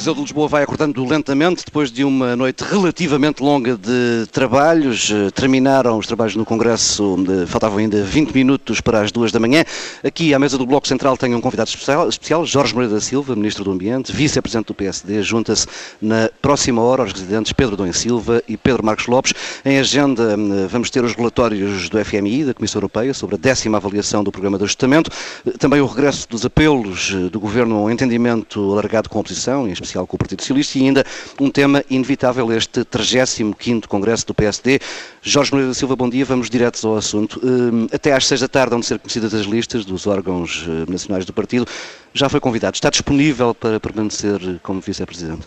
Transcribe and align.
Coliseu 0.00 0.14
de 0.14 0.20
Lisboa 0.22 0.48
vai 0.48 0.62
acordando 0.62 1.04
lentamente 1.04 1.62
depois 1.62 1.92
de 1.92 2.04
uma 2.04 2.34
noite 2.34 2.64
relativamente 2.64 3.42
longa 3.42 3.76
de 3.76 4.26
trabalhos. 4.32 5.10
Eh, 5.10 5.30
terminaram 5.30 5.98
os 5.98 6.06
trabalhos 6.06 6.34
no 6.36 6.46
Congresso, 6.46 7.18
faltavam 7.46 7.76
ainda 7.76 8.02
20 8.02 8.32
minutos 8.32 8.80
para 8.80 9.02
as 9.02 9.12
duas 9.12 9.30
da 9.30 9.38
manhã. 9.38 9.62
Aqui 10.02 10.32
à 10.32 10.38
mesa 10.38 10.56
do 10.56 10.64
Bloco 10.64 10.88
Central 10.88 11.18
tenho 11.18 11.36
um 11.36 11.40
convidado 11.42 11.68
especial, 11.68 12.08
especial 12.08 12.46
Jorge 12.46 12.72
Moreira 12.72 12.94
da 12.94 13.00
Silva, 13.02 13.36
Ministro 13.36 13.62
do 13.62 13.72
Ambiente, 13.72 14.10
Vice-Presidente 14.10 14.68
do 14.68 14.74
PSD. 14.74 15.22
Junta-se 15.22 15.66
na 16.00 16.30
próxima 16.40 16.80
hora 16.80 17.02
aos 17.02 17.12
residentes 17.12 17.52
Pedro 17.52 17.76
Dom 17.76 17.92
Silva 17.92 18.42
e 18.48 18.56
Pedro 18.56 18.82
Marcos 18.82 19.06
Lopes. 19.06 19.34
Em 19.66 19.78
agenda 19.78 20.34
hum, 20.34 20.66
vamos 20.66 20.88
ter 20.88 21.04
os 21.04 21.14
relatórios 21.14 21.90
do 21.90 22.02
FMI, 22.02 22.46
da 22.46 22.54
Comissão 22.54 22.78
Europeia, 22.78 23.12
sobre 23.12 23.34
a 23.34 23.38
décima 23.38 23.76
avaliação 23.76 24.24
do 24.24 24.32
Programa 24.32 24.56
de 24.56 24.64
Ajustamento. 24.64 25.10
Eh, 25.46 25.50
também 25.58 25.82
o 25.82 25.86
regresso 25.86 26.26
dos 26.26 26.46
apelos 26.46 27.12
eh, 27.14 27.28
do 27.28 27.38
Governo 27.38 27.76
ao 27.76 27.90
entendimento 27.90 28.72
alargado 28.72 29.10
com 29.10 29.18
a 29.18 29.20
oposição, 29.20 29.68
em 29.68 29.72
especial 29.72 29.89
com 29.94 30.16
o 30.16 30.18
Partido 30.18 30.40
Socialista, 30.40 30.78
e 30.78 30.82
ainda 30.82 31.04
um 31.40 31.50
tema 31.50 31.84
inevitável, 31.90 32.52
este 32.52 32.80
35º 32.84 33.86
Congresso 33.86 34.26
do 34.26 34.34
PSD. 34.34 34.80
Jorge 35.22 35.52
Moreira 35.52 35.72
da 35.72 35.74
Silva, 35.74 35.96
bom 35.96 36.08
dia, 36.08 36.24
vamos 36.24 36.48
diretos 36.48 36.84
ao 36.84 36.96
assunto. 36.96 37.40
Hum, 37.42 37.86
até 37.92 38.12
às 38.12 38.26
seis 38.26 38.40
da 38.40 38.48
tarde 38.48 38.70
vão 38.70 38.82
ser 38.82 38.98
conhecidas 38.98 39.34
as 39.34 39.46
listas 39.46 39.84
dos 39.84 40.06
órgãos 40.06 40.64
eh, 40.66 40.90
nacionais 40.90 41.24
do 41.24 41.32
partido. 41.32 41.66
Já 42.14 42.28
foi 42.28 42.40
convidado, 42.40 42.74
está 42.76 42.90
disponível 42.90 43.54
para 43.54 43.78
permanecer 43.78 44.60
como 44.62 44.80
Vice-Presidente? 44.80 45.46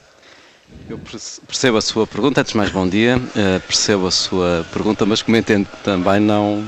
Eu 0.89 0.99
percebo 1.47 1.77
a 1.77 1.81
sua 1.81 2.05
pergunta, 2.05 2.41
antes 2.41 2.51
de 2.51 2.57
mais 2.57 2.71
bom 2.71 2.87
dia, 2.87 3.17
uh, 3.17 3.59
percebo 3.61 4.07
a 4.07 4.11
sua 4.11 4.65
pergunta, 4.71 5.05
mas 5.05 5.21
como 5.21 5.37
entendo 5.37 5.67
também 5.83 6.19
não, 6.19 6.65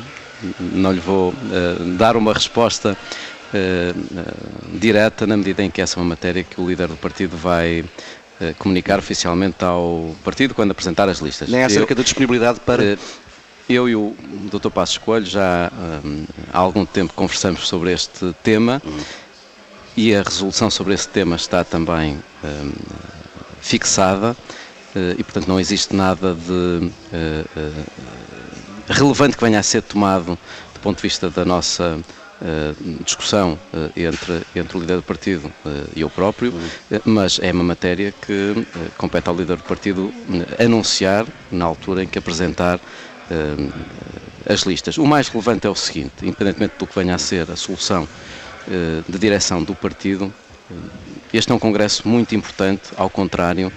não 0.59 0.91
lhe 0.91 0.99
vou 0.99 1.29
uh, 1.31 1.97
dar 1.97 2.15
uma 2.15 2.33
resposta 2.33 2.97
direta 4.73 5.25
na 5.25 5.37
medida 5.37 5.63
em 5.63 5.69
que 5.69 5.81
essa 5.81 5.97
é 5.97 6.01
uma 6.01 6.09
matéria 6.09 6.43
que 6.43 6.59
o 6.59 6.67
líder 6.67 6.87
do 6.87 6.95
partido 6.95 7.37
vai 7.37 7.81
uh, 7.81 8.53
comunicar 8.57 8.99
oficialmente 8.99 9.63
ao 9.63 10.15
partido 10.23 10.53
quando 10.53 10.71
apresentar 10.71 11.07
as 11.09 11.19
listas. 11.19 11.49
Nem 11.49 11.63
acerca 11.63 11.93
eu, 11.93 11.97
da 11.97 12.03
disponibilidade 12.03 12.59
para. 12.59 12.97
Eu 13.67 13.89
e 13.89 13.95
o 13.95 14.15
Dr. 14.51 14.69
Passos 14.69 14.99
Coelho 14.99 15.25
já 15.25 15.71
há 16.53 16.57
algum 16.59 16.85
tempo 16.85 17.13
conversamos 17.13 17.67
sobre 17.67 17.91
este 17.91 18.31
tema 18.43 18.79
uhum. 18.85 18.99
e 19.97 20.15
a 20.15 20.21
resolução 20.21 20.69
sobre 20.69 20.93
esse 20.93 21.07
tema 21.07 21.35
está 21.35 21.63
também 21.63 22.19
fixada 23.61 24.37
e, 25.17 25.23
portanto, 25.23 25.47
não 25.47 25.59
existe 25.59 25.95
nada 25.95 26.35
de 26.35 26.91
relevante 28.87 29.35
que 29.35 29.43
venha 29.43 29.57
a 29.57 29.63
ser 29.63 29.81
tomado 29.81 30.37
do 30.75 30.79
ponto 30.79 30.97
de 30.97 31.01
vista 31.01 31.27
da 31.31 31.43
nossa 31.43 31.99
discussão 33.03 33.57
uh, 33.73 33.91
entre, 33.95 34.41
entre 34.55 34.77
o 34.77 34.79
líder 34.81 34.97
do 34.97 35.03
partido 35.03 35.47
uh, 35.47 35.89
e 35.95 36.01
eu 36.01 36.09
próprio, 36.09 36.53
mas 37.05 37.39
é 37.41 37.51
uma 37.51 37.63
matéria 37.63 38.11
que 38.11 38.65
compete 38.97 39.29
ao 39.29 39.35
líder 39.35 39.57
do 39.57 39.63
partido 39.63 40.13
anunciar 40.59 41.25
na 41.51 41.65
altura 41.65 42.03
em 42.03 42.07
que 42.07 42.19
apresentar 42.19 42.79
as 44.47 44.61
listas. 44.61 44.97
O 44.97 45.05
mais 45.05 45.29
relevante 45.29 45.65
é 45.65 45.69
o 45.69 45.75
seguinte: 45.75 46.13
independentemente 46.21 46.75
do 46.77 46.85
que 46.85 46.95
venha 46.95 47.15
a 47.15 47.17
ser 47.17 47.49
a 47.49 47.55
solução 47.55 48.07
de 49.07 49.17
direção 49.17 49.63
do 49.63 49.73
partido, 49.73 50.31
este 51.33 51.51
é 51.51 51.55
um 51.55 51.59
congresso 51.59 52.07
muito 52.07 52.35
importante, 52.35 52.83
ao 52.95 53.09
contrário 53.09 53.71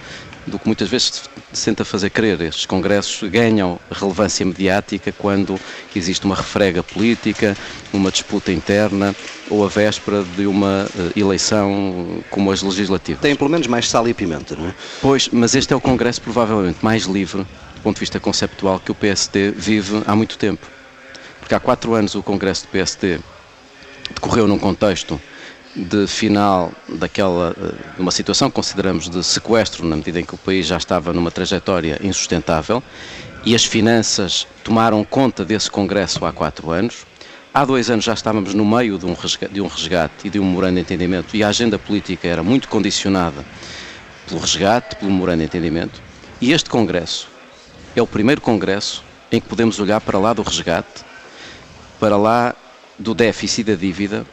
do 0.49 0.59
que 0.59 0.67
muitas 0.67 0.89
vezes 0.89 1.23
se 1.53 1.65
tenta 1.65 1.85
fazer 1.85 2.09
crer. 2.09 2.41
Estes 2.41 2.65
congressos 2.65 3.29
ganham 3.29 3.79
relevância 3.91 4.45
mediática 4.45 5.11
quando 5.11 5.59
existe 5.95 6.25
uma 6.25 6.35
refrega 6.35 6.83
política, 6.83 7.55
uma 7.93 8.11
disputa 8.11 8.51
interna 8.51 9.15
ou 9.49 9.65
a 9.65 9.67
véspera 9.67 10.23
de 10.23 10.45
uma 10.45 10.85
uh, 10.93 11.19
eleição 11.19 12.23
como 12.29 12.51
as 12.51 12.61
legislativas. 12.61 13.21
Tem 13.21 13.35
pelo 13.35 13.49
menos 13.49 13.67
mais 13.67 13.89
sal 13.89 14.07
e 14.07 14.13
pimenta, 14.13 14.55
não 14.55 14.67
é? 14.67 14.73
Pois, 15.01 15.29
mas 15.31 15.55
este 15.55 15.73
é 15.73 15.75
o 15.75 15.81
congresso 15.81 16.21
provavelmente 16.21 16.79
mais 16.81 17.03
livre, 17.03 17.43
do 17.75 17.81
ponto 17.81 17.95
de 17.95 18.01
vista 18.01 18.19
conceptual, 18.19 18.79
que 18.79 18.91
o 18.91 18.95
PSD 18.95 19.51
vive 19.51 20.03
há 20.05 20.15
muito 20.15 20.37
tempo. 20.37 20.67
Porque 21.39 21.55
há 21.55 21.59
quatro 21.59 21.93
anos 21.93 22.15
o 22.15 22.21
congresso 22.21 22.65
do 22.65 22.69
PSD 22.69 23.19
decorreu 24.13 24.47
num 24.47 24.59
contexto 24.59 25.19
de 25.75 26.07
final 26.07 26.71
daquela 26.87 27.55
eh, 27.59 27.73
uma 27.99 28.11
situação 28.11 28.49
que 28.49 28.55
consideramos 28.55 29.09
de 29.09 29.23
sequestro 29.23 29.85
na 29.85 29.95
medida 29.95 30.19
em 30.19 30.25
que 30.25 30.33
o 30.33 30.37
país 30.37 30.65
já 30.65 30.77
estava 30.77 31.13
numa 31.13 31.29
trajetória 31.29 31.99
insustentável 32.03 32.81
e 33.45 33.53
as 33.53 33.63
finanças 33.63 34.47
tomaram 34.63 35.03
conta 35.03 35.45
desse 35.45 35.69
congresso 35.69 36.25
há 36.25 36.33
quatro 36.33 36.71
anos. 36.71 37.05
Há 37.53 37.65
dois 37.65 37.89
anos 37.89 38.05
já 38.05 38.13
estávamos 38.13 38.53
no 38.53 38.65
meio 38.65 38.97
de 38.97 39.05
um 39.05 39.13
resgate, 39.13 39.53
de 39.53 39.61
um 39.61 39.67
resgate 39.67 40.27
e 40.27 40.29
de 40.29 40.39
um 40.39 40.45
memorando 40.45 40.75
de 40.75 40.81
entendimento 40.81 41.35
e 41.35 41.43
a 41.43 41.49
agenda 41.49 41.77
política 41.79 42.27
era 42.27 42.43
muito 42.43 42.67
condicionada 42.67 43.45
pelo 44.27 44.39
resgate, 44.39 44.95
pelo 44.95 45.11
memorando 45.11 45.39
de 45.39 45.45
entendimento. 45.45 46.01
E 46.41 46.51
este 46.51 46.69
congresso 46.69 47.27
é 47.95 48.01
o 48.01 48.07
primeiro 48.07 48.41
congresso 48.41 49.03
em 49.31 49.39
que 49.39 49.47
podemos 49.47 49.79
olhar 49.79 50.01
para 50.01 50.17
lá 50.17 50.33
do 50.33 50.41
resgate, 50.41 51.05
para 51.99 52.17
lá 52.17 52.55
do 52.97 53.13
déficit 53.13 53.63
da 53.63 53.75
dívida, 53.75 54.25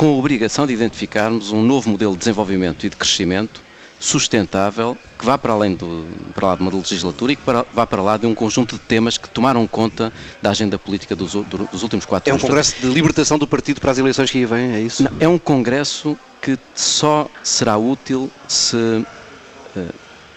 com 0.00 0.14
a 0.14 0.16
obrigação 0.16 0.66
de 0.66 0.72
identificarmos 0.72 1.52
um 1.52 1.62
novo 1.62 1.90
modelo 1.90 2.12
de 2.12 2.20
desenvolvimento 2.20 2.86
e 2.86 2.88
de 2.88 2.96
crescimento 2.96 3.60
sustentável 3.98 4.96
que 5.18 5.26
vá 5.26 5.36
para 5.36 5.52
além 5.52 5.74
do, 5.74 6.06
para 6.34 6.46
lá 6.46 6.56
de 6.56 6.62
uma 6.62 6.72
legislatura 6.72 7.32
e 7.32 7.36
que 7.36 7.42
para, 7.42 7.66
vá 7.70 7.86
para 7.86 8.00
lá 8.00 8.16
de 8.16 8.26
um 8.26 8.34
conjunto 8.34 8.76
de 8.76 8.80
temas 8.80 9.18
que 9.18 9.28
tomaram 9.28 9.66
conta 9.66 10.10
da 10.40 10.48
agenda 10.48 10.78
política 10.78 11.14
dos, 11.14 11.34
dos 11.34 11.82
últimos 11.82 12.06
quatro 12.06 12.32
anos. 12.32 12.42
É 12.42 12.46
um 12.46 12.48
congresso 12.48 12.76
de 12.80 12.86
libertação 12.86 13.38
do 13.38 13.46
partido 13.46 13.78
para 13.78 13.90
as 13.90 13.98
eleições 13.98 14.30
que 14.30 14.38
aí 14.38 14.46
vêm, 14.46 14.72
é 14.72 14.80
isso? 14.80 15.02
Não, 15.02 15.12
é 15.20 15.28
um 15.28 15.38
congresso 15.38 16.18
que 16.40 16.58
só 16.74 17.28
será 17.42 17.76
útil 17.76 18.30
se 18.48 18.76
uh, 18.76 19.06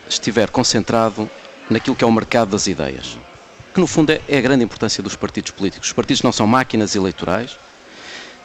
estiver 0.09 0.49
concentrado 0.49 1.31
naquilo 1.69 1.95
que 1.95 2.03
é 2.03 2.07
o 2.07 2.11
mercado 2.11 2.49
das 2.49 2.67
ideias. 2.67 3.17
Que 3.73 3.79
no 3.79 3.87
fundo 3.87 4.11
é, 4.11 4.19
é 4.27 4.39
a 4.39 4.41
grande 4.41 4.65
importância 4.65 5.01
dos 5.01 5.15
partidos 5.15 5.51
políticos. 5.51 5.87
Os 5.87 5.93
partidos 5.93 6.21
não 6.21 6.33
são 6.33 6.45
máquinas 6.45 6.97
eleitorais, 6.97 7.57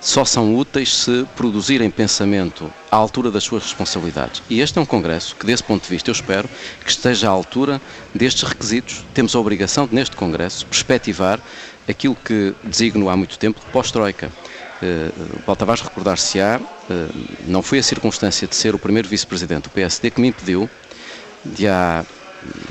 só 0.01 0.25
são 0.25 0.57
úteis 0.57 0.95
se 0.95 1.27
produzirem 1.37 1.91
pensamento 1.91 2.73
à 2.91 2.97
altura 2.97 3.31
das 3.31 3.45
suas 3.45 3.65
responsabilidades. 3.65 4.43
E 4.49 4.61
este 4.61 4.79
é 4.79 4.83
um 4.83 4.87
Congresso 4.87 5.35
que, 5.37 5.47
desse 5.47 5.63
ponto 5.63 5.83
de 5.83 5.89
vista, 5.89 6.11
eu 6.11 6.13
espero 6.13 6.49
que 6.85 6.91
esteja 6.91 7.29
à 7.29 7.31
altura 7.31 7.81
destes 8.15 8.43
requisitos. 8.43 9.05
Temos 9.13 9.35
a 9.35 9.41
obrigação 9.41 9.87
de, 9.87 9.95
neste 9.95 10.17
Congresso, 10.17 10.67
perspectivar 10.67 11.41
aquilo 11.89 12.15
que 12.15 12.55
designo 12.63 13.09
há 13.09 13.17
muito 13.17 13.39
tempo 13.39 13.61
de 13.61 13.67
pós-Troika. 13.73 14.31
Uh, 14.81 15.83
recordar-se-á, 15.83 16.61
uh, 16.61 17.29
não 17.49 17.63
foi 17.63 17.81
a 17.81 17.83
circunstância 17.83 18.47
de 18.47 18.55
ser 18.55 18.77
o 18.77 18.79
primeiro 18.79 19.09
vice-presidente 19.09 19.65
do 19.65 19.71
PSD 19.71 20.11
que 20.13 20.21
me 20.21 20.29
impediu 20.29 20.71
de 21.45 21.67
há 21.67 22.05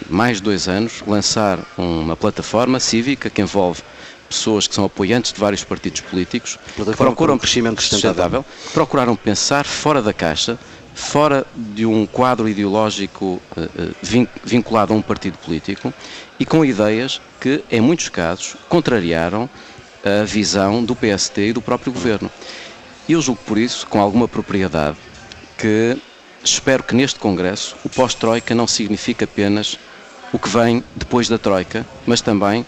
mais 0.10 0.38
de 0.38 0.44
dois 0.44 0.70
anos 0.70 1.04
lançar 1.06 1.60
uma 1.78 2.16
plataforma 2.16 2.80
cívica 2.80 3.30
que 3.30 3.42
envolve 3.42 3.82
pessoas 4.28 4.68
que 4.68 4.76
são 4.76 4.86
apoiantes 4.86 5.34
de 5.34 5.40
vários 5.40 5.64
partidos 5.64 6.02
políticos, 6.02 6.58
que 6.76 6.96
procuram 6.96 7.36
um 7.36 7.38
crescimento 7.38 7.82
sustentável, 7.82 8.46
procuraram 8.74 9.16
pensar 9.16 9.66
fora 9.66 10.02
da 10.02 10.14
caixa, 10.14 10.58
fora 10.94 11.46
de 11.56 11.86
um 11.86 12.06
quadro 12.06 12.50
ideológico 12.50 13.42
uh, 13.56 13.96
vinculado 14.44 14.94
a 14.94 14.96
um 14.96 15.02
partido 15.02 15.38
político 15.38 15.94
e 16.40 16.46
com 16.46 16.66
ideias 16.66 17.22
que, 17.40 17.64
em 17.70 17.80
muitos 17.80 18.10
casos, 18.10 18.56
contrariaram 18.68 19.50
a 20.04 20.24
visão 20.24 20.84
do 20.84 20.96
PST 20.96 21.42
e 21.42 21.54
do 21.54 21.62
próprio 21.62 21.92
governo. 21.92 22.32
E 23.08 23.14
eu 23.14 23.22
julgo 23.22 23.42
por 23.46 23.58
isso, 23.58 23.86
com 23.88 24.02
alguma 24.02 24.28
propriedade, 24.28 24.98
que 25.58 25.98
espero 26.44 26.84
que 26.84 26.96
neste 26.96 27.20
Congresso 27.20 27.76
o 27.84 27.90
pós-Troika 27.90 28.54
não 28.54 28.68
signifique 28.68 29.24
apenas 29.24 29.78
o 30.32 30.40
que 30.40 30.50
vem 30.50 30.84
depois 30.96 31.28
da 31.28 31.38
Troika, 31.38 31.86
mas 32.06 32.22
também 32.22 32.66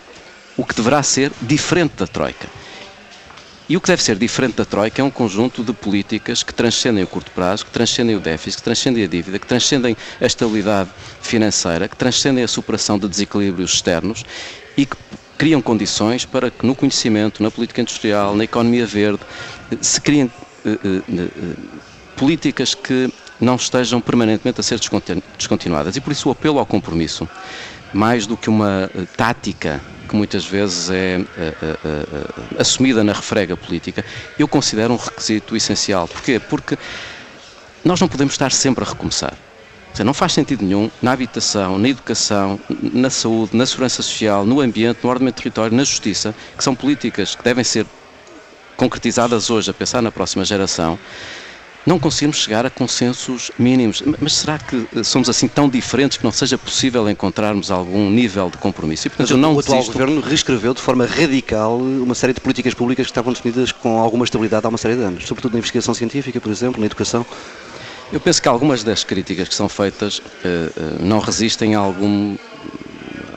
o 0.59 0.65
que 0.65 0.75
deverá 0.75 1.01
ser 1.01 1.31
diferente 1.41 1.93
da 1.95 2.05
Troika. 2.05 2.49
E 3.69 3.77
o 3.77 3.81
que 3.81 3.87
deve 3.87 4.03
ser 4.03 4.17
diferente 4.17 4.55
da 4.55 4.65
Troika 4.65 5.01
é 5.01 5.05
um 5.05 5.09
conjunto 5.09 5.63
de 5.63 5.71
políticas 5.71 6.43
que 6.43 6.53
transcendem 6.53 7.01
o 7.01 7.07
curto 7.07 7.31
prazo, 7.31 7.65
que 7.65 7.71
transcendem 7.71 8.17
o 8.17 8.19
déficit, 8.19 8.57
que 8.57 8.63
transcendem 8.63 9.05
a 9.05 9.07
dívida, 9.07 9.39
que 9.39 9.47
transcendem 9.47 9.95
a 10.19 10.25
estabilidade 10.25 10.89
financeira, 11.21 11.87
que 11.87 11.95
transcendem 11.95 12.43
a 12.43 12.47
superação 12.47 12.99
de 12.99 13.07
desequilíbrios 13.07 13.73
externos 13.75 14.25
e 14.75 14.85
que 14.85 14.97
criam 15.37 15.61
condições 15.61 16.25
para 16.25 16.51
que 16.51 16.65
no 16.65 16.75
conhecimento, 16.75 17.41
na 17.41 17.49
política 17.49 17.79
industrial, 17.79 18.35
na 18.35 18.43
economia 18.43 18.85
verde, 18.85 19.21
se 19.79 20.01
criem 20.01 20.25
uh, 20.25 20.69
uh, 20.69 21.03
uh, 21.07 21.57
políticas 22.17 22.75
que 22.75 23.09
não 23.39 23.55
estejam 23.55 24.01
permanentemente 24.01 24.59
a 24.59 24.63
ser 24.63 24.77
descontinuadas. 25.37 25.95
E 25.95 26.01
por 26.01 26.11
isso 26.11 26.27
o 26.27 26.33
apelo 26.33 26.59
ao 26.59 26.65
compromisso, 26.65 27.29
mais 27.93 28.27
do 28.27 28.35
que 28.35 28.49
uma 28.49 28.91
eh, 28.93 29.05
tática 29.15 29.81
que 30.09 30.15
muitas 30.15 30.45
vezes 30.45 30.89
é 30.89 31.17
uh, 31.17 31.23
uh, 31.23 32.51
uh, 32.55 32.61
assumida 32.61 33.03
na 33.03 33.13
refrega 33.13 33.55
política, 33.55 34.03
eu 34.37 34.47
considero 34.47 34.93
um 34.93 34.97
requisito 34.97 35.55
essencial. 35.55 36.07
Porquê? 36.07 36.39
Porque 36.39 36.77
nós 37.85 38.01
não 38.01 38.07
podemos 38.07 38.33
estar 38.33 38.51
sempre 38.51 38.83
a 38.83 38.87
recomeçar. 38.87 39.33
Seja, 39.93 40.03
não 40.03 40.13
faz 40.13 40.33
sentido 40.33 40.63
nenhum 40.63 40.89
na 41.01 41.11
habitação, 41.11 41.77
na 41.77 41.89
educação, 41.89 42.59
na 42.93 43.09
saúde, 43.09 43.55
na 43.55 43.65
segurança 43.65 44.01
social, 44.01 44.45
no 44.45 44.61
ambiente, 44.61 44.99
no 45.03 45.09
ordenamento 45.09 45.37
do 45.37 45.43
território, 45.43 45.75
na 45.75 45.83
justiça, 45.83 46.33
que 46.57 46.63
são 46.63 46.75
políticas 46.75 47.35
que 47.35 47.43
devem 47.43 47.63
ser 47.63 47.85
concretizadas 48.77 49.49
hoje 49.49 49.69
a 49.69 49.73
pensar 49.73 50.01
na 50.01 50.11
próxima 50.11 50.45
geração, 50.45 50.97
não 51.89 51.97
conseguimos 51.97 52.37
chegar 52.37 52.67
a 52.67 52.69
consensos 52.69 53.49
mínimos. 53.57 54.03
Mas 54.21 54.33
será 54.33 54.59
que 54.59 55.03
somos 55.03 55.27
assim 55.27 55.47
tão 55.47 55.67
diferentes 55.67 56.19
que 56.19 56.23
não 56.23 56.31
seja 56.31 56.55
possível 56.55 57.09
encontrarmos 57.09 57.71
algum 57.71 58.11
nível 58.11 58.47
de 58.51 58.59
compromisso? 58.59 59.07
E, 59.07 59.09
portanto, 59.09 59.31
Mas 59.31 59.39
não 59.39 59.55
o 59.55 59.59
atual 59.59 59.79
desisto... 59.79 59.97
governo 59.97 60.21
reescreveu 60.21 60.75
de 60.75 60.81
forma 60.81 61.07
radical 61.07 61.79
uma 61.79 62.13
série 62.13 62.31
de 62.31 62.41
políticas 62.41 62.75
públicas 62.75 63.07
que 63.07 63.11
estavam 63.11 63.33
definidas 63.33 63.71
com 63.71 63.97
alguma 63.97 64.23
estabilidade 64.23 64.67
há 64.67 64.69
uma 64.69 64.77
série 64.77 64.97
de 64.97 65.01
anos, 65.01 65.25
sobretudo 65.25 65.53
na 65.53 65.57
investigação 65.57 65.95
científica, 65.95 66.39
por 66.39 66.51
exemplo, 66.51 66.79
na 66.79 66.85
educação. 66.85 67.25
Eu 68.13 68.19
penso 68.19 68.39
que 68.39 68.47
algumas 68.47 68.83
das 68.83 69.03
críticas 69.03 69.49
que 69.49 69.55
são 69.55 69.67
feitas 69.67 70.19
uh, 70.19 70.21
uh, 70.21 71.03
não 71.03 71.17
resistem 71.17 71.73
a 71.73 71.79
algum, 71.79 72.37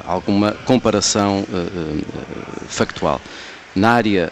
alguma 0.05 0.53
comparação 0.67 1.47
factual. 2.69 3.19
Na 3.75 3.93
área 3.93 4.31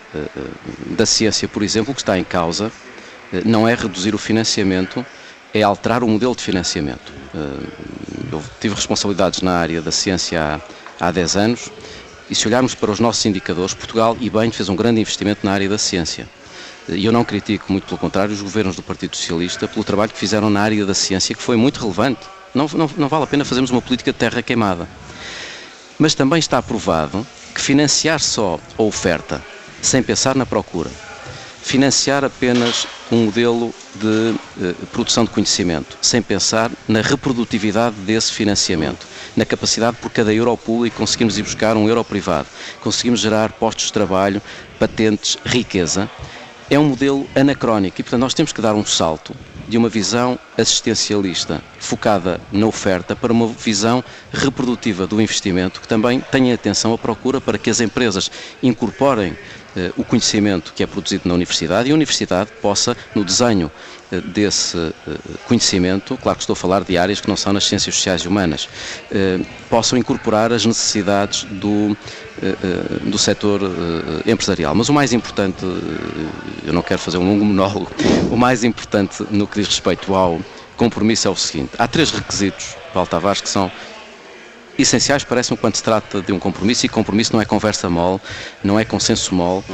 da 0.88 1.06
ciência, 1.06 1.48
por 1.48 1.62
exemplo, 1.62 1.92
o 1.92 1.94
que 1.94 2.02
está 2.02 2.18
em 2.18 2.24
causa 2.24 2.70
não 3.44 3.66
é 3.66 3.74
reduzir 3.74 4.14
o 4.14 4.18
financiamento, 4.18 5.04
é 5.52 5.62
alterar 5.62 6.02
o 6.02 6.08
modelo 6.08 6.34
de 6.34 6.42
financiamento. 6.42 7.12
Eu 8.32 8.42
tive 8.60 8.74
responsabilidades 8.74 9.42
na 9.42 9.52
área 9.52 9.80
da 9.80 9.90
ciência 9.90 10.60
há, 11.00 11.08
há 11.08 11.10
10 11.10 11.36
anos 11.36 11.70
e 12.30 12.34
se 12.34 12.46
olharmos 12.46 12.74
para 12.74 12.90
os 12.90 13.00
nossos 13.00 13.24
indicadores, 13.26 13.74
Portugal 13.74 14.16
e 14.20 14.30
bem 14.30 14.50
fez 14.52 14.68
um 14.68 14.76
grande 14.76 15.00
investimento 15.00 15.44
na 15.44 15.52
área 15.52 15.68
da 15.68 15.78
ciência. 15.78 16.28
E 16.88 17.04
eu 17.04 17.12
não 17.12 17.24
critico, 17.24 17.70
muito 17.70 17.86
pelo 17.86 17.98
contrário, 17.98 18.32
os 18.32 18.40
governos 18.40 18.76
do 18.76 18.82
Partido 18.82 19.16
Socialista 19.16 19.68
pelo 19.68 19.84
trabalho 19.84 20.12
que 20.12 20.18
fizeram 20.18 20.48
na 20.48 20.60
área 20.60 20.86
da 20.86 20.94
ciência, 20.94 21.34
que 21.34 21.42
foi 21.42 21.56
muito 21.56 21.80
relevante. 21.80 22.20
Não, 22.54 22.68
não, 22.72 22.90
não 22.96 23.08
vale 23.08 23.24
a 23.24 23.26
pena 23.26 23.44
fazermos 23.44 23.70
uma 23.70 23.82
política 23.82 24.12
de 24.12 24.18
terra 24.18 24.42
queimada. 24.42 24.88
Mas 25.98 26.14
também 26.14 26.38
está 26.38 26.62
provado 26.62 27.26
que 27.54 27.60
financiar 27.60 28.20
só 28.20 28.58
a 28.78 28.82
oferta, 28.82 29.42
sem 29.82 30.02
pensar 30.02 30.34
na 30.34 30.46
procura, 30.46 30.90
financiar 31.62 32.24
apenas 32.24 32.86
um 33.10 33.24
modelo 33.24 33.74
de 33.94 34.34
eh, 34.62 34.74
produção 34.92 35.24
de 35.24 35.30
conhecimento, 35.30 35.98
sem 36.00 36.22
pensar 36.22 36.70
na 36.86 37.00
reprodutividade 37.00 37.96
desse 37.96 38.32
financiamento, 38.32 39.06
na 39.36 39.44
capacidade 39.44 39.96
por 39.98 40.10
cada 40.10 40.32
euro 40.32 40.56
público 40.56 40.96
conseguimos 40.96 41.38
ir 41.38 41.42
buscar 41.42 41.76
um 41.76 41.88
euro 41.88 42.04
privado, 42.04 42.46
conseguimos 42.80 43.20
gerar 43.20 43.52
postos 43.52 43.86
de 43.86 43.92
trabalho, 43.92 44.40
patentes, 44.78 45.36
riqueza, 45.44 46.08
é 46.70 46.78
um 46.78 46.84
modelo 46.84 47.28
anacrónico 47.34 48.00
e, 48.00 48.04
portanto, 48.04 48.20
nós 48.20 48.32
temos 48.32 48.52
que 48.52 48.62
dar 48.62 48.74
um 48.74 48.86
salto 48.86 49.34
de 49.68 49.76
uma 49.76 49.88
visão 49.88 50.38
assistencialista 50.56 51.62
focada 51.78 52.40
na 52.52 52.66
oferta 52.66 53.14
para 53.14 53.32
uma 53.32 53.46
visão 53.48 54.04
reprodutiva 54.32 55.06
do 55.06 55.20
investimento 55.20 55.80
que 55.80 55.88
também 55.88 56.20
tenha 56.20 56.54
atenção 56.54 56.92
à 56.92 56.98
procura 56.98 57.40
para 57.40 57.58
que 57.58 57.70
as 57.70 57.80
empresas 57.80 58.30
incorporem 58.62 59.36
o 59.96 60.04
conhecimento 60.04 60.72
que 60.74 60.82
é 60.82 60.86
produzido 60.86 61.28
na 61.28 61.34
universidade 61.34 61.88
e 61.88 61.92
a 61.92 61.94
universidade 61.94 62.50
possa, 62.60 62.96
no 63.14 63.24
desenho 63.24 63.70
eh, 64.10 64.20
desse 64.20 64.76
eh, 64.76 65.14
conhecimento, 65.46 66.18
claro 66.20 66.36
que 66.36 66.42
estou 66.42 66.54
a 66.54 66.56
falar 66.56 66.82
de 66.82 66.98
áreas 66.98 67.20
que 67.20 67.28
não 67.28 67.36
são 67.36 67.52
nas 67.52 67.64
ciências 67.64 67.94
sociais 67.94 68.22
e 68.22 68.28
humanas, 68.28 68.68
possam 69.68 69.98
incorporar 69.98 70.52
as 70.52 70.64
necessidades 70.64 71.44
do, 71.44 71.96
do 73.02 73.18
setor 73.18 73.60
empresarial. 74.26 74.74
Mas 74.74 74.88
o 74.88 74.92
mais 74.92 75.12
importante, 75.12 75.64
eu 76.64 76.72
não 76.72 76.82
quero 76.82 77.00
fazer 77.00 77.18
um 77.18 77.26
longo 77.26 77.44
monólogo, 77.44 77.90
o 78.30 78.36
mais 78.36 78.64
importante 78.64 79.24
no 79.30 79.46
que 79.46 79.60
diz 79.60 79.68
respeito 79.68 80.14
ao 80.14 80.40
compromisso 80.76 81.28
é 81.28 81.30
o 81.30 81.36
seguinte: 81.36 81.72
há 81.78 81.86
três 81.86 82.10
requisitos, 82.10 82.74
Paulo 82.94 83.06
Tavares, 83.06 83.42
que 83.42 83.48
são 83.48 83.70
essenciais, 84.78 85.24
parece-me, 85.24 85.56
quando 85.56 85.76
se 85.76 85.82
trata 85.82 86.20
de 86.20 86.32
um 86.32 86.38
compromisso, 86.38 86.86
e 86.86 86.88
compromisso 86.88 87.32
não 87.32 87.40
é 87.40 87.44
conversa 87.44 87.88
mole, 87.90 88.20
não 88.62 88.78
é 88.78 88.84
consenso 88.84 89.34
mole, 89.34 89.64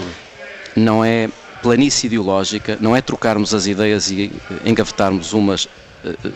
não 0.74 1.04
é 1.04 1.28
planície 1.62 2.06
ideológica, 2.06 2.76
não 2.80 2.94
é 2.94 3.00
trocarmos 3.00 3.54
as 3.54 3.66
ideias 3.66 4.10
e 4.10 4.30
engavetarmos 4.64 5.32
umas 5.32 5.68
eh, 6.04 6.14
eh, 6.24 6.30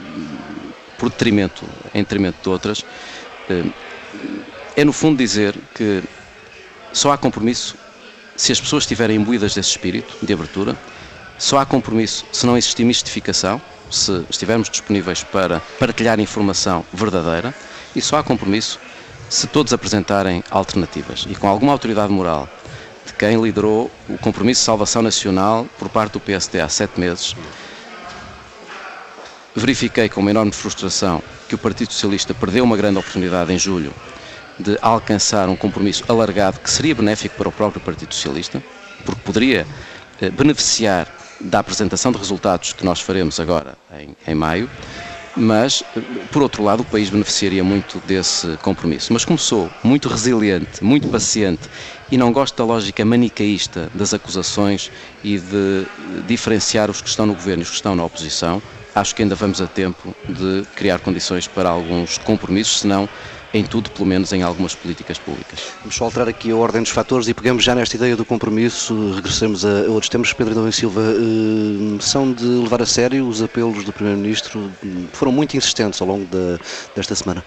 por 0.98 1.10
detrimento, 1.10 1.64
em 1.94 2.02
detrimento 2.02 2.38
de 2.42 2.48
outras. 2.48 2.84
Eh, 3.48 3.64
é, 4.76 4.84
no 4.84 4.92
fundo, 4.92 5.18
dizer 5.18 5.54
que 5.74 6.02
só 6.92 7.12
há 7.12 7.18
compromisso 7.18 7.76
se 8.36 8.52
as 8.52 8.60
pessoas 8.60 8.84
estiverem 8.84 9.16
imbuídas 9.16 9.54
desse 9.54 9.70
espírito 9.70 10.16
de 10.22 10.32
abertura, 10.32 10.76
só 11.38 11.58
há 11.58 11.66
compromisso 11.66 12.24
se 12.32 12.46
não 12.46 12.56
existir 12.56 12.84
mistificação, 12.84 13.60
se 13.90 14.24
estivermos 14.30 14.70
disponíveis 14.70 15.22
para 15.22 15.60
partilhar 15.78 16.18
informação 16.20 16.84
verdadeira, 16.92 17.54
e 17.94 18.00
só 18.00 18.18
há 18.18 18.22
compromisso 18.22 18.78
se 19.28 19.46
todos 19.46 19.72
apresentarem 19.72 20.42
alternativas 20.50 21.26
e 21.28 21.34
com 21.34 21.48
alguma 21.48 21.72
autoridade 21.72 22.12
moral 22.12 22.48
de 23.06 23.12
quem 23.14 23.40
liderou 23.40 23.90
o 24.08 24.18
compromisso 24.18 24.60
de 24.60 24.64
salvação 24.64 25.02
nacional 25.02 25.66
por 25.78 25.88
parte 25.88 26.12
do 26.12 26.20
PSD 26.20 26.60
há 26.60 26.68
sete 26.68 26.98
meses. 26.98 27.34
Verifiquei 29.54 30.08
com 30.08 30.20
uma 30.20 30.30
enorme 30.30 30.52
frustração 30.52 31.22
que 31.48 31.54
o 31.54 31.58
Partido 31.58 31.92
Socialista 31.92 32.34
perdeu 32.34 32.64
uma 32.64 32.76
grande 32.76 32.98
oportunidade 32.98 33.52
em 33.52 33.58
julho 33.58 33.92
de 34.58 34.78
alcançar 34.82 35.48
um 35.48 35.56
compromisso 35.56 36.04
alargado 36.08 36.60
que 36.60 36.70
seria 36.70 36.94
benéfico 36.94 37.36
para 37.36 37.48
o 37.48 37.52
próprio 37.52 37.80
Partido 37.80 38.14
Socialista, 38.14 38.62
porque 39.04 39.20
poderia 39.22 39.66
eh, 40.20 40.30
beneficiar 40.30 41.08
da 41.40 41.60
apresentação 41.60 42.12
de 42.12 42.18
resultados 42.18 42.72
que 42.72 42.84
nós 42.84 43.00
faremos 43.00 43.40
agora 43.40 43.76
em, 43.98 44.14
em 44.26 44.34
maio 44.34 44.68
mas, 45.40 45.82
por 46.30 46.42
outro 46.42 46.62
lado, 46.62 46.80
o 46.82 46.84
país 46.84 47.08
beneficiaria 47.08 47.64
muito 47.64 47.98
desse 48.06 48.58
compromisso. 48.58 49.12
Mas 49.12 49.24
como 49.24 49.38
sou 49.38 49.70
muito 49.82 50.08
resiliente, 50.08 50.84
muito 50.84 51.08
paciente 51.08 51.62
e 52.10 52.18
não 52.18 52.30
gosto 52.32 52.56
da 52.56 52.64
lógica 52.64 53.04
manicaísta 53.04 53.90
das 53.94 54.12
acusações 54.12 54.90
e 55.24 55.38
de 55.38 55.86
diferenciar 56.26 56.90
os 56.90 57.00
que 57.00 57.08
estão 57.08 57.24
no 57.24 57.34
governo 57.34 57.62
e 57.62 57.64
os 57.64 57.70
que 57.70 57.76
estão 57.76 57.96
na 57.96 58.04
oposição, 58.04 58.62
acho 58.94 59.14
que 59.14 59.22
ainda 59.22 59.34
vamos 59.34 59.60
a 59.62 59.66
tempo 59.66 60.14
de 60.28 60.64
criar 60.76 60.98
condições 60.98 61.46
para 61.48 61.70
alguns 61.70 62.18
compromissos, 62.18 62.80
senão 62.80 63.08
em 63.52 63.64
tudo, 63.64 63.90
pelo 63.90 64.06
menos 64.06 64.32
em 64.32 64.42
algumas 64.42 64.74
políticas 64.74 65.18
públicas. 65.18 65.60
Vamos 65.80 65.96
só 65.96 66.04
alterar 66.04 66.28
aqui 66.28 66.50
a 66.50 66.56
ordem 66.56 66.82
dos 66.82 66.90
fatores 66.90 67.28
e 67.28 67.34
pegamos 67.34 67.64
já 67.64 67.74
nesta 67.74 67.96
ideia 67.96 68.16
do 68.16 68.24
compromisso, 68.24 69.12
regressamos 69.14 69.64
a 69.64 69.88
outros 69.88 70.08
temas. 70.08 70.32
Pedro 70.32 70.68
e 70.68 70.72
Silva, 70.72 71.00
eh, 71.00 72.00
são 72.00 72.32
de 72.32 72.44
levar 72.44 72.80
a 72.80 72.86
sério 72.86 73.26
os 73.26 73.42
apelos 73.42 73.84
do 73.84 73.92
Primeiro-Ministro, 73.92 74.70
foram 75.12 75.32
muito 75.32 75.56
insistentes 75.56 76.00
ao 76.00 76.06
longo 76.06 76.26
desta 76.94 77.14
semana. 77.14 77.44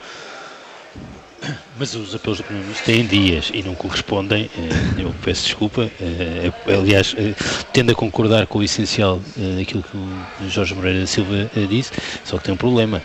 Mas 1.77 1.95
os 1.95 2.13
apelos 2.13 2.37
do 2.37 2.43
Primeiro-Ministro 2.43 2.85
têm 2.85 3.05
dias 3.05 3.49
e 3.51 3.63
não 3.63 3.73
correspondem, 3.73 4.47
eh, 4.55 5.01
eu 5.01 5.13
peço 5.23 5.45
desculpa, 5.45 5.89
eh, 5.99 6.51
aliás, 6.67 7.15
eh, 7.17 7.33
tendo 7.71 7.91
a 7.91 7.95
concordar 7.95 8.45
com 8.45 8.59
o 8.59 8.63
essencial 8.63 9.19
daquilo 9.57 9.81
que 9.81 9.97
o 9.97 10.49
Jorge 10.49 10.75
Moreira 10.75 10.99
da 10.99 11.07
Silva 11.07 11.49
disse, 11.67 11.91
só 12.23 12.37
que 12.37 12.43
tem 12.43 12.53
um 12.53 12.57
problema. 12.57 13.01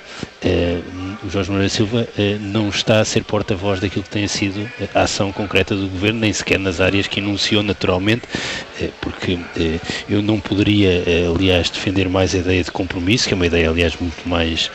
O 1.25 1.30
Jorge 1.30 1.50
Moreira 1.50 1.70
da 1.70 1.75
Silva 1.75 2.08
não 2.40 2.68
está 2.68 3.00
a 3.00 3.04
ser 3.04 3.25
porta-voz 3.25 3.80
daquilo 3.80 4.04
que 4.04 4.10
tenha 4.10 4.28
sido 4.28 4.70
a 4.94 5.02
ação 5.02 5.32
concreta 5.32 5.75
do 5.75 5.88
Governo, 5.88 6.20
nem 6.20 6.32
sequer 6.32 6.58
nas 6.58 6.80
áreas 6.80 7.06
que 7.06 7.20
enunciou 7.20 7.62
naturalmente, 7.62 8.22
porque 9.00 9.38
eu 10.08 10.22
não 10.22 10.38
poderia, 10.38 11.02
aliás, 11.34 11.70
defender 11.70 12.08
mais 12.08 12.34
a 12.34 12.38
ideia 12.38 12.62
de 12.62 12.70
compromisso, 12.70 13.26
que 13.26 13.34
é 13.34 13.37
uma 13.37 13.46
ideia, 13.46 13.68
aliás, 13.68 13.96
muito 13.98 14.28
mais 14.28 14.70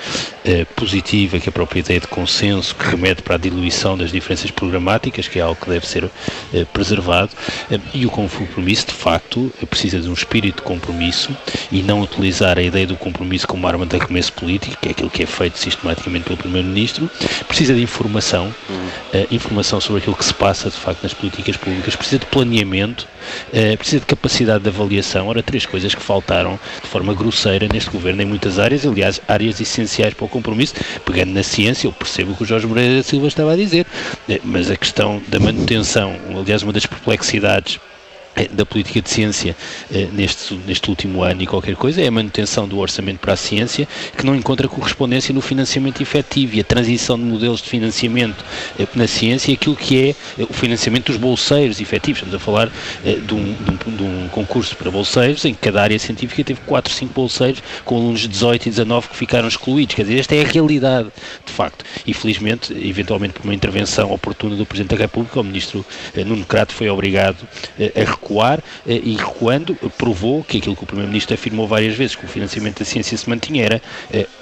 positiva 0.75 1.39
que 1.39 1.47
a 1.47 1.51
própria 1.51 1.79
ideia 1.79 1.99
de 1.99 2.07
consenso, 2.07 2.75
que 2.75 2.85
remete 2.85 3.21
para 3.21 3.35
a 3.35 3.37
diluição 3.37 3.82
das 3.97 4.11
diferenças 4.11 4.49
programáticas, 4.49 5.27
que 5.27 5.39
é 5.39 5.41
algo 5.41 5.59
que 5.59 5.69
deve 5.69 5.85
ser 5.85 6.09
eh, 6.53 6.65
preservado, 6.71 7.31
eh, 7.69 7.79
e 7.93 8.05
o 8.05 8.09
compromisso, 8.09 8.87
de 8.87 8.93
facto, 8.93 9.51
precisa 9.69 9.99
de 9.99 10.09
um 10.09 10.13
espírito 10.13 10.57
de 10.57 10.61
compromisso 10.61 11.35
e 11.71 11.83
não 11.83 12.01
utilizar 12.01 12.57
a 12.57 12.61
ideia 12.61 12.87
do 12.87 12.95
compromisso 12.95 13.45
como 13.47 13.67
arma 13.67 13.85
de 13.85 13.97
arremesso 13.97 14.31
político, 14.33 14.77
que 14.81 14.87
é 14.87 14.91
aquilo 14.91 15.09
que 15.09 15.23
é 15.23 15.25
feito 15.25 15.57
sistematicamente 15.59 16.25
pelo 16.25 16.37
Primeiro-Ministro, 16.37 17.09
precisa 17.47 17.73
de 17.73 17.81
informação, 17.81 18.53
uhum. 18.69 19.25
informação 19.29 19.81
sobre 19.81 20.01
aquilo 20.01 20.15
que 20.15 20.25
se 20.25 20.33
passa, 20.33 20.69
de 20.69 20.77
facto, 20.77 21.03
nas 21.03 21.13
políticas 21.13 21.57
públicas, 21.57 21.95
precisa 21.95 22.19
de 22.19 22.25
planeamento, 22.27 23.07
precisa 23.77 23.99
de 23.99 24.05
capacidade 24.05 24.63
de 24.63 24.69
avaliação, 24.69 25.27
ora, 25.27 25.43
três 25.43 25.65
coisas 25.65 25.93
que 25.93 26.01
faltaram 26.01 26.59
de 26.81 26.87
forma 26.87 27.13
grosseira 27.13 27.67
neste 27.71 27.89
governo 27.89 28.21
em 28.21 28.25
muitas 28.25 28.59
áreas, 28.59 28.85
aliás, 28.85 29.21
áreas 29.27 29.59
essenciais 29.59 30.13
para 30.13 30.25
o 30.25 30.29
compromisso, 30.29 30.75
pegando 31.05 31.33
na 31.33 31.43
ciência, 31.43 31.87
eu 31.87 31.91
percebo 31.91 32.35
que 32.35 32.43
o 32.43 32.45
Jorge 32.45 32.67
Moreira 32.67 32.97
da 32.97 33.03
Silva 33.03 33.27
estava 33.27 33.53
a 33.53 33.55
dizer, 33.55 33.72
eh, 33.81 34.41
mas 34.43 34.69
a 34.69 34.75
questão 34.75 35.21
da 35.27 35.39
manutenção, 35.39 36.15
aliás, 36.37 36.63
uma 36.63 36.73
das 36.73 36.85
perplexidades 36.85 37.79
da 38.51 38.65
política 38.65 39.01
de 39.01 39.09
ciência 39.09 39.55
eh, 39.93 40.07
neste, 40.11 40.55
neste 40.65 40.89
último 40.89 41.21
ano 41.21 41.43
e 41.43 41.47
qualquer 41.47 41.75
coisa 41.75 42.01
é 42.01 42.07
a 42.07 42.11
manutenção 42.11 42.67
do 42.67 42.79
orçamento 42.79 43.19
para 43.19 43.33
a 43.33 43.37
ciência 43.37 43.87
que 44.17 44.25
não 44.25 44.35
encontra 44.35 44.67
correspondência 44.67 45.33
no 45.33 45.41
financiamento 45.41 46.01
efetivo 46.01 46.55
e 46.55 46.59
a 46.59 46.63
transição 46.63 47.17
de 47.17 47.23
modelos 47.23 47.61
de 47.61 47.69
financiamento 47.69 48.43
eh, 48.79 48.87
na 48.95 49.07
ciência 49.07 49.51
e 49.51 49.53
aquilo 49.53 49.75
que 49.75 50.09
é 50.09 50.43
o 50.43 50.53
financiamento 50.53 51.07
dos 51.07 51.17
bolseiros 51.17 51.79
efetivos. 51.79 52.21
Estamos 52.23 52.35
a 52.35 52.39
falar 52.39 52.71
de 53.03 53.33
um, 53.33 53.53
de, 53.53 53.89
um, 53.89 53.95
de 53.95 54.03
um, 54.03 54.27
concurso 54.29 54.75
para 54.75 54.89
bolseiros 54.89 55.45
em 55.45 55.53
que 55.53 55.59
cada 55.59 55.81
área 55.81 55.99
científica 55.99 56.43
teve 56.43 56.61
4, 56.65 56.91
5 56.91 57.13
bolseiros 57.13 57.61
com 57.85 57.97
alunos 57.97 58.21
de 58.21 58.29
18 58.29 58.67
e 58.67 58.69
19 58.69 59.09
que 59.09 59.15
ficaram 59.15 59.47
excluídos. 59.47 59.95
Quer 59.95 60.03
dizer, 60.03 60.19
esta 60.19 60.35
é 60.35 60.43
a 60.43 60.47
realidade, 60.47 61.09
de 61.45 61.51
facto. 61.51 61.85
E 62.05 62.13
felizmente, 62.13 62.73
eventualmente 62.73 63.33
por 63.33 63.43
uma 63.43 63.53
intervenção 63.53 64.11
oportuna 64.11 64.55
do 64.55 64.65
Presidente 64.65 64.95
da 64.95 65.01
República, 65.01 65.39
o 65.39 65.43
Ministro 65.43 65.85
Nuno 66.15 66.45
Crato 66.45 66.73
foi 66.73 66.89
obrigado 66.89 67.47
a 67.95 68.03
recuar 68.23 68.63
e 68.85 69.15
recuando 69.15 69.75
provou 69.97 70.43
que 70.43 70.57
aquilo 70.57 70.75
que 70.75 70.83
o 70.83 70.87
Primeiro-Ministro 70.87 71.33
afirmou 71.33 71.67
várias 71.67 71.95
vezes, 71.95 72.15
que 72.15 72.25
o 72.25 72.27
financiamento 72.27 72.79
da 72.79 72.85
ciência 72.85 73.17
se 73.17 73.29
mantinha, 73.29 73.65
era 73.65 73.81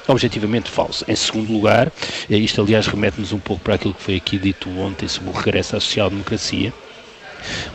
objetivamente 0.08 0.70
falso. 0.70 1.04
Em 1.08 1.16
segundo 1.16 1.52
lugar, 1.52 1.92
isto 2.30 2.62
aliás 2.62 2.88
remete-nos 2.88 3.34
um 3.34 3.40
pouco 3.40 3.64
para 3.64 3.76
aquilo 3.76 3.94
que 3.94 4.02
foi 4.02 4.16
aqui 4.16 4.38
dito 4.38 4.70
ontem 4.80 5.08
sobre 5.08 5.32
o 5.32 5.34
regresso 5.34 5.76
à 5.76 5.80
social-democracia, 5.80 6.72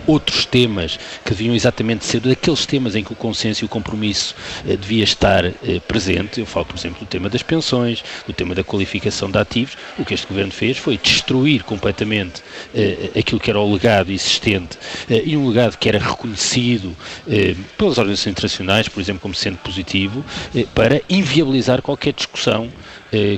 outros 0.06 0.44
temas 0.44 0.98
que 1.24 1.30
deviam 1.30 1.54
exatamente 1.54 2.04
ser 2.04 2.20
daqueles 2.20 2.66
temas 2.66 2.94
em 2.94 3.04
que 3.04 3.12
o 3.12 3.16
consenso 3.16 3.64
e 3.64 3.66
o 3.66 3.68
compromisso 3.68 4.34
eh, 4.66 4.76
devia 4.76 5.04
estar 5.04 5.44
eh, 5.44 5.54
presente. 5.86 6.40
Eu 6.40 6.46
falo, 6.46 6.66
por 6.66 6.76
exemplo, 6.76 7.00
do 7.00 7.06
tema 7.06 7.28
das 7.28 7.42
pensões, 7.42 8.02
do 8.26 8.32
tema 8.32 8.54
da 8.54 8.64
qualificação 8.64 9.30
de 9.30 9.38
ativos. 9.38 9.76
O 9.98 10.04
que 10.04 10.14
este 10.14 10.26
governo 10.26 10.52
fez 10.52 10.78
foi 10.78 10.98
destruir 10.98 11.62
completamente 11.62 12.42
eh, 12.74 13.10
aquilo 13.18 13.40
que 13.40 13.50
era 13.50 13.60
o 13.60 13.72
legado 13.72 14.10
existente 14.10 14.78
eh, 15.08 15.22
e 15.24 15.36
um 15.36 15.48
legado 15.48 15.76
que 15.76 15.88
era 15.88 15.98
reconhecido 15.98 16.96
eh, 17.28 17.54
pelas 17.76 17.98
organizações 17.98 18.32
internacionais, 18.32 18.88
por 18.88 19.00
exemplo, 19.00 19.20
como 19.20 19.34
sendo 19.34 19.58
positivo, 19.58 20.24
eh, 20.54 20.66
para 20.74 21.00
inviabilizar 21.08 21.82
qualquer 21.82 22.12
discussão 22.12 22.70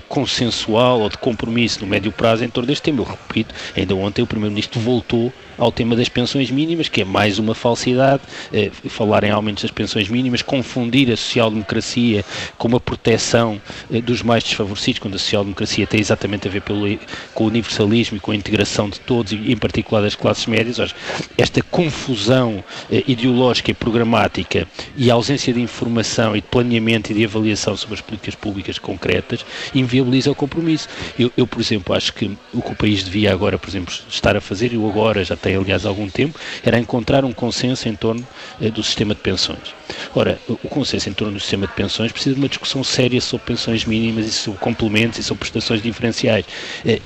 consensual 0.09 1.03
ou 1.03 1.09
de 1.09 1.19
compromisso 1.19 1.83
no 1.83 1.87
médio 1.87 2.11
prazo 2.11 2.43
em 2.43 2.49
torno 2.49 2.67
deste 2.67 2.83
tema. 2.83 3.03
Eu 3.03 3.05
repito, 3.05 3.55
ainda 3.77 3.95
ontem 3.95 4.23
o 4.23 4.27
Primeiro-Ministro 4.27 4.81
voltou 4.81 5.33
ao 5.59 5.73
tema 5.73 5.97
das 5.97 6.09
pensões 6.09 6.51
mínimas, 6.51 6.89
que 6.89 7.03
é 7.03 7.05
mais 7.05 7.39
uma 7.39 7.55
falsidade, 7.55 8.23
eh, 8.53 8.71
falar 8.89 9.25
em 9.25 9.31
aumentos 9.31 9.63
das 9.63 9.73
pensões 9.73 10.09
mínimas, 10.09 10.41
confundir 10.41 11.13
a 11.13 11.17
social-democracia 11.17 12.25
com 12.57 12.69
uma 12.69 12.81
proteção 12.81 13.61
eh, 13.93 14.01
dos 14.01 14.23
mais 14.23 14.45
desfavorecidos, 14.45 15.01
quando 15.01 15.17
a 15.17 15.19
social-democracia 15.19 15.87
tem 15.87 16.01
exatamente 16.01 16.47
a 16.47 16.51
ver 16.51 16.63
pelo, 16.63 16.87
com 17.35 17.45
o 17.45 17.47
universalismo 17.49 18.17
e 18.17 18.21
com 18.21 18.31
a 18.31 18.37
integração 18.37 18.89
de 18.89 19.01
todos, 19.01 19.33
e 19.33 19.53
em 19.53 19.57
particular 19.57 20.01
das 20.01 20.15
classes 20.15 20.47
médias. 20.47 20.95
Esta 21.37 21.61
confusão 21.63 22.63
eh, 22.91 23.03
ideológica 23.09 23.71
e 23.71 23.75
programática 23.75 24.67
e 24.97 25.11
a 25.11 25.15
ausência 25.15 25.53
de 25.53 25.61
informação 25.61 26.37
e 26.37 26.41
de 26.41 26.47
planeamento 26.47 27.11
e 27.11 27.15
de 27.15 27.25
avaliação 27.25 27.77
sobre 27.77 27.97
as 27.97 28.01
políticas 28.01 28.35
públicas 28.35 28.79
concretas 28.79 29.45
inviabiliza 29.75 30.31
o 30.31 30.35
compromisso. 30.35 30.89
Eu, 31.19 31.33
eu, 31.37 31.47
por 31.47 31.61
exemplo, 31.61 31.95
acho 31.95 32.13
que 32.13 32.31
o 32.53 32.63
que 32.63 32.73
o 32.73 32.77
país 32.77 33.03
devia 33.03 33.33
agora, 33.33 33.59
por 33.59 33.69
exemplo, 33.69 33.93
estar 34.09 34.37
a 34.37 34.41
fazer, 34.41 34.73
e 34.73 34.77
agora 34.77 35.25
já 35.25 35.37
tem 35.49 35.57
aliás 35.57 35.87
algum 35.87 36.11
tempo, 36.11 36.39
era 36.63 36.79
encontrar 36.79 37.25
um 37.25 37.33
consenso 37.33 37.89
em 37.89 37.95
torno 37.95 38.27
eh, 38.61 38.71
do 38.71 38.83
sistema 38.83 39.15
de 39.15 39.21
pensões. 39.23 39.75
Ora, 40.15 40.39
o 40.47 40.69
consenso 40.69 41.09
em 41.09 41.13
torno 41.15 41.35
do 41.35 41.41
sistema 41.41 41.67
de 41.67 41.73
pensões 41.73 42.13
precisa 42.13 42.35
de 42.35 42.41
uma 42.41 42.49
discussão 42.49 42.85
séria 42.85 43.19
sobre 43.19 43.47
pensões 43.47 43.87
mínimas 43.87 44.27
e 44.27 44.31
sobre 44.31 44.61
complementos 44.61 45.19
e 45.19 45.23
sobre 45.23 45.41
prestações 45.41 45.81
diferenciais. 45.81 46.45
Eh, 46.85 47.01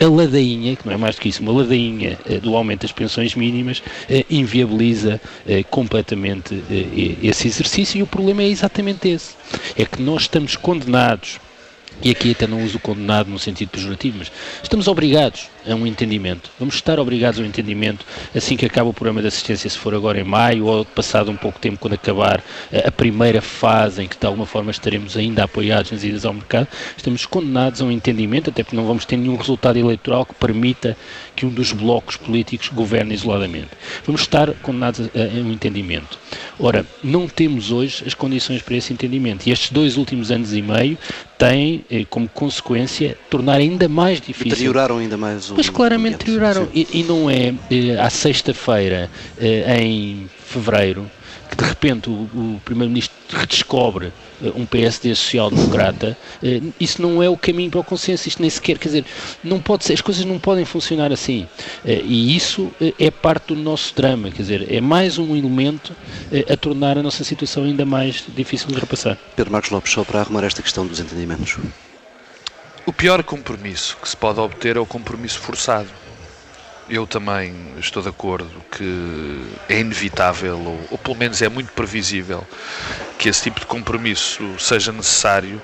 a 0.00 0.08
ladainha, 0.08 0.76
que 0.76 0.86
não 0.86 0.94
é 0.94 0.96
mais 0.96 1.16
do 1.16 1.20
que 1.20 1.28
isso, 1.28 1.42
uma 1.42 1.52
ladainha 1.52 2.16
eh, 2.26 2.38
do 2.38 2.56
aumento 2.56 2.82
das 2.82 2.92
pensões 2.92 3.34
mínimas, 3.34 3.82
eh, 4.08 4.24
inviabiliza 4.30 5.20
eh, 5.46 5.62
completamente 5.64 6.62
esse 7.22 7.48
exercício 7.48 7.98
e 7.98 8.02
o 8.02 8.06
problema 8.06 8.42
é 8.42 8.48
exatamente 8.48 9.08
esse. 9.08 9.34
É 9.76 9.84
que 9.84 10.00
nós 10.00 10.22
estamos 10.22 10.56
condenados 10.56 11.38
e 12.02 12.10
aqui 12.10 12.32
até 12.32 12.46
não 12.46 12.64
uso 12.64 12.78
condenado 12.78 13.30
no 13.30 13.38
sentido 13.38 13.68
pejorativo, 13.68 14.18
mas 14.18 14.32
estamos 14.62 14.88
obrigados 14.88 15.48
a 15.68 15.74
um 15.74 15.86
entendimento. 15.86 16.50
Vamos 16.58 16.74
estar 16.74 16.98
obrigados 16.98 17.38
a 17.38 17.42
um 17.42 17.46
entendimento 17.46 18.04
assim 18.34 18.56
que 18.56 18.64
acaba 18.64 18.88
o 18.88 18.94
programa 18.94 19.20
de 19.20 19.28
assistência, 19.28 19.68
se 19.68 19.78
for 19.78 19.94
agora 19.94 20.20
em 20.20 20.24
maio, 20.24 20.66
ou 20.66 20.84
passado 20.84 21.30
um 21.30 21.36
pouco 21.36 21.58
tempo, 21.58 21.78
quando 21.78 21.94
acabar 21.94 22.42
a 22.84 22.90
primeira 22.90 23.42
fase 23.42 24.02
em 24.02 24.08
que 24.08 24.18
de 24.18 24.26
alguma 24.26 24.46
forma 24.46 24.70
estaremos 24.70 25.16
ainda 25.16 25.44
apoiados 25.44 25.90
nas 25.90 26.02
idas 26.02 26.24
ao 26.24 26.32
mercado, 26.32 26.68
estamos 26.96 27.26
condenados 27.26 27.80
a 27.80 27.84
um 27.84 27.90
entendimento, 27.90 28.50
até 28.50 28.62
porque 28.62 28.76
não 28.76 28.86
vamos 28.86 29.04
ter 29.04 29.16
nenhum 29.16 29.36
resultado 29.36 29.78
eleitoral 29.78 30.24
que 30.24 30.34
permita 30.34 30.96
que 31.36 31.44
um 31.44 31.50
dos 31.50 31.72
blocos 31.72 32.16
políticos 32.16 32.68
governe 32.68 33.14
isoladamente. 33.14 33.68
Vamos 34.04 34.22
estar 34.22 34.52
condenados 34.54 35.00
a, 35.00 35.02
a 35.04 35.40
um 35.42 35.52
entendimento. 35.52 36.18
Ora, 36.58 36.84
não 37.02 37.26
temos 37.26 37.72
hoje 37.72 38.04
as 38.06 38.14
condições 38.14 38.62
para 38.62 38.76
esse 38.76 38.92
entendimento. 38.92 39.46
E 39.46 39.52
estes 39.52 39.70
dois 39.70 39.96
últimos 39.96 40.30
anos 40.30 40.52
e 40.52 40.60
meio 40.60 40.98
têm 41.40 41.86
eh, 41.90 42.04
como 42.08 42.28
consequência 42.28 43.16
tornar 43.30 43.56
ainda 43.56 43.88
mais 43.88 44.20
difícil. 44.20 44.50
Deterioraram 44.50 44.98
ainda 44.98 45.16
mais 45.16 45.50
o. 45.50 45.56
Mas 45.56 45.70
claramente 45.70 46.18
deterioraram. 46.18 46.68
E, 46.74 46.86
e, 46.92 47.02
não 47.02 47.30
é 47.30 47.54
eh, 47.70 47.98
à 47.98 48.10
sexta-feira, 48.10 49.10
eh, 49.40 49.82
em 49.82 50.28
fevereiro, 50.46 51.10
que 51.50 51.56
de 51.56 51.64
repente 51.64 52.08
o, 52.08 52.12
o 52.12 52.60
Primeiro-Ministro 52.64 53.16
redescobre 53.30 54.12
uh, 54.40 54.52
um 54.54 54.64
PSD 54.64 55.14
social-democrata, 55.14 56.16
uh, 56.42 56.72
isso 56.78 57.02
não 57.02 57.22
é 57.22 57.28
o 57.28 57.36
caminho 57.36 57.70
para 57.70 57.80
o 57.80 57.84
consenso, 57.84 58.28
isto 58.28 58.40
nem 58.40 58.48
sequer, 58.48 58.78
quer 58.78 58.88
dizer, 58.88 59.04
não 59.42 59.60
pode 59.60 59.84
ser, 59.84 59.94
as 59.94 60.00
coisas 60.00 60.24
não 60.24 60.38
podem 60.38 60.64
funcionar 60.64 61.12
assim. 61.12 61.42
Uh, 61.84 61.88
e 62.04 62.36
isso 62.36 62.70
é 62.98 63.10
parte 63.10 63.48
do 63.48 63.56
nosso 63.56 63.94
drama, 63.94 64.30
quer 64.30 64.42
dizer, 64.42 64.72
é 64.72 64.80
mais 64.80 65.18
um 65.18 65.36
elemento 65.36 65.94
a 66.50 66.56
tornar 66.56 66.96
a 66.96 67.02
nossa 67.02 67.24
situação 67.24 67.64
ainda 67.64 67.84
mais 67.84 68.24
difícil 68.28 68.68
de 68.68 68.74
ultrapassar. 68.74 69.18
Pedro 69.34 69.52
Marcos 69.52 69.70
Lopes, 69.70 69.92
só 69.92 70.04
para 70.04 70.20
arrumar 70.20 70.44
esta 70.44 70.62
questão 70.62 70.86
dos 70.86 71.00
entendimentos. 71.00 71.58
O 72.86 72.92
pior 72.92 73.22
compromisso 73.22 73.96
que 74.00 74.08
se 74.08 74.16
pode 74.16 74.38
obter 74.40 74.76
é 74.76 74.80
o 74.80 74.86
compromisso 74.86 75.38
forçado 75.38 75.88
eu 76.90 77.06
também 77.06 77.54
estou 77.78 78.02
de 78.02 78.08
acordo 78.08 78.50
que 78.76 79.46
é 79.68 79.78
inevitável, 79.78 80.58
ou, 80.58 80.88
ou, 80.90 80.98
pelo 80.98 81.16
menos 81.16 81.40
é 81.40 81.48
muito 81.48 81.72
previsível, 81.72 82.44
que 83.16 83.28
esse 83.28 83.44
tipo 83.44 83.60
de 83.60 83.66
compromisso 83.66 84.42
seja 84.58 84.90
necessário 84.90 85.62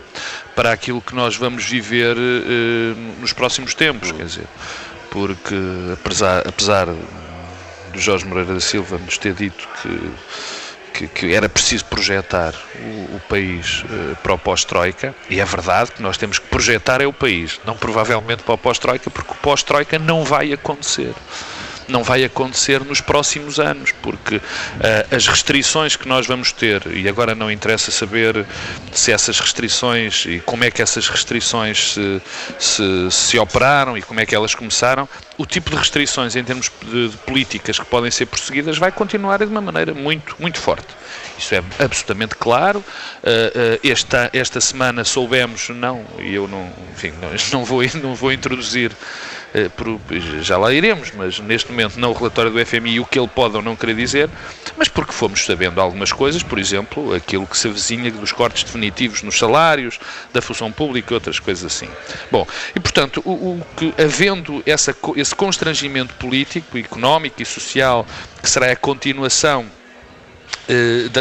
para 0.55 0.73
aquilo 0.73 1.03
que 1.03 1.15
nós 1.15 1.37
vamos 1.37 1.65
viver 1.65 2.17
eh, 2.17 2.95
nos 3.21 3.33
próximos 3.33 3.75
tempos, 3.75 4.13
quer 4.13 4.25
dizer, 4.25 4.47
porque 5.11 5.57
apesar, 5.93 6.47
apesar 6.47 6.87
do 6.87 8.01
Jorge 8.01 8.25
Moreira 8.25 8.55
da 8.55 8.61
Silva 8.61 8.97
nos 8.99 9.19
ter 9.19 9.35
dito 9.35 9.69
que 9.83 10.11
que, 10.97 11.07
que, 11.09 11.35
era 11.35 11.49
preciso 11.49 11.85
projetar 11.85 12.55
o, 12.81 13.17
o 13.17 13.21
país 13.29 13.85
uh, 13.85 14.17
para 14.23 14.33
o 14.33 14.39
pós-Troika, 14.39 15.15
e 15.29 15.41
é 15.41 15.45
verdade 15.45 15.93
que 15.93 16.03
nós 16.03 16.17
temos 16.17 16.39
que 16.39 16.47
projetar 16.47 17.01
é 17.01 17.07
o 17.07 17.13
país, 17.13 17.61
não 17.65 17.77
provavelmente 17.77 18.43
para 18.43 18.55
o 18.55 18.59
pós-Troika, 18.59 19.11
porque 19.11 19.33
o 19.33 19.37
pós-Troika 19.37 19.99
não 19.99 20.25
vai 20.25 20.53
acontecer 20.53 21.15
não 21.89 22.03
vai 22.03 22.25
acontecer 22.25 22.85
nos 22.85 23.01
próximos 23.01 23.59
anos, 23.59 23.93
porque 24.03 24.37
uh, 24.37 24.43
as 25.15 25.27
restrições 25.27 25.97
que 25.97 26.09
nós 26.09 26.27
vamos 26.27 26.53
ter, 26.53 26.87
e 26.95 27.09
agora 27.09 27.35
não 27.35 27.51
interessa 27.51 27.91
saber 27.91 28.45
se 28.93 29.13
essas 29.13 29.39
restrições 29.39 30.25
e 30.27 30.41
como 30.41 30.65
é 30.65 30.71
que 30.71 30.83
essas 30.83 31.09
restrições 31.09 31.95
se, 31.95 32.23
se, 32.59 33.11
se 33.11 33.39
operaram 33.39 33.97
e 33.97 34.03
como 34.03 34.21
é 34.21 34.27
que 34.27 34.35
elas 34.35 34.55
começaram, 34.55 35.09
o 35.39 35.45
tipo 35.45 35.71
de 35.71 35.77
restrições 35.77 36.35
em 36.35 36.45
termos 36.45 36.71
de, 36.83 37.09
de 37.09 37.17
políticas 37.19 37.79
que 37.79 37.85
podem 37.85 38.11
ser 38.11 38.27
prosseguidas 38.27 38.79
vai 38.79 38.91
continuar 38.91 39.39
de 39.39 39.45
uma 39.45 39.61
maneira 39.61 39.95
muito, 39.95 40.37
muito 40.39 40.59
forte. 40.59 40.89
Isso 41.39 41.55
é 41.55 41.63
absolutamente 41.79 42.35
claro. 42.37 42.79
Uh, 42.79 42.83
uh, 42.83 43.89
esta, 43.89 44.31
esta 44.33 44.61
semana 44.61 45.05
soubemos, 45.05 45.69
não, 45.71 46.05
e 46.19 46.35
eu 46.35 46.49
não, 46.49 46.71
enfim, 46.93 47.13
não, 47.53 47.65
vou, 47.65 47.83
não 48.03 48.15
vou 48.15 48.33
introduzir 48.33 48.93
eh, 49.57 49.71
já 50.43 50.59
lá 50.59 50.71
iremos, 50.71 51.13
mas 51.17 51.39
neste 51.39 51.71
momento 51.71 51.99
não 51.99 52.11
o 52.11 52.13
relatório 52.13 52.51
do 52.51 52.67
FMI 52.67 53.01
o 53.01 53.07
que 53.07 53.19
ele 53.19 53.27
pode 53.27 53.57
ou 53.57 53.63
não 53.63 53.75
querer 53.75 53.95
dizer, 53.97 54.29
mas 54.77 54.87
porque 54.89 55.13
fomos 55.13 55.47
sabendo 55.47 55.81
algumas 55.81 56.13
coisas, 56.13 56.43
por 56.43 56.59
exemplo, 56.59 57.15
aquilo 57.15 57.47
que 57.47 57.57
se 57.57 57.67
avizinha 57.67 58.11
dos 58.11 58.33
cortes 58.33 58.65
definitivos 58.65 59.23
nos 59.23 59.39
salários, 59.39 59.99
da 60.31 60.43
função 60.43 60.71
pública 60.71 61.13
e 61.13 61.15
outras 61.15 61.39
coisas 61.39 61.65
assim. 61.65 61.89
Bom, 62.31 62.47
e 62.75 62.81
portanto, 62.81 63.23
o, 63.25 63.31
o 63.31 63.67
que, 63.75 63.95
havendo 63.99 64.63
essa, 64.67 64.95
esse 65.17 65.35
constrangimento 65.35 66.13
político, 66.15 66.77
económico 66.77 67.41
e 67.41 67.47
social, 67.47 68.07
que 68.43 68.51
será 68.51 68.71
a 68.71 68.77
continuação 68.77 69.65
eh, 69.65 69.86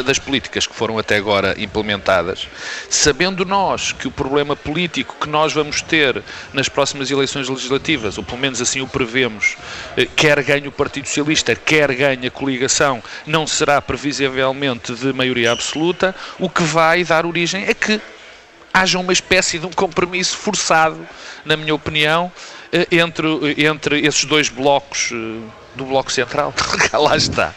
das 0.03 0.17
políticas 0.17 0.65
que 0.65 0.75
foram 0.75 0.97
até 0.97 1.17
agora 1.17 1.55
implementadas, 1.57 2.47
sabendo 2.89 3.45
nós 3.45 3.91
que 3.91 4.07
o 4.07 4.11
problema 4.11 4.55
político 4.55 5.15
que 5.19 5.29
nós 5.29 5.53
vamos 5.53 5.81
ter 5.81 6.23
nas 6.51 6.67
próximas 6.67 7.11
eleições 7.11 7.47
legislativas, 7.47 8.17
ou 8.17 8.23
pelo 8.23 8.39
menos 8.39 8.59
assim 8.59 8.81
o 8.81 8.87
prevemos, 8.87 9.55
eh, 9.95 10.07
quer 10.15 10.41
ganhe 10.43 10.67
o 10.67 10.71
Partido 10.71 11.07
Socialista, 11.07 11.55
quer 11.55 11.93
ganhe 11.93 12.27
a 12.27 12.31
coligação, 12.31 13.03
não 13.25 13.45
será 13.45 13.79
previsivelmente 13.81 14.93
de 14.95 15.13
maioria 15.13 15.51
absoluta, 15.51 16.15
o 16.39 16.49
que 16.49 16.63
vai 16.63 17.03
dar 17.03 17.25
origem 17.25 17.67
a 17.69 17.73
que 17.73 18.01
haja 18.73 18.97
uma 18.97 19.13
espécie 19.13 19.59
de 19.59 19.65
um 19.65 19.71
compromisso 19.71 20.35
forçado, 20.37 21.07
na 21.45 21.55
minha 21.55 21.75
opinião, 21.75 22.31
eh, 22.71 22.87
entre, 22.91 23.27
entre 23.63 23.99
esses 24.05 24.25
dois 24.25 24.49
blocos 24.49 25.11
do 25.75 25.85
Bloco 25.85 26.11
Central. 26.11 26.53
Lá 26.93 27.15
está. 27.15 27.53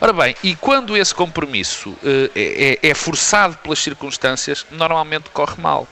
Ora 0.00 0.12
bem, 0.12 0.36
e 0.42 0.54
quando 0.54 0.96
esse 0.96 1.14
compromisso 1.14 1.90
uh, 1.90 2.30
é, 2.34 2.78
é 2.82 2.94
forçado 2.94 3.56
pelas 3.58 3.78
circunstâncias, 3.78 4.66
normalmente 4.70 5.30
corre 5.30 5.60
mal 5.60 5.88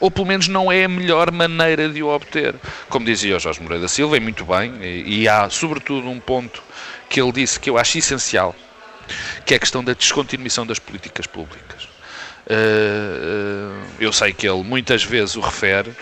ou 0.00 0.10
pelo 0.10 0.26
menos 0.26 0.48
não 0.48 0.70
é 0.70 0.84
a 0.84 0.88
melhor 0.88 1.30
maneira 1.30 1.88
de 1.88 2.02
o 2.02 2.08
obter. 2.08 2.54
Como 2.88 3.04
dizia 3.04 3.36
o 3.36 3.40
Jorge 3.40 3.60
Moreira 3.60 3.82
da 3.82 3.88
Silva, 3.88 4.16
e 4.16 4.20
muito 4.20 4.44
bem, 4.44 4.74
e, 4.80 5.22
e, 5.22 5.28
há 5.28 5.48
sobretudo 5.50 6.08
um 6.08 6.20
ponto 6.20 6.62
que 7.08 7.20
ele 7.20 7.32
disse 7.32 7.58
que 7.58 7.68
eu 7.68 7.78
acho 7.78 7.98
essencial, 7.98 8.54
que 9.44 9.54
é 9.54 9.56
a 9.56 9.60
questão 9.60 9.82
da 9.82 9.92
descontinuação 9.92 10.66
das 10.66 10.78
políticas 10.78 11.26
públicas. 11.26 11.84
Uh, 12.46 13.84
eu 14.00 14.12
sei 14.12 14.32
que 14.32 14.48
ele 14.48 14.62
muitas 14.62 15.04
vezes 15.04 15.36
o 15.36 15.40
refere, 15.40 15.94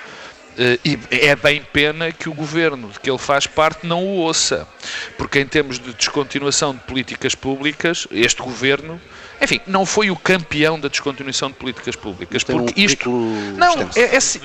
e 0.84 0.98
é 1.10 1.36
bem 1.36 1.62
pena 1.72 2.10
que 2.10 2.28
o 2.28 2.34
governo 2.34 2.88
de 2.88 2.98
que 2.98 3.10
ele 3.10 3.18
faz 3.18 3.46
parte 3.46 3.86
não 3.86 4.04
o 4.04 4.16
ouça, 4.16 4.66
porque 5.18 5.38
em 5.38 5.46
termos 5.46 5.78
de 5.78 5.92
descontinuação 5.92 6.74
de 6.74 6.80
políticas 6.80 7.34
públicas, 7.34 8.06
este 8.10 8.40
governo 8.42 9.00
enfim, 9.40 9.60
não 9.66 9.84
foi 9.84 10.10
o 10.10 10.16
campeão 10.16 10.78
da 10.80 10.88
descontinuação 10.88 11.48
de 11.48 11.54
políticas 11.54 11.94
públicas. 11.96 12.42
Tem 12.44 12.56
porque 12.56 12.80
um 12.80 12.84
isto. 12.84 13.10
Não, 13.56 13.74
é, 13.94 14.16
é 14.16 14.20
si- 14.20 14.40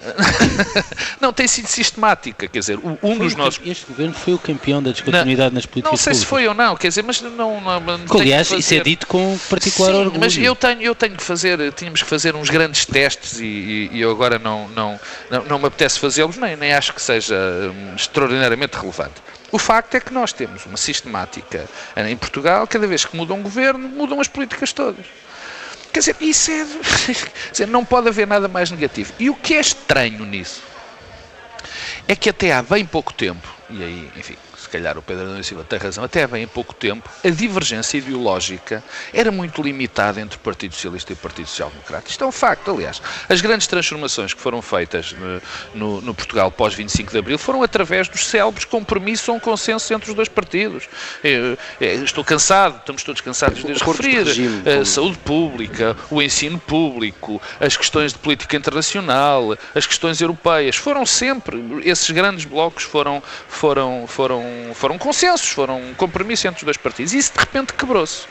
não, 1.20 1.32
tem 1.32 1.46
sido 1.46 1.66
sistemática. 1.66 2.48
Quer 2.48 2.58
dizer, 2.58 2.78
um 3.02 3.18
dos 3.18 3.34
nossos. 3.34 3.60
Este 3.64 3.86
governo 3.86 4.14
foi 4.14 4.34
o 4.34 4.38
campeão 4.38 4.82
da 4.82 4.90
descontinuidade 4.92 5.54
nas 5.54 5.66
políticas 5.66 5.90
Não 5.92 5.96
sei 5.96 6.14
se 6.14 6.20
públicas. 6.26 6.28
foi 6.28 6.48
ou 6.48 6.54
não, 6.54 6.76
quer 6.76 6.88
dizer, 6.88 7.02
mas 7.02 7.20
não. 7.20 7.60
não, 7.60 7.80
não 7.80 7.98
Que, 8.06 8.20
Aliás, 8.20 8.48
que 8.48 8.56
isso 8.56 8.74
é 8.74 8.78
fazer- 8.78 8.84
dito 8.90 9.06
com 9.06 9.38
particular 9.48 9.92
Sim, 9.92 9.98
orgulho. 9.98 10.20
mas 10.20 10.36
eu 10.36 10.56
tenho, 10.56 10.82
eu 10.82 10.94
tenho 10.94 11.16
que 11.16 11.22
fazer, 11.22 11.72
tínhamos 11.72 12.02
que 12.02 12.08
fazer 12.08 12.34
uns 12.34 12.48
grandes 12.48 12.84
testes 12.86 13.38
e, 13.40 13.44
e- 13.44 13.90
e 13.92 14.00
eu 14.00 14.10
agora 14.10 14.38
não, 14.38 14.68
não, 14.68 14.98
não, 15.30 15.44
não 15.44 15.58
me 15.58 15.66
apetece 15.66 15.98
fazê-los, 15.98 16.36
nem, 16.36 16.56
nem 16.56 16.72
acho 16.72 16.92
que 16.94 17.02
seja 17.02 17.36
hum, 17.36 17.94
extraordinariamente 17.96 18.76
relevante. 18.76 19.14
O 19.52 19.58
facto 19.58 19.96
é 19.96 20.00
que 20.00 20.12
nós 20.12 20.32
temos 20.32 20.64
uma 20.66 20.76
sistemática 20.76 21.68
em 21.96 22.16
Portugal, 22.16 22.66
cada 22.66 22.86
vez 22.86 23.04
que 23.04 23.16
muda 23.16 23.34
um 23.34 23.42
governo, 23.42 23.88
mudam 23.88 24.20
as 24.20 24.28
políticas 24.28 24.72
todas. 24.72 25.06
Quer 25.92 25.98
dizer, 25.98 26.16
isso 26.20 26.50
é. 26.50 26.64
quer 27.14 27.50
dizer, 27.50 27.66
não 27.66 27.84
pode 27.84 28.08
haver 28.08 28.26
nada 28.26 28.46
mais 28.46 28.70
negativo. 28.70 29.12
E 29.18 29.28
o 29.28 29.34
que 29.34 29.54
é 29.54 29.60
estranho 29.60 30.24
nisso 30.24 30.62
é 32.06 32.14
que 32.14 32.30
até 32.30 32.52
há 32.52 32.62
bem 32.62 32.84
pouco 32.84 33.12
tempo, 33.12 33.48
e 33.68 33.82
aí, 33.82 34.10
enfim, 34.16 34.36
calhar 34.70 34.96
o 34.98 35.02
Pedro 35.02 35.38
e 35.38 35.44
Silva 35.44 35.64
tem 35.64 35.78
razão, 35.78 36.04
até 36.04 36.22
há 36.22 36.28
bem 36.28 36.46
pouco 36.46 36.74
tempo, 36.74 37.08
a 37.24 37.28
divergência 37.28 37.98
ideológica 37.98 38.82
era 39.12 39.30
muito 39.30 39.62
limitada 39.62 40.20
entre 40.20 40.36
o 40.36 40.40
Partido 40.40 40.74
Socialista 40.74 41.12
e 41.12 41.14
o 41.14 41.16
Partido 41.16 41.46
Social 41.48 41.70
Democrata. 41.70 42.08
Isto 42.08 42.24
é 42.24 42.26
um 42.26 42.32
facto, 42.32 42.70
aliás. 42.70 43.00
As 43.28 43.40
grandes 43.40 43.66
transformações 43.66 44.32
que 44.34 44.40
foram 44.40 44.60
feitas 44.62 45.12
no, 45.12 45.40
no- 45.74 46.00
no 46.00 46.14
Portugal 46.14 46.50
pós-25 46.50 47.10
de 47.10 47.18
Abril 47.18 47.38
foram 47.38 47.62
através 47.62 48.08
dos 48.08 48.26
célebres 48.26 48.64
compromissos 48.64 49.28
ou 49.28 49.36
um 49.36 49.40
consenso 49.40 49.92
entre 49.94 50.08
os 50.10 50.14
dois 50.16 50.28
partidos. 50.28 50.88
Eu- 51.22 51.56
eu 51.80 52.04
estou 52.04 52.24
cansado, 52.24 52.78
estamos 52.78 53.02
todos 53.02 53.20
cansados 53.20 53.62
de 53.64 53.72
referir. 53.72 54.24
regime, 54.24 54.60
A 54.60 54.72
como- 54.72 54.86
saúde 54.86 55.18
pública, 55.18 55.96
o 56.10 56.20
ensino 56.22 56.58
público, 56.58 57.40
as 57.58 57.76
questões 57.76 58.12
de 58.12 58.18
política 58.18 58.56
internacional, 58.56 59.56
as 59.74 59.86
questões 59.86 60.20
europeias, 60.20 60.76
foram 60.76 61.04
sempre, 61.06 61.62
esses 61.84 62.10
grandes 62.10 62.44
blocos 62.44 62.84
foram, 62.84 63.22
foram, 63.48 64.06
foram, 64.06 64.42
foram 64.74 64.98
consensos, 64.98 65.48
foram 65.48 65.80
um 65.80 65.94
compromisso 65.94 66.46
entre 66.46 66.58
os 66.58 66.64
dois 66.64 66.76
partidos. 66.76 67.12
E 67.12 67.18
isso 67.18 67.32
de 67.32 67.38
repente 67.38 67.72
quebrou-se. 67.74 68.26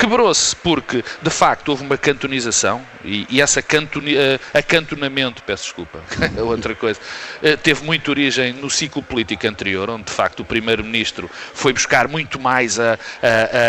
Quebrou-se 0.00 0.56
porque, 0.56 1.04
de 1.20 1.28
facto, 1.28 1.68
houve 1.68 1.84
uma 1.84 1.98
cantonização 1.98 2.80
e, 3.04 3.26
e 3.28 3.38
essa 3.42 3.60
cantoni, 3.60 4.16
eh, 4.16 4.40
acantonamento, 4.54 5.42
peço 5.42 5.64
desculpa, 5.64 6.00
é 6.34 6.42
outra 6.42 6.74
coisa, 6.74 6.98
eh, 7.42 7.54
teve 7.54 7.84
muita 7.84 8.10
origem 8.10 8.54
no 8.54 8.70
ciclo 8.70 9.02
político 9.02 9.46
anterior, 9.46 9.90
onde, 9.90 10.04
de 10.04 10.10
facto, 10.12 10.40
o 10.40 10.44
Primeiro-Ministro 10.44 11.30
foi 11.52 11.74
buscar 11.74 12.08
muito 12.08 12.40
mais 12.40 12.80
a, 12.80 12.94
a- 12.94 12.96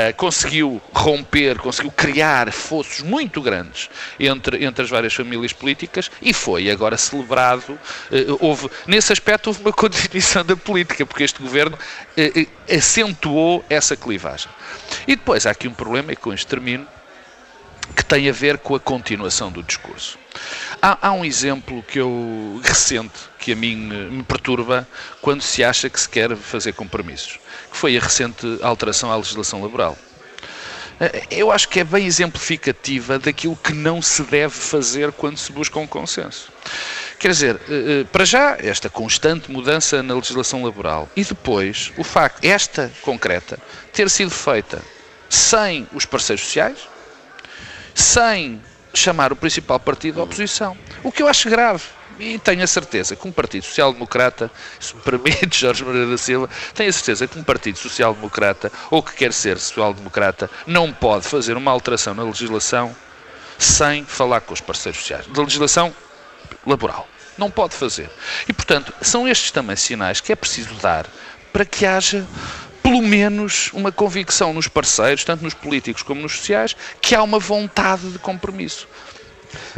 a- 0.09 0.13
conseguiu 0.13 0.81
romper, 0.93 1.57
conseguiu 1.57 1.91
criar 1.91 2.49
fossos 2.53 3.01
muito 3.01 3.41
grandes 3.41 3.89
entre, 4.17 4.63
entre 4.63 4.85
as 4.85 4.89
várias 4.89 5.13
famílias 5.13 5.51
políticas 5.51 6.09
e 6.21 6.33
foi 6.33 6.71
agora 6.71 6.95
celebrado. 6.97 7.77
eh, 8.09 8.25
houve, 8.39 8.69
nesse 8.87 9.11
aspecto, 9.11 9.47
houve 9.47 9.59
uma 9.59 9.73
continuação 9.75 10.45
da 10.45 10.55
política, 10.55 11.05
porque 11.05 11.25
este 11.25 11.41
governo 11.41 11.77
acentuou 12.69 13.63
essa 13.69 13.95
clivagem. 13.95 14.49
E 15.07 15.15
depois 15.15 15.45
há 15.45 15.51
aqui 15.51 15.67
um 15.67 15.73
problema, 15.73 16.11
e 16.11 16.15
com 16.15 16.33
isto 16.33 16.47
termino, 16.47 16.87
que 17.95 18.05
tem 18.05 18.29
a 18.29 18.31
ver 18.31 18.57
com 18.57 18.75
a 18.75 18.79
continuação 18.79 19.51
do 19.51 19.61
discurso. 19.61 20.17
Há, 20.81 21.07
há 21.07 21.11
um 21.11 21.25
exemplo 21.25 21.83
que 21.83 21.99
eu 21.99 22.61
recente 22.63 23.19
que 23.37 23.51
a 23.51 23.55
mim 23.55 23.89
eh, 23.91 24.09
me 24.09 24.23
perturba 24.23 24.87
quando 25.21 25.41
se 25.41 25.63
acha 25.63 25.89
que 25.89 25.99
se 25.99 26.07
quer 26.07 26.35
fazer 26.35 26.73
compromissos, 26.73 27.39
que 27.69 27.77
foi 27.77 27.97
a 27.97 28.01
recente 28.01 28.45
alteração 28.61 29.11
à 29.11 29.15
legislação 29.15 29.61
laboral. 29.61 29.97
Eh, 30.99 31.23
Eu 31.31 31.51
acho 31.51 31.67
que 31.67 31.81
é 31.81 31.83
bem 31.83 32.05
exemplificativa 32.05 33.19
daquilo 33.19 33.57
que 33.57 33.73
não 33.73 34.01
se 34.01 34.23
deve 34.23 34.53
fazer 34.53 35.11
quando 35.11 35.37
se 35.37 35.51
busca 35.51 35.77
um 35.79 35.87
consenso. 35.87 36.51
Quer 37.21 37.29
dizer, 37.29 37.61
eh, 37.69 38.01
eh, 38.01 38.03
para 38.11 38.25
já, 38.25 38.57
esta 38.59 38.89
constante 38.89 39.51
mudança 39.51 40.01
na 40.01 40.15
legislação 40.15 40.63
laboral 40.63 41.07
e 41.15 41.23
depois 41.23 41.93
o 41.95 42.03
facto, 42.03 42.43
esta 42.43 42.91
concreta, 43.03 43.59
ter 43.93 44.09
sido 44.09 44.31
feita 44.31 44.81
sem 45.29 45.87
os 45.93 46.03
parceiros 46.03 46.43
sociais, 46.43 46.79
sem 47.93 48.59
chamar 48.91 49.31
o 49.31 49.35
principal 49.35 49.79
partido 49.79 50.19
à 50.19 50.23
oposição. 50.23 50.75
O 51.03 51.11
que 51.11 51.21
eu 51.21 51.27
acho 51.27 51.47
grave. 51.47 51.83
E 52.19 52.39
tenho 52.39 52.63
a 52.63 52.67
certeza 52.67 53.15
que 53.15 53.27
um 53.27 53.31
Partido 53.31 53.65
Social 53.65 53.93
Democrata, 53.93 54.49
se 54.79 54.93
me 54.97 55.01
permite, 55.03 55.59
Jorge 55.59 55.83
Moreira 55.85 56.07
da 56.07 56.17
Silva, 56.17 56.49
tenho 56.73 56.89
a 56.89 56.93
certeza 56.93 57.27
que 57.27 57.37
um 57.37 57.43
Partido 57.43 57.77
Social 57.77 58.15
Democrata, 58.15 58.71
ou 58.89 59.03
que 59.03 59.13
quer 59.13 59.31
ser 59.31 59.59
Social 59.59 59.93
Democrata, 59.93 60.49
não 60.65 60.91
pode 60.91 61.27
fazer 61.27 61.55
uma 61.55 61.69
alteração 61.69 62.15
na 62.15 62.23
legislação 62.23 62.95
sem 63.59 64.05
falar 64.05 64.41
com 64.41 64.55
os 64.55 64.61
parceiros 64.61 65.01
sociais. 65.01 65.27
Da 65.27 65.43
legislação 65.43 65.93
laboral. 66.65 67.07
Não 67.37 67.49
pode 67.49 67.73
fazer. 67.75 68.09
E, 68.47 68.53
portanto, 68.53 68.93
são 69.01 69.27
estes 69.27 69.51
também 69.51 69.75
sinais 69.75 70.19
que 70.21 70.31
é 70.31 70.35
preciso 70.35 70.73
dar 70.75 71.05
para 71.51 71.65
que 71.65 71.85
haja, 71.85 72.25
pelo 72.83 73.01
menos, 73.01 73.69
uma 73.73 73.91
convicção 73.91 74.53
nos 74.53 74.67
parceiros, 74.67 75.23
tanto 75.23 75.43
nos 75.43 75.53
políticos 75.53 76.03
como 76.03 76.21
nos 76.21 76.37
sociais, 76.37 76.75
que 77.01 77.15
há 77.15 77.23
uma 77.23 77.39
vontade 77.39 78.09
de 78.09 78.19
compromisso. 78.19 78.87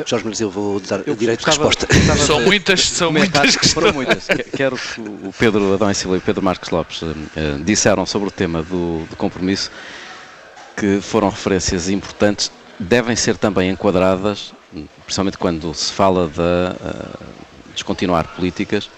Jorge 0.06 0.24
Mendes, 0.26 0.40
eu 0.40 0.52
vou 0.52 0.80
dar 0.80 1.02
Eu 1.08 1.16
direito 1.16 1.40
de 1.40 1.46
resposta. 1.48 1.88
São 2.28 2.40
de 2.40 2.46
muitas, 2.46 2.90
são 2.90 3.12
muitas 3.12 3.56
questões. 3.56 3.74
Foram 3.74 3.94
muitas. 3.94 4.28
Que- 4.28 4.44
Quero 4.44 4.78
que 4.78 5.02
o 5.02 5.34
Pedro 5.38 5.74
Adão 5.74 5.90
e 5.90 5.96
Silva 5.96 6.16
e 6.16 6.20
o 6.20 6.22
Pedro 6.22 6.44
Marcos 6.44 6.70
Lopes 6.70 7.02
eh, 7.04 7.58
disseram 7.64 8.06
sobre 8.06 8.28
o 8.28 8.32
tema 8.32 8.62
do, 8.62 9.04
do 9.10 9.16
compromisso, 9.16 9.72
que 10.78 11.02
foram 11.02 11.30
referências 11.30 11.90
importantes, 11.90 12.52
devem 12.80 13.16
ser 13.16 13.36
também 13.38 13.70
enquadradas, 13.72 14.54
principalmente 15.06 15.38
quando 15.38 15.74
se 15.74 15.92
fala 15.92 16.28
de 16.28 16.40
eh, 16.42 17.06
descontinuar 17.74 18.28
políticas, 18.36 18.90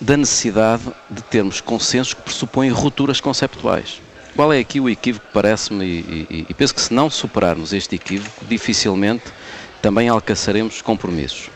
da 0.00 0.16
necessidade 0.16 0.84
de 1.10 1.22
termos 1.22 1.60
consensos 1.60 2.14
que 2.14 2.22
pressupõem 2.22 2.70
rupturas 2.70 3.20
conceptuais. 3.20 4.00
Qual 4.36 4.52
é 4.52 4.58
aqui 4.60 4.78
o 4.78 4.88
equívoco 4.88 5.26
que 5.26 5.32
parece-me, 5.32 5.84
e, 5.84 6.26
e- 6.30 6.46
e 6.48 6.54
penso 6.54 6.74
que 6.74 6.80
se 6.80 6.94
não 6.94 7.10
superarmos 7.10 7.72
este 7.72 7.96
equívoco, 7.96 8.44
dificilmente 8.46 9.24
também 9.82 10.08
alcançaremos 10.08 10.80
compromissos. 10.82 11.50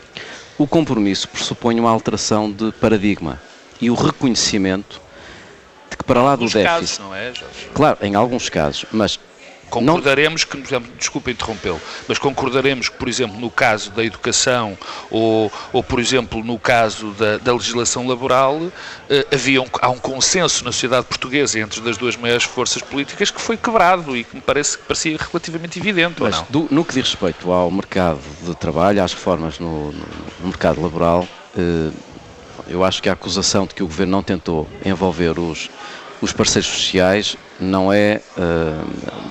O 0.57 0.67
compromisso 0.67 1.27
pressupõe 1.29 1.79
uma 1.79 1.89
alteração 1.89 2.51
de 2.51 2.71
paradigma 2.73 3.39
e 3.79 3.89
o 3.89 3.95
reconhecimento 3.95 5.01
de 5.89 5.97
que 5.97 6.03
para 6.03 6.21
lá 6.21 6.35
do 6.35 6.43
Nos 6.43 6.53
déficit, 6.53 6.79
casos, 6.79 6.99
não 6.99 7.15
é, 7.15 7.25
Jorge? 7.33 7.69
claro, 7.73 7.97
em 8.01 8.15
alguns 8.15 8.49
casos, 8.49 8.85
mas 8.91 9.17
Concordaremos 9.73 10.43
que, 10.43 10.57
por 10.57 10.65
exemplo, 10.67 10.93
desculpa 10.97 11.31
interrompê-lo, 11.31 11.81
mas 12.07 12.19
concordaremos 12.19 12.89
que, 12.89 12.95
por 12.97 13.07
exemplo, 13.09 13.39
no 13.39 13.49
caso 13.49 13.89
da 13.91 14.03
educação 14.03 14.77
ou, 15.09 15.51
ou 15.71 15.83
por 15.83 15.99
exemplo, 15.99 16.43
no 16.43 16.59
caso 16.59 17.11
da, 17.13 17.37
da 17.39 17.53
legislação 17.53 18.05
laboral, 18.07 18.71
eh, 19.09 19.25
havia 19.33 19.61
um, 19.61 19.65
há 19.81 19.89
um 19.89 19.97
consenso 19.97 20.63
na 20.63 20.71
sociedade 20.71 21.07
portuguesa 21.07 21.59
entre 21.59 21.89
as 21.89 21.97
duas 21.97 22.15
maiores 22.15 22.43
forças 22.43 22.81
políticas 22.83 23.31
que 23.31 23.41
foi 23.41 23.57
quebrado 23.57 24.15
e 24.15 24.23
que 24.23 24.35
me 24.35 24.41
parece 24.41 24.77
que 24.77 24.83
parecia 24.83 25.17
relativamente 25.17 25.79
evidente, 25.79 26.21
Mas 26.21 26.41
do- 26.49 26.67
no 26.69 26.85
que 26.85 26.93
diz 26.93 27.05
respeito 27.09 27.51
ao 27.51 27.71
mercado 27.71 28.19
de 28.41 28.55
trabalho, 28.55 29.03
às 29.03 29.13
reformas 29.13 29.57
no, 29.57 29.91
no- 29.91 30.33
no 30.39 30.47
mercado 30.49 30.81
laboral, 30.81 31.27
eh, 31.57 31.91
eu 32.67 32.83
acho 32.83 33.01
que 33.01 33.09
a 33.09 33.13
acusação 33.13 33.65
de 33.65 33.73
que 33.73 33.81
o 33.81 33.87
Governo 33.87 34.11
não 34.11 34.23
tentou 34.23 34.69
envolver 34.85 35.39
os, 35.39 35.69
os 36.23 36.31
parceiros 36.31 36.69
sociais 36.69 37.35
não 37.59 37.91
é, 37.91 38.21
eh, 38.37 38.83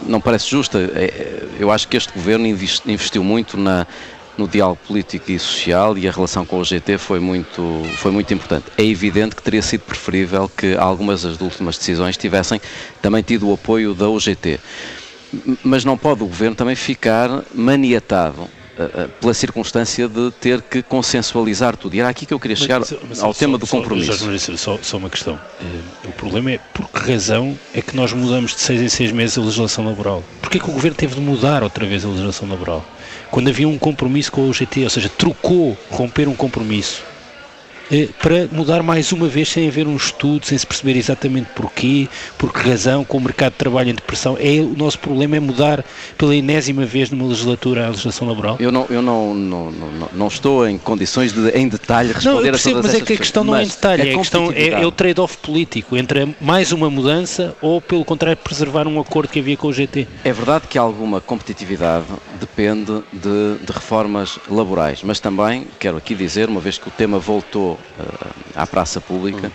não 0.07 0.21
parece 0.21 0.49
justa. 0.51 0.79
É- 0.95 1.05
é- 1.05 1.43
eu 1.59 1.71
acho 1.71 1.89
que 1.89 1.97
este 1.97 2.13
Governo 2.13 2.47
invest- 2.47 2.87
investiu 2.87 3.25
muito 3.25 3.57
na, 3.57 3.87
no 4.37 4.47
diálogo 4.47 4.79
político 4.87 5.31
e 5.33 5.39
social 5.39 5.97
e 5.97 6.07
a 6.07 6.13
relação 6.13 6.45
com 6.45 6.59
o 6.59 6.65
GT 6.65 6.99
foi 6.99 7.19
muito, 7.19 7.83
foi 7.97 8.11
muito 8.13 8.33
importante. 8.35 8.67
É 8.77 8.85
evidente 8.85 9.35
que 9.35 9.43
teria 9.43 9.63
sido 9.63 9.81
preferível 9.83 10.51
que 10.55 10.77
algumas 10.77 11.23
das 11.23 11.41
últimas 11.41 11.79
decisões 11.79 12.17
tivessem 12.19 12.61
também 13.01 13.23
tido 13.23 13.49
o 13.49 13.55
apoio 13.55 13.95
da 13.95 14.09
UGT. 14.11 14.61
M- 15.33 15.59
Mas 15.65 15.85
não 15.87 15.97
pode 15.97 16.23
o 16.23 16.27
Governo 16.27 16.55
também 16.55 16.75
ficar 16.77 17.43
maniatado 17.55 18.49
pela 19.21 19.35
circunstância 19.35 20.09
de 20.09 20.31
ter 20.41 20.63
que 20.63 20.83
consensualizar 20.83 21.77
tudo. 21.77 21.95
E 21.95 22.01
era 22.01 22.09
aqui 22.09 22.25
que 22.25 22.33
eu 22.33 22.41
queria 22.41 22.57
chegar 22.57 22.81
Mas- 22.81 22.95
mas 23.09 23.23
ao 23.23 23.33
só- 23.33 23.39
tema 23.39 23.59
do 23.59 23.67
só- 23.67 23.77
compromisso. 23.77 24.25
Maurício, 24.25 24.57
só, 24.57 24.79
só 24.83 24.97
uma 24.97 25.11
questão. 25.11 25.39
Eh, 25.61 26.09
o 26.09 26.13
problema 26.13 26.53
é 26.53 26.59
por 26.73 26.89
que 26.89 26.99
razão 27.13 27.59
é 27.75 27.83
que 27.83 27.95
nós 27.95 28.13
mudamos 28.13 28.55
de 28.55 28.61
seis 28.61 28.81
em 28.81 28.89
seis 28.89 29.13
meses 29.13 29.37
a 29.37 29.41
legislação 29.43 29.85
laboral? 29.85 30.25
Porquê 30.41 30.59
que 30.59 30.69
o 30.69 30.73
Governo 30.73 30.97
teve 30.97 31.15
de 31.15 31.21
mudar 31.21 31.63
outra 31.63 31.85
vez 31.87 32.05
a 32.05 32.09
legislação 32.09 32.49
laboral? 32.49 32.85
Quando 33.31 33.49
havia 33.49 33.69
um 33.69 33.79
compromisso 33.79 34.33
com 34.33 34.43
a 34.43 34.45
UGT, 34.47 34.85
ou 34.85 34.91
seja, 34.91 35.09
trocou 35.09 35.77
romper 35.91 36.29
um 36.29 36.35
compromisso 36.35 37.03
eh, 37.03 37.12
para 38.21 38.49
mudar 38.51 38.83
mais 38.83 39.13
uma 39.13 39.29
vez 39.29 39.49
sem 39.49 39.69
haver 39.69 39.87
um 39.87 39.97
estudo, 39.97 40.47
sem 40.47 40.57
se 40.57 40.67
perceber 40.67 40.97
exatamente 40.97 41.49
porquê, 41.55 42.09
por 42.39 42.53
que 42.53 42.69
razão, 42.69 43.05
com 43.05 43.19
o 43.19 43.21
mercado 43.21 43.53
de 43.53 43.59
trabalho 43.59 43.91
em 43.91 43.95
depressão. 43.95 44.37
É, 44.41 44.61
o 44.61 44.75
nosso 44.77 44.99
problema 44.99 45.37
é 45.37 45.41
mudar 45.41 45.85
pela 46.17 46.35
enésima 46.35 46.85
vez 46.85 47.11
numa 47.11 47.27
legislatura 47.27 47.87
a 47.87 47.91
legislação 47.91 48.29
laboral? 48.29 48.57
Eu 48.61 48.73
não, 48.73 48.87
eu 48.89 49.03
não, 49.03 49.35
não, 49.35 49.71
não, 49.71 50.09
não 50.13 50.27
estou 50.29 50.69
em 50.69 50.79
condições 50.79 51.33
de, 51.33 51.49
em 51.51 51.69
detalhe, 51.69 52.13
responder 52.13 52.35
não, 52.35 52.47
eu 52.47 52.53
percebo, 52.53 52.79
a 52.79 52.83
todas 52.83 52.93
mas 52.93 53.03
é 53.03 53.05
que 53.05 53.13
a 53.13 53.17
questão 53.17 53.45
não 53.45 53.57
é 53.57 53.65
em 53.65 53.69
detalhe, 53.69 54.11
é, 54.11 54.17
questão, 54.17 54.53
é, 54.53 54.69
é 54.69 54.87
o 54.87 54.91
trade-off 54.91 55.37
político 55.39 55.97
entre 55.97 56.35
mais 56.41 56.73
uma 56.73 56.89
mudança 56.91 57.55
ou, 57.61 57.81
pelo 57.81 58.05
contrário, 58.05 58.37
preservar 58.37 58.87
um 58.87 59.01
acordo 59.01 59.29
que 59.29 59.39
havia 59.39 59.57
com 59.57 59.69
o 59.69 59.73
GT. 59.73 60.07
É 60.25 60.33
verdade 60.33 60.67
que 60.69 60.79
alguma 60.79 61.21
competitividade 61.21 62.07
depende 62.41 63.03
de, 63.13 63.65
de 63.65 63.73
reformas 63.73 64.39
laborais, 64.49 65.03
mas 65.03 65.21
também, 65.21 65.67
quero 65.79 65.97
aqui 65.97 66.15
dizer, 66.15 66.49
uma 66.49 66.61
vez 66.61 66.79
que 66.79 66.89
o 66.89 66.91
tema 66.91 67.19
voltou 67.19 67.72
uh, 67.73 68.33
à 68.55 68.67
praça 68.67 69.01
pública, 69.01 69.51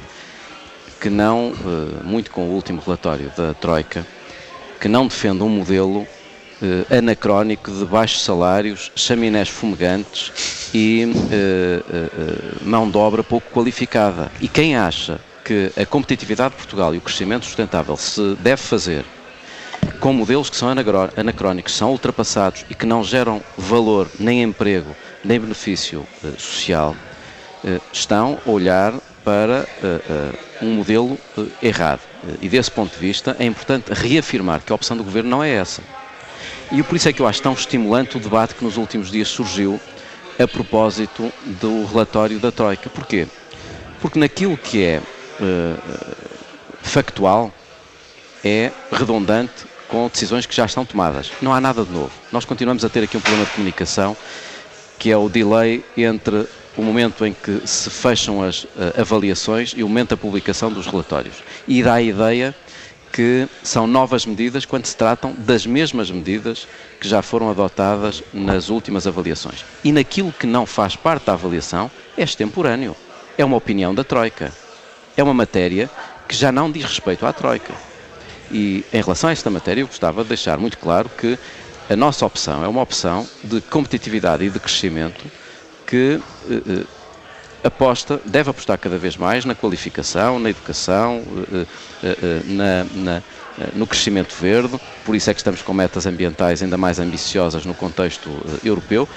que 1.00 1.10
não, 1.10 1.52
uh, 1.52 2.04
muito 2.04 2.32
com 2.32 2.42
o 2.42 2.52
último 2.52 2.82
relatório 2.84 3.32
da 3.36 3.54
Troika, 3.54 4.06
que 4.80 4.88
não 4.88 5.08
defende 5.08 5.44
um 5.44 5.50
modelo 5.50 6.02
uh, 6.02 6.96
anacrónico 6.96 7.72
de 7.72 7.86
baixos 7.86 8.24
salários, 8.24 8.92
chaminés 8.96 9.50
fumegantes 9.50 10.32
e 10.74 11.08
mão 12.62 12.90
de 12.90 12.98
obra 12.98 13.24
pouco 13.24 13.50
qualificada. 13.52 14.32
E 14.42 14.48
quem 14.48 14.76
acha 14.76 15.20
que 15.44 15.72
a 15.80 15.86
competitividade 15.86 16.52
de 16.52 16.58
Portugal 16.58 16.94
e 16.94 16.98
o 16.98 17.02
crescimento 17.02 17.46
sustentável 17.46 17.96
se 17.96 18.36
deve 18.42 18.62
fazer 18.62 19.06
com 20.00 20.14
modelos 20.14 20.50
que 20.50 20.56
são 20.56 20.70
anacrónicos, 20.70 21.74
são 21.74 21.92
ultrapassados 21.92 22.66
e 22.70 22.76
que 22.76 22.86
não 22.86 23.04
geram 23.04 23.42
valor, 23.58 24.10
nem 24.20 24.44
emprego, 24.44 24.96
nem 25.24 25.40
benefício 25.40 26.06
social, 26.38 26.96
eh, 26.96 27.17
estão 27.92 28.40
a 28.46 28.50
olhar 28.50 28.94
para 29.24 29.68
eh, 29.84 30.02
eh, 30.10 30.32
um 30.62 30.74
modelo 30.76 31.18
errado. 31.62 32.00
E 32.42 32.48
desse 32.48 32.72
ponto 32.72 32.94
de 32.94 33.00
vista 33.00 33.36
é 33.40 33.46
importante 33.46 33.92
reafirmar 33.94 34.62
que 34.62 34.72
a 34.72 34.76
opção 34.76 34.96
do 34.96 35.04
governo 35.04 35.30
não 35.30 35.44
é 35.44 35.50
essa. 35.50 35.82
E 36.72 36.82
por 36.82 36.96
isso 36.96 37.10
é 37.10 37.14
que 37.14 37.22
eu 37.22 37.28
acho 37.28 37.42
tão 37.42 37.54
estimulante 37.54 38.16
o 38.18 38.20
debate 38.20 38.56
que 38.56 38.64
nos 38.64 38.78
últimos 38.78 39.12
dias 39.12 39.28
surgiu 39.28 39.80
a 40.40 40.48
propósito 40.48 41.32
do 41.46 41.86
relatório 41.86 42.40
da 42.40 42.52
Troika. 42.52 42.90
Porquê? 42.90 43.28
Porque 44.00 44.20
naquilo 44.20 44.58
que 44.58 44.84
é 44.84 45.02
factual 46.82 47.52
é 48.44 48.72
redundante 48.92 49.66
com 49.88 50.08
decisões 50.08 50.46
que 50.46 50.56
já 50.56 50.66
estão 50.66 50.86
tomadas. 50.86 51.32
Não 51.42 51.54
há 51.54 51.60
nada 51.62 51.84
de 51.84 51.92
novo. 51.92 52.12
Nós 52.32 52.46
continuamos 52.46 52.84
a 52.86 52.90
ter 52.90 53.04
aqui 53.04 53.18
um 53.18 53.22
problema 53.22 53.46
de 53.46 53.52
comunicação 53.52 54.16
que 55.00 55.12
é 55.12 55.18
o 55.18 55.30
delay 55.30 55.84
entre 55.96 56.48
o 56.78 56.84
momento 56.84 57.26
em 57.26 57.34
que 57.34 57.68
se 57.68 57.90
fecham 57.90 58.44
as 58.44 58.64
uh, 58.64 58.70
avaliações 59.02 59.74
e 59.76 59.84
o 59.84 59.88
momento 59.88 60.10
da 60.10 60.18
publicação 60.18 60.72
dos 60.72 60.86
relatórios. 60.86 61.38
E 61.68 61.82
dá 61.82 61.96
a 61.96 62.02
ideia 62.02 62.56
que 63.12 63.48
são 63.64 63.88
novas 63.88 64.28
medidas 64.28 64.64
quando 64.64 64.86
se 64.86 64.96
tratam 64.96 65.34
das 65.36 65.66
mesmas 65.66 66.12
medidas 66.12 66.68
que 67.00 67.08
já 67.08 67.24
foram 67.24 67.50
adotadas 67.50 68.22
nas 68.32 68.70
últimas 68.70 69.08
avaliações. 69.08 69.66
E 69.84 69.92
naquilo 69.92 70.32
que 70.32 70.46
não 70.46 70.68
faz 70.68 70.96
parte 70.96 71.26
da 71.26 71.34
avaliação 71.34 71.90
é 72.16 72.24
extemporâneo. 72.24 72.96
É 73.38 73.44
uma 73.44 73.58
opinião 73.58 73.94
da 73.96 74.04
Troika. 74.04 74.54
É 75.16 75.24
uma 75.24 75.34
matéria 75.34 75.90
que 76.28 76.36
já 76.36 76.52
não 76.52 76.72
diz 76.72 76.84
respeito 76.84 77.26
à 77.26 77.34
Troika. 77.34 77.74
E 78.52 78.86
em 78.94 79.02
relação 79.02 79.30
a 79.30 79.34
esta 79.34 79.50
matéria, 79.50 79.82
eu 79.82 79.88
gostava 79.88 80.22
de 80.22 80.30
deixar 80.30 80.60
muito 80.60 80.78
claro 80.78 81.10
que 81.10 81.40
a 81.90 81.96
nossa 81.96 82.26
opção 82.26 82.64
é 82.64 82.68
uma 82.68 82.82
opção 82.82 83.28
de 83.44 83.62
competitividade 83.62 84.44
e 84.44 84.50
de 84.50 84.60
crescimento 84.60 85.26
que 85.88 86.20
eh, 86.50 86.62
eh, 86.68 86.84
aposta, 87.64 88.20
deve 88.26 88.50
apostar 88.50 88.78
cada 88.78 88.98
vez 88.98 89.18
mais 89.18 89.46
na 89.46 89.56
qualificação, 89.56 90.38
na 90.38 90.50
educação, 90.50 91.24
eh, 92.04 92.42
na, 92.46 92.84
na, 92.94 93.24
no 93.74 93.88
crescimento 93.88 94.36
verde, 94.40 94.80
por 95.06 95.16
isso 95.16 95.30
é 95.30 95.34
que 95.34 95.40
estamos 95.40 95.62
com 95.62 95.74
metas 95.74 96.06
ambientais 96.06 96.62
ainda 96.62 96.78
mais 96.78 97.00
ambiciosas 97.00 97.66
no 97.66 97.74
contexto 97.74 98.30
europeu, 98.64 99.08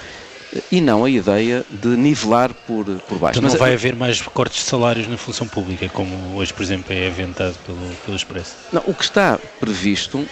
e 0.71 0.81
não 0.81 1.05
a 1.05 1.09
ideia 1.09 1.63
de 1.69 1.89
nivelar 1.89 2.53
por, 2.53 2.85
por 3.07 3.17
baixo. 3.19 3.39
Então 3.39 3.43
não 3.43 3.49
Mas, 3.49 3.59
vai 3.59 3.73
haver 3.73 3.95
mais 3.95 4.21
cortes 4.21 4.63
de 4.63 4.69
salários 4.69 5.07
na 5.07 5.17
função 5.17 5.47
pública, 5.47 5.87
como 5.89 6.35
hoje, 6.35 6.53
por 6.53 6.63
exemplo, 6.63 6.93
é 6.93 7.07
aventado 7.07 7.57
pelo, 7.65 7.89
pelo 8.05 8.17
Expresso? 8.17 8.55
Não, 8.71 8.83
o 8.85 8.93
que 8.93 9.03
está 9.03 9.39
previsto 9.59 10.27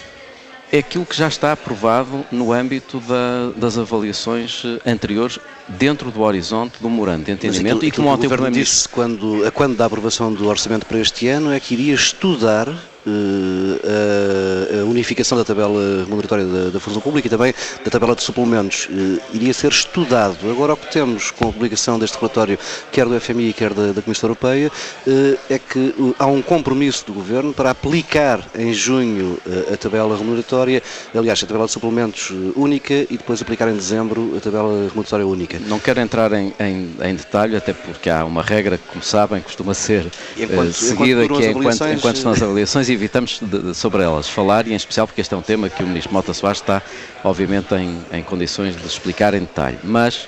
é 0.72 0.80
aquilo 0.80 1.06
que 1.06 1.16
já 1.16 1.28
está 1.28 1.52
aprovado 1.52 2.26
no 2.32 2.54
âmbito 2.54 3.00
da, 3.00 3.52
das 3.56 3.78
avaliações 3.78 4.64
eh, 4.66 4.92
anteriores 4.92 5.40
dentro 5.68 6.12
do 6.12 6.22
horizonte 6.22 6.80
do 6.80 6.90
memorando 6.90 7.26
de 7.26 7.32
entendimento 7.32 7.86
e 7.86 7.92
como 7.92 8.08
ontem 8.08 8.28
o 8.28 8.30
Governo 8.30 8.52
disse 8.52 8.88
quando, 8.88 9.46
a 9.46 9.52
quando 9.52 9.76
da 9.76 9.86
aprovação 9.86 10.34
do 10.34 10.48
orçamento 10.48 10.86
para 10.86 11.00
este 11.00 11.28
ano 11.28 11.52
é 11.52 11.60
que 11.60 11.74
iria 11.74 11.94
estudar 11.94 12.68
a, 14.82 14.86
unificação 14.86 15.38
da 15.38 15.44
tabela 15.44 16.04
remuneratória 16.04 16.46
da, 16.46 16.70
da, 16.70 16.80
função 16.80 17.02
pública 17.02 17.28
e 17.28 17.30
também 17.30 17.54
da 17.84 17.92
tabela 17.92 18.16
de 18.16 18.24
suplementos 18.24 18.88
uh, 18.90 19.22
iria 19.34 19.54
ser 19.54 19.72
estudado. 19.72 20.50
Agora 20.50 20.74
o 20.74 20.78
que 20.78 20.92
temos 20.92 21.32
com 21.32 21.50
a 21.50 21.54
publicação 21.54 22.00
deste 22.00 22.18
relatório, 22.18 22.58
quer 22.92 23.06
do 23.06 23.20
FMI, 23.20 23.54
quer 23.54 23.74
da, 23.74 23.92
da 23.92 24.02
Comissão 24.02 24.28
Europeia, 24.30 24.72
uh, 25.08 25.38
é 25.50 25.60
que 25.60 25.94
há 26.18 26.26
um 26.26 26.42
compromisso 26.42 27.06
do 27.06 27.14
Governo 27.14 27.54
para 27.54 27.72
aplicar 27.72 28.44
em 28.58 28.74
junho 28.74 29.38
a 29.72 29.78
tabela 29.78 30.18
remuneratória, 30.18 30.82
aliás, 31.14 31.42
a 31.44 31.48
tabela 31.48 31.66
de 31.66 31.72
suplementos 31.72 32.32
única 32.56 32.94
e 32.94 33.18
depois 33.18 33.42
aplicar 33.42 33.70
em 33.70 33.76
dezembro 33.76 34.34
a 34.38 34.40
tabela 34.40 34.88
remuneratória 34.88 35.26
única. 35.26 35.60
Não 35.60 35.80
quero 35.80 36.00
entrar 36.00 36.32
em, 36.34 36.54
em, 36.60 36.96
em 37.02 37.16
detalhe, 37.16 37.56
até 37.56 37.74
porque 37.74 38.10
há 38.10 38.26
uma 38.26 38.42
regra 38.42 38.78
que, 38.78 38.88
como 38.88 39.04
sabem, 39.04 39.42
costuma 39.42 39.74
ser 39.74 40.08
enquanto, 40.38 40.74
seguida, 40.74 41.26
enquanto 41.26 41.40
que 41.40 41.46
é 41.46 41.52
enquanto, 41.52 41.88
enquanto 41.88 42.16
estão 42.16 42.32
as 42.32 42.42
avaliações 42.42 42.90
e 42.90 42.96
evitamos 43.00 43.40
de, 43.42 43.74
sobre 43.74 44.04
elas 44.04 44.28
falar, 44.28 44.68
e 44.68 44.74
em 44.74 44.76
especial 44.76 45.08
porque 45.08 45.22
este 45.22 45.34
é 45.34 45.38
um 45.38 45.42
tema 45.42 45.70
que 45.70 45.82
o 45.82 45.88
Ministro 45.88 46.14
Mota 46.14 46.34
Soares 46.34 46.60
está, 46.60 46.82
obviamente, 47.24 47.74
em, 47.74 48.04
em 48.12 48.22
condições 48.22 48.76
de 48.76 48.86
explicar 48.86 49.34
em 49.34 49.40
detalhe. 49.40 49.80
Mas 49.84 50.28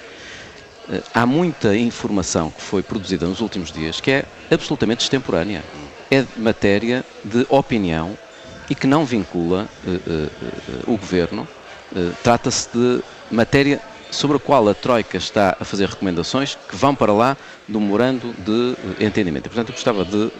eh, 0.90 1.02
há 1.14 1.26
muita 1.26 1.76
informação 1.76 2.50
que 2.50 2.62
foi 2.62 2.82
produzida 2.82 3.28
nos 3.28 3.42
últimos 3.42 3.72
dias 3.72 4.00
que 4.00 4.10
é 4.10 4.26
absolutamente 4.50 5.04
extemporânea. 5.04 5.64
É 6.10 6.26
matéria 6.38 7.04
de 7.24 7.46
opinião 7.50 8.18
e 8.70 8.76
que 8.76 8.88
não 8.88 9.06
vincula 9.06 9.68
eh, 9.86 10.00
eh, 10.08 10.30
o 10.88 10.98
Governo. 10.98 11.48
Trata-se 12.24 12.70
de 12.74 13.04
matéria 13.30 13.82
sobre 14.10 14.38
a 14.38 14.40
qual 14.40 14.70
a 14.70 14.74
Troika 14.74 15.18
está 15.18 15.58
a 15.60 15.66
fazer 15.66 15.90
recomendações 15.90 16.58
que 16.70 16.74
vão 16.74 16.96
para 16.96 17.12
lá 17.12 17.36
do 17.68 17.82
memorando 17.82 18.34
de 18.40 19.06
entendimento. 19.06 19.48
E, 19.48 19.50
portanto, 19.50 19.70
eu 19.70 19.74
gostava 19.74 20.06
de 20.06 20.32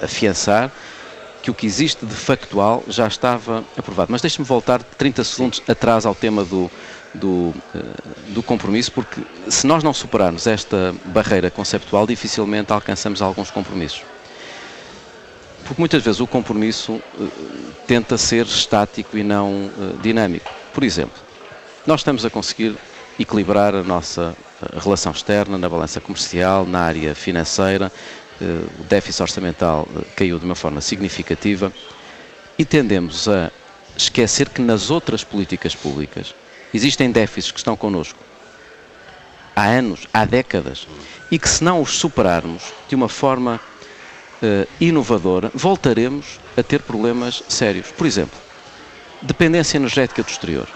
afiançar 0.00 0.70
que 1.44 1.50
o 1.50 1.54
que 1.54 1.66
existe 1.66 2.06
de 2.06 2.14
factual 2.14 2.82
já 2.88 3.06
estava 3.06 3.62
aprovado. 3.76 4.10
Mas 4.10 4.22
deixe-me 4.22 4.46
voltar 4.46 4.82
30 4.82 5.22
segundos 5.24 5.62
atrás 5.68 6.06
ao 6.06 6.14
tema 6.14 6.42
do, 6.42 6.70
do, 7.12 7.52
eh, 7.74 7.80
do, 8.28 8.42
compromisso, 8.42 8.90
porque 8.90 9.20
se 9.46 9.66
nós 9.66 9.84
não 9.84 9.92
superarmos 9.92 10.46
esta 10.46 10.94
barreira 11.04 11.50
conceptual, 11.50 12.06
dificilmente 12.06 12.72
alcançamos 12.72 13.20
alguns 13.20 13.50
compromissos. 13.50 14.00
Porque 15.66 15.78
muitas 15.78 16.02
vezes 16.02 16.18
o 16.18 16.26
compromisso 16.26 16.94
uh, 16.94 17.30
tenta 17.86 18.16
ser 18.16 18.46
estático 18.46 19.18
e 19.18 19.22
não 19.22 19.66
uh, 19.66 19.98
dinâmico. 20.00 20.50
Por 20.72 20.82
exemplo, 20.82 21.22
nós 21.86 22.00
estamos 22.00 22.24
a 22.24 22.30
conseguir 22.30 22.74
equilibrar 23.18 23.74
a 23.74 23.82
nossa 23.82 24.34
relação 24.82 25.12
externa 25.12 25.58
na 25.58 25.68
balança 25.68 26.00
comercial, 26.00 26.64
na 26.66 26.80
área 26.80 27.14
financeira, 27.14 27.92
eh, 27.92 28.23
o 28.80 28.84
déficit 28.84 29.22
orçamental 29.22 29.88
eh, 29.96 30.04
caiu 30.16 30.38
de 30.38 30.44
uma 30.44 30.54
forma 30.54 30.80
significativa 30.80 31.72
e 32.58 32.64
tendemos 32.64 33.28
a 33.28 33.50
esquecer 33.96 34.48
que 34.48 34.60
nas 34.60 34.90
outras 34.90 35.22
políticas 35.22 35.74
públicas 35.74 36.34
existem 36.72 37.10
déficits 37.10 37.52
que 37.52 37.58
estão 37.58 37.76
connosco 37.76 38.18
há 39.54 39.64
anos, 39.64 40.08
há 40.12 40.24
décadas, 40.24 40.86
e 41.30 41.38
que 41.38 41.48
se 41.48 41.62
não 41.62 41.80
os 41.80 41.90
superarmos 41.90 42.72
de 42.88 42.94
uma 42.94 43.08
forma 43.08 43.60
uh, 44.42 44.68
inovadora, 44.80 45.50
voltaremos 45.54 46.40
a 46.56 46.62
ter 46.62 46.82
problemas 46.82 47.42
sérios. 47.48 47.92
Por 47.92 48.06
exemplo, 48.06 48.36
dependência 49.22 49.76
energética 49.76 50.22
do 50.22 50.28
exterior. 50.28 50.68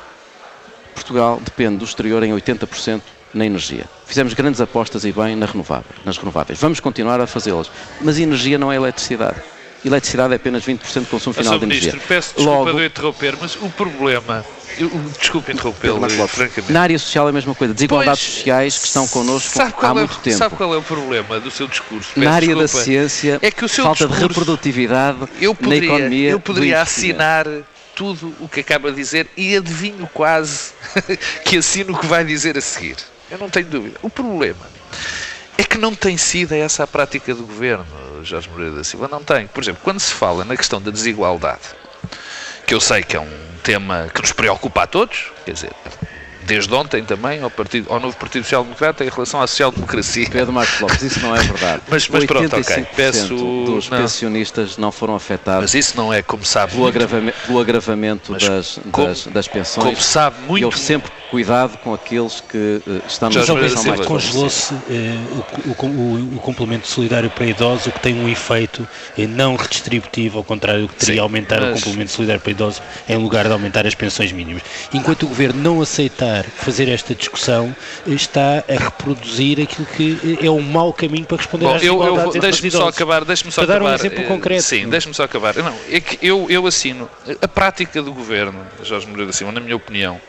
Portugal 0.94 1.40
depende 1.44 1.79
do 1.79 1.85
exterior 1.85 2.23
em 2.23 2.33
80% 2.33 3.03
na 3.35 3.45
energia. 3.45 3.85
Fizemos 4.07 4.35
grandes 4.35 4.61
apostas 4.61 5.05
e 5.05 5.12
bem 5.12 5.37
na 5.37 5.47
renovável, 5.47 5.91
nas 6.05 6.17
renováveis. 6.17 6.59
Vamos 6.61 6.81
continuar 6.81 7.21
a 7.21 7.27
fazê-las. 7.27 7.71
Mas 8.01 8.19
energia 8.19 8.59
não 8.59 8.73
é 8.73 8.77
eletricidade. 8.77 9.37
Eletricidade 9.85 10.33
é 10.33 10.37
apenas 10.37 10.64
20% 10.64 11.01
do 11.01 11.07
consumo 11.07 11.35
final 11.35 11.59
de 11.59 11.64
energia. 11.64 11.93
Ministro, 11.93 12.09
peço 12.09 12.35
desculpa 12.35 12.59
Logo, 12.59 12.79
de 12.79 12.87
interromper, 12.87 13.37
mas 13.41 13.57
o 13.57 13.71
problema. 13.71 14.45
Eu, 14.77 14.91
desculpe 15.19 15.53
interrompê-lo, 15.53 16.01
francamente. 16.29 16.73
Na 16.73 16.83
área 16.83 16.99
social 16.99 17.27
é 17.27 17.31
a 17.31 17.33
mesma 17.33 17.55
coisa. 17.55 17.75
Desigualdades 17.75 18.23
pois, 18.23 18.35
sociais 18.35 18.79
que 18.79 18.87
estão 18.87 19.07
connosco 19.09 19.61
há 19.61 19.95
muito 19.95 20.19
é, 20.19 20.23
tempo. 20.23 20.37
Sabe 20.37 20.57
qual 20.57 20.75
é 20.75 20.77
o 20.77 20.83
problema 20.83 21.41
do 21.41 21.51
seu 21.51 21.67
discurso? 21.69 22.11
Peço 22.14 22.25
na 22.25 22.33
área 22.33 22.55
desculpa. 22.55 22.79
da 22.79 22.85
ciência, 22.85 23.38
é 23.41 23.51
que 23.51 23.64
o 23.64 23.69
seu 23.69 23.85
falta 23.85 24.07
discurso, 24.07 24.21
de 24.21 24.29
reprodutividade 24.29 25.29
eu 25.41 25.55
poderia, 25.55 25.88
na 25.88 25.95
economia. 25.95 26.31
Eu 26.31 26.41
poderia 26.41 26.83
assinar 26.83 27.47
tudo 27.95 28.33
o 28.41 28.49
que 28.49 28.61
acaba 28.61 28.91
de 28.91 28.97
dizer 28.97 29.29
e 29.37 29.57
adivinho 29.57 30.09
quase 30.12 30.73
que 31.45 31.57
assino 31.57 31.95
o 31.95 31.99
que 31.99 32.07
vai 32.07 32.25
dizer 32.25 32.57
a 32.57 32.61
seguir. 32.61 32.97
Eu 33.31 33.38
não 33.38 33.49
tenho 33.51 33.67
dúvida. 33.67 33.99
O 34.03 34.11
problema 34.11 34.67
É 35.57 35.64
que 35.64 35.77
não 35.77 35.95
tem 35.95 36.17
sido 36.17 36.53
essa 36.53 36.85
a 36.85 36.87
prática 36.87 37.35
do 37.35 37.45
governo, 37.45 37.87
Jorge 38.23 38.49
Moreira 38.49 38.77
da 38.77 38.85
Silva. 38.85 39.09
Não 39.09 39.23
tem. 39.23 39.47
Por 39.47 39.62
exemplo, 39.62 39.81
quando 39.83 40.01
se 40.01 40.12
fala 40.12 40.45
na 40.45 40.57
questão 40.57 40.81
da 40.81 40.91
desigualdade, 40.91 41.62
que 42.67 42.75
eu 42.75 42.81
sei 42.81 43.03
que 43.03 43.17
é 43.17 43.21
um 43.21 43.38
tema 43.62 44.09
que 44.14 44.21
nos 44.21 44.33
preocupa 44.33 44.85
a 44.85 44.87
todos, 44.87 45.33
quer 45.45 45.53
dizer, 45.53 45.73
desde 46.49 46.75
ontem 46.75 47.05
também 47.05 47.43
ao, 47.43 47.51
partido, 47.51 47.93
ao 47.93 48.01
novo 48.01 48.17
Partido 48.17 48.43
Social 48.43 48.64
Democrata 48.64 49.05
em 49.05 49.11
relação 49.11 49.41
à 49.41 49.47
social-democracia. 49.47 50.27
Pedro 50.31 50.53
Marcos 50.53 50.81
Lopes, 50.81 51.03
isso 51.03 51.21
não 51.21 51.37
é 51.37 51.41
verdade. 51.41 51.83
mas, 51.88 52.09
mas 52.09 52.25
pronto, 52.25 52.57
ok. 52.57 52.87
Peço, 52.97 53.35
dos 53.35 53.91
não. 53.91 53.99
pensionistas 53.99 54.79
não 54.79 54.91
foram 54.91 55.14
afetados. 55.14 55.61
Mas 55.61 55.75
isso 55.75 55.97
não 55.97 56.12
é, 56.12 56.23
como 56.23 56.45
sabe, 56.45 56.73
pelo, 56.73 56.87
agravamento, 56.87 57.38
pelo 57.47 57.61
agravamento 57.61 58.33
das, 58.33 58.81
como, 58.91 59.07
das, 59.07 59.27
das, 59.27 59.47
pensões. 59.47 59.85
Como 59.85 60.01
sabe 60.01 60.41
muito. 60.41 60.62
E 60.62 60.64
houve 60.64 60.79
sempre 60.79 61.12
cuidado 61.31 61.79
com 61.79 61.93
aqueles 61.95 62.41
que 62.41 62.83
uh, 62.87 63.03
estão 63.07 63.29
na 63.31 63.41
situação 63.41 63.85
mais 63.85 64.07
Congelou-se 64.07 64.75
uh, 64.75 64.79
o, 65.67 65.87
o, 65.87 66.37
o, 66.37 66.41
complemento 66.41 66.88
solidário 66.88 67.31
para 67.31 67.47
idosos, 67.47 67.87
o 67.87 67.93
que 67.93 68.01
tem 68.01 68.14
um 68.14 68.29
efeito 68.29 68.83
uh, 68.83 69.29
não 69.29 69.57
redistributivo, 69.57 70.38
ao 70.38 70.45
contrário 70.45 70.83
do 70.83 70.88
que 70.88 70.97
teria 70.97 71.17
Sim, 71.17 71.21
aumentar 71.21 71.61
mas... 71.61 71.81
o 71.81 71.85
complemento 71.85 72.12
solidário 72.12 72.41
para 72.41 72.51
idosos 72.51 72.83
em 73.09 73.17
lugar 73.17 73.47
de 73.47 73.53
aumentar 73.53 73.87
as 73.87 73.95
pensões 73.95 74.33
mínimas. 74.33 74.62
Enquanto 74.93 75.25
o 75.25 75.29
Governo 75.29 75.62
não 75.62 75.81
aceitar 75.81 76.45
fazer 76.45 76.88
esta 76.88 77.14
discussão, 77.14 77.75
está 78.07 78.64
a 78.69 78.85
reproduzir 78.85 79.61
aquilo 79.61 79.87
que 79.87 80.38
é 80.43 80.51
um 80.51 80.62
mau 80.62 80.93
caminho 80.93 81.27
para 81.27 81.37
responder 81.37 81.64
Bom, 81.64 81.75
às 81.75 81.83
eu, 81.83 82.03
eu 82.03 82.41
Deixe-me 82.41 82.71
só 82.71 82.88
acabar, 82.88 83.25
deixe-me 83.25 83.53
só 83.53 83.64
para 83.64 83.77
acabar. 83.77 83.91
dar 83.91 83.93
um 83.93 84.07
exemplo 84.07 84.25
concreto. 84.25 84.62
Sim, 84.62 84.88
deixe-me 84.88 85.14
só 85.14 85.25
acabar. 85.25 85.55
Não, 85.57 85.75
é 85.91 86.01
que 86.01 86.19
eu, 86.27 86.47
eu 86.49 86.67
assino. 86.67 87.09
A 87.41 87.49
prática 87.49 88.03
do 88.03 88.12
Governo, 88.12 88.67
Jorge 88.83 89.07
Moreira 89.07 89.27
da 89.27 89.33
Silva, 89.33 89.53
na 89.53 89.61
minha 89.61 89.77
opinião, 89.77 90.21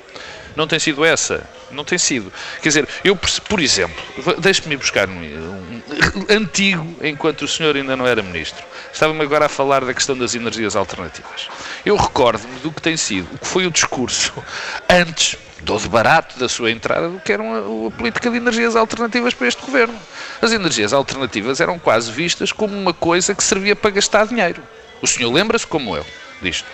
não 0.59 0.67
tem 0.67 0.77
sido 0.77 1.05
essa. 1.05 1.49
Não 1.71 1.85
tem 1.85 1.97
sido. 1.97 2.33
Quer 2.61 2.67
dizer, 2.67 2.87
eu, 3.01 3.15
por 3.15 3.61
exemplo, 3.61 3.95
deixe-me 4.39 4.75
buscar 4.75 5.07
um, 5.07 5.13
um, 5.13 5.81
antigo, 6.29 6.97
enquanto 7.01 7.43
o 7.43 7.47
senhor 7.47 7.77
ainda 7.77 7.95
não 7.95 8.05
era 8.05 8.21
ministro. 8.21 8.61
Estava-me 8.91 9.21
agora 9.21 9.45
a 9.45 9.49
falar 9.49 9.85
da 9.85 9.93
questão 9.93 10.17
das 10.17 10.35
energias 10.35 10.75
alternativas. 10.75 11.47
Eu 11.85 11.95
recordo-me 11.95 12.59
do 12.59 12.73
que 12.73 12.81
tem 12.81 12.97
sido, 12.97 13.33
o 13.33 13.37
que 13.37 13.47
foi 13.47 13.65
o 13.67 13.71
discurso 13.71 14.33
antes 14.89 15.37
do 15.61 15.79
barato 15.89 16.37
da 16.37 16.49
sua 16.49 16.71
entrada 16.71 17.07
do 17.07 17.19
que 17.21 17.31
era 17.31 17.41
uma, 17.41 17.87
a 17.87 17.91
política 17.91 18.29
de 18.29 18.35
energias 18.35 18.75
alternativas 18.75 19.33
para 19.33 19.47
este 19.47 19.61
governo. 19.61 19.97
As 20.41 20.51
energias 20.51 20.91
alternativas 20.91 21.61
eram 21.61 21.79
quase 21.79 22.11
vistas 22.11 22.51
como 22.51 22.77
uma 22.77 22.93
coisa 22.93 23.33
que 23.33 23.43
servia 23.43 23.77
para 23.77 23.91
gastar 23.91 24.27
dinheiro. 24.27 24.61
O 25.01 25.07
senhor 25.07 25.31
lembra-se 25.31 25.65
como 25.65 25.95
eu 25.95 26.05
disto? 26.41 26.67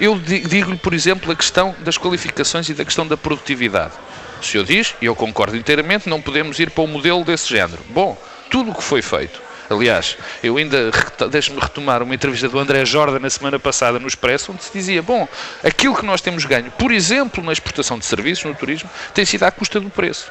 Eu 0.00 0.18
digo-lhe, 0.18 0.76
por 0.76 0.94
exemplo, 0.94 1.30
a 1.32 1.36
questão 1.36 1.74
das 1.80 1.96
qualificações 1.96 2.68
e 2.68 2.74
da 2.74 2.84
questão 2.84 3.06
da 3.06 3.16
produtividade. 3.16 3.92
O 4.40 4.44
senhor 4.44 4.64
diz, 4.64 4.94
e 5.00 5.06
eu 5.06 5.14
concordo 5.14 5.56
inteiramente, 5.56 6.08
não 6.08 6.20
podemos 6.20 6.58
ir 6.58 6.70
para 6.70 6.84
um 6.84 6.86
modelo 6.86 7.24
desse 7.24 7.48
género. 7.48 7.82
Bom, 7.88 8.20
tudo 8.50 8.70
o 8.70 8.74
que 8.74 8.82
foi 8.82 9.00
feito. 9.00 9.42
Aliás, 9.70 10.16
eu 10.42 10.58
ainda 10.58 10.90
deixo-me 11.30 11.58
retomar 11.58 12.02
uma 12.02 12.14
entrevista 12.14 12.48
do 12.48 12.58
André 12.58 12.84
Jordan 12.84 13.18
na 13.18 13.30
semana 13.30 13.58
passada 13.58 13.98
no 13.98 14.06
Expresso, 14.06 14.52
onde 14.52 14.62
se 14.62 14.70
dizia: 14.72 15.02
bom, 15.02 15.26
aquilo 15.62 15.96
que 15.96 16.04
nós 16.04 16.20
temos 16.20 16.44
ganho, 16.44 16.70
por 16.72 16.92
exemplo, 16.92 17.42
na 17.42 17.52
exportação 17.52 17.98
de 17.98 18.04
serviços, 18.04 18.44
no 18.44 18.54
turismo, 18.54 18.90
tem 19.14 19.24
sido 19.24 19.44
à 19.44 19.50
custa 19.50 19.80
do 19.80 19.88
preço. 19.88 20.30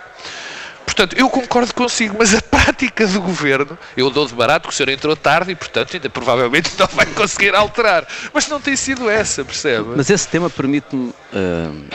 Portanto, 0.94 1.20
eu 1.20 1.28
concordo 1.28 1.74
consigo, 1.74 2.16
mas 2.20 2.36
a 2.36 2.42
prática 2.42 3.08
do 3.08 3.20
governo, 3.20 3.76
eu 3.98 4.12
dou 4.12 4.28
de 4.28 4.34
barato 4.36 4.68
que 4.68 4.74
o 4.74 4.78
senhor 4.78 4.90
entrou 4.90 5.16
tarde 5.16 5.52
e, 5.52 5.56
portanto, 5.56 5.96
ainda 5.96 6.08
provavelmente 6.08 6.72
não 6.78 6.86
vai 6.86 7.08
conseguir 7.08 7.56
alterar. 7.56 8.08
Mas 8.32 8.48
não 8.48 8.62
tem 8.62 8.76
sido 8.76 9.10
essa, 9.10 9.44
percebe? 9.44 9.90
Mas 9.98 10.12
esse 10.12 10.28
tema 10.28 10.52
permite-me 10.52 11.10
uh, 11.10 11.86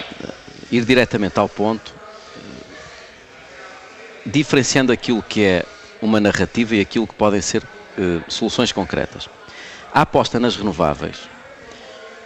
ir 0.68 0.84
diretamente 0.84 1.38
ao 1.38 1.48
ponto, 1.48 1.94
diferenciando 4.26 4.90
aquilo 4.90 5.22
que 5.22 5.44
é 5.44 5.64
uma 6.02 6.18
narrativa 6.18 6.74
e 6.74 6.80
aquilo 6.80 7.06
que 7.06 7.14
podem 7.14 7.40
ser 7.40 7.62
uh, 7.62 8.24
soluções 8.26 8.72
concretas. 8.72 9.28
A 9.94 10.00
aposta 10.00 10.40
nas 10.40 10.56
renováveis 10.56 11.20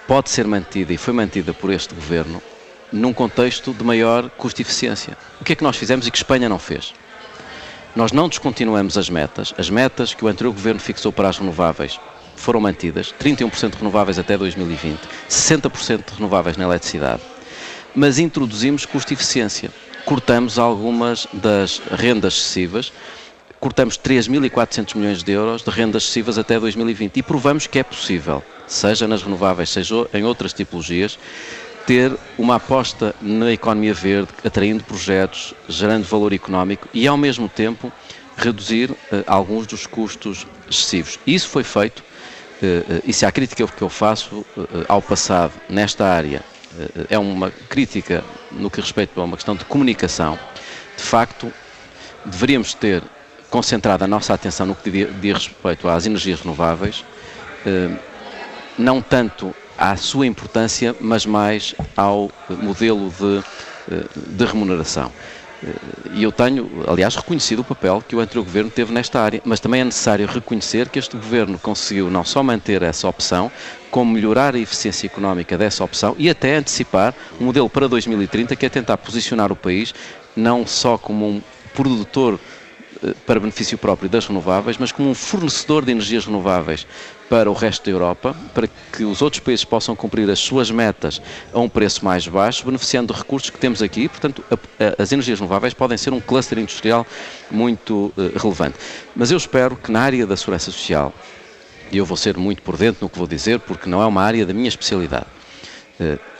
pode 0.08 0.30
ser 0.30 0.46
mantida 0.46 0.90
e 0.90 0.96
foi 0.96 1.12
mantida 1.12 1.52
por 1.52 1.70
este 1.70 1.94
governo 1.94 2.42
num 2.92 3.12
contexto 3.12 3.72
de 3.72 3.82
maior 3.82 4.28
custo-eficiência. 4.30 5.16
O 5.40 5.44
que 5.44 5.52
é 5.52 5.56
que 5.56 5.64
nós 5.64 5.76
fizemos 5.76 6.06
e 6.06 6.10
que 6.10 6.18
Espanha 6.18 6.48
não 6.48 6.58
fez? 6.58 6.92
Nós 7.94 8.12
não 8.12 8.28
descontinuamos 8.28 8.96
as 8.96 9.08
metas. 9.10 9.54
As 9.58 9.68
metas 9.68 10.14
que 10.14 10.24
o 10.24 10.28
anterior 10.28 10.52
governo 10.52 10.80
fixou 10.80 11.12
para 11.12 11.28
as 11.28 11.38
renováveis 11.38 11.98
foram 12.36 12.60
mantidas, 12.60 13.14
31% 13.20 13.74
renováveis 13.74 14.18
até 14.18 14.36
2020, 14.36 14.98
60% 15.28 16.14
renováveis 16.16 16.56
na 16.56 16.64
eletricidade. 16.64 17.22
Mas 17.94 18.18
introduzimos 18.18 18.84
custo-eficiência. 18.84 19.70
Cortamos 20.04 20.58
algumas 20.58 21.28
das 21.32 21.80
rendas 21.92 22.34
excessivas, 22.34 22.92
cortamos 23.60 23.96
3.400 23.96 24.96
milhões 24.96 25.22
de 25.22 25.30
euros 25.30 25.62
de 25.62 25.70
rendas 25.70 26.02
excessivas 26.02 26.36
até 26.36 26.58
2020 26.58 27.18
e 27.18 27.22
provamos 27.22 27.68
que 27.68 27.78
é 27.78 27.84
possível, 27.84 28.42
seja 28.66 29.06
nas 29.06 29.22
renováveis, 29.22 29.70
seja 29.70 30.08
em 30.12 30.24
outras 30.24 30.52
tipologias, 30.52 31.16
ter 31.86 32.16
uma 32.38 32.56
aposta 32.56 33.14
na 33.20 33.52
economia 33.52 33.94
verde, 33.94 34.28
atraindo 34.44 34.84
projetos, 34.84 35.54
gerando 35.68 36.04
valor 36.04 36.32
económico 36.32 36.88
e, 36.94 37.06
ao 37.06 37.16
mesmo 37.16 37.48
tempo, 37.48 37.92
reduzir 38.36 38.90
uh, 38.90 38.96
alguns 39.26 39.66
dos 39.66 39.86
custos 39.86 40.46
excessivos. 40.70 41.18
Isso 41.26 41.48
foi 41.48 41.64
feito, 41.64 42.00
uh, 42.00 42.94
uh, 42.96 43.02
e 43.04 43.12
se 43.12 43.26
há 43.26 43.32
crítica 43.32 43.66
que 43.66 43.82
eu 43.82 43.88
faço 43.88 44.44
ao 44.88 45.02
passado 45.02 45.52
nesta 45.68 46.06
área, 46.06 46.42
é 47.10 47.18
uma 47.18 47.50
crítica 47.68 48.24
no 48.50 48.70
que 48.70 48.80
respeita 48.80 49.20
a 49.20 49.24
uma 49.24 49.36
questão 49.36 49.54
de 49.54 49.64
comunicação. 49.66 50.38
De 50.96 51.02
facto, 51.02 51.52
deveríamos 52.24 52.72
ter 52.72 53.02
concentrado 53.50 54.04
a 54.04 54.06
nossa 54.06 54.32
atenção 54.32 54.64
no 54.64 54.74
que 54.74 54.90
diz 55.20 55.34
respeito 55.34 55.86
às 55.86 56.06
energias 56.06 56.40
renováveis, 56.40 57.04
não 58.78 59.02
tanto 59.02 59.54
à 59.82 59.96
sua 59.96 60.28
importância, 60.28 60.94
mas 61.00 61.26
mais 61.26 61.74
ao 61.96 62.30
modelo 62.48 63.12
de, 63.18 63.42
eh, 63.90 64.04
de 64.14 64.44
remuneração. 64.44 65.10
Eh, 65.60 65.68
e 66.14 66.22
eu 66.22 66.30
tenho, 66.30 66.70
aliás, 66.86 67.16
reconhecido 67.16 67.62
o 67.62 67.64
papel 67.64 68.00
que 68.06 68.14
o 68.14 68.20
anterior 68.20 68.44
governo 68.44 68.70
teve 68.70 68.92
nesta 68.92 69.20
área, 69.20 69.42
mas 69.44 69.58
também 69.58 69.80
é 69.80 69.84
necessário 69.84 70.24
reconhecer 70.28 70.88
que 70.88 71.00
este 71.00 71.16
governo 71.16 71.58
conseguiu 71.58 72.08
não 72.08 72.24
só 72.24 72.44
manter 72.44 72.80
essa 72.80 73.08
opção, 73.08 73.50
como 73.90 74.12
melhorar 74.12 74.54
a 74.54 74.58
eficiência 74.58 75.08
económica 75.08 75.58
dessa 75.58 75.82
opção 75.82 76.14
e 76.16 76.30
até 76.30 76.54
antecipar 76.54 77.12
um 77.40 77.46
modelo 77.46 77.68
para 77.68 77.88
2030 77.88 78.54
que 78.54 78.64
é 78.64 78.68
tentar 78.68 78.96
posicionar 78.98 79.50
o 79.50 79.56
país 79.56 79.92
não 80.36 80.64
só 80.64 80.96
como 80.96 81.28
um 81.28 81.42
produtor 81.74 82.38
para 83.26 83.40
benefício 83.40 83.76
próprio 83.76 84.08
das 84.08 84.26
renováveis, 84.26 84.76
mas 84.78 84.92
como 84.92 85.10
um 85.10 85.14
fornecedor 85.14 85.84
de 85.84 85.92
energias 85.92 86.24
renováveis 86.26 86.86
para 87.28 87.50
o 87.50 87.54
resto 87.54 87.84
da 87.86 87.90
Europa, 87.90 88.36
para 88.52 88.68
que 88.92 89.04
os 89.04 89.22
outros 89.22 89.40
países 89.40 89.64
possam 89.64 89.96
cumprir 89.96 90.28
as 90.30 90.38
suas 90.38 90.70
metas 90.70 91.20
a 91.52 91.58
um 91.58 91.68
preço 91.68 92.04
mais 92.04 92.28
baixo, 92.28 92.64
beneficiando 92.64 93.12
de 93.12 93.18
recursos 93.18 93.50
que 93.50 93.58
temos 93.58 93.82
aqui. 93.82 94.08
Portanto, 94.08 94.44
a, 94.50 94.54
a, 94.54 95.02
as 95.02 95.12
energias 95.12 95.40
renováveis 95.40 95.72
podem 95.72 95.96
ser 95.96 96.12
um 96.12 96.20
cluster 96.20 96.58
industrial 96.58 97.06
muito 97.50 98.12
uh, 98.16 98.38
relevante. 98.38 98.76
Mas 99.16 99.30
eu 99.30 99.38
espero 99.38 99.76
que 99.76 99.90
na 99.90 100.00
área 100.00 100.26
da 100.26 100.36
segurança 100.36 100.70
social, 100.70 101.12
e 101.90 101.96
eu 101.96 102.04
vou 102.04 102.16
ser 102.16 102.36
muito 102.36 102.62
por 102.62 102.76
dentro 102.76 103.02
no 103.02 103.08
que 103.08 103.18
vou 103.18 103.26
dizer, 103.26 103.60
porque 103.60 103.88
não 103.88 104.02
é 104.02 104.06
uma 104.06 104.22
área 104.22 104.44
da 104.44 104.52
minha 104.52 104.68
especialidade. 104.68 105.26
Uh, 105.98 106.31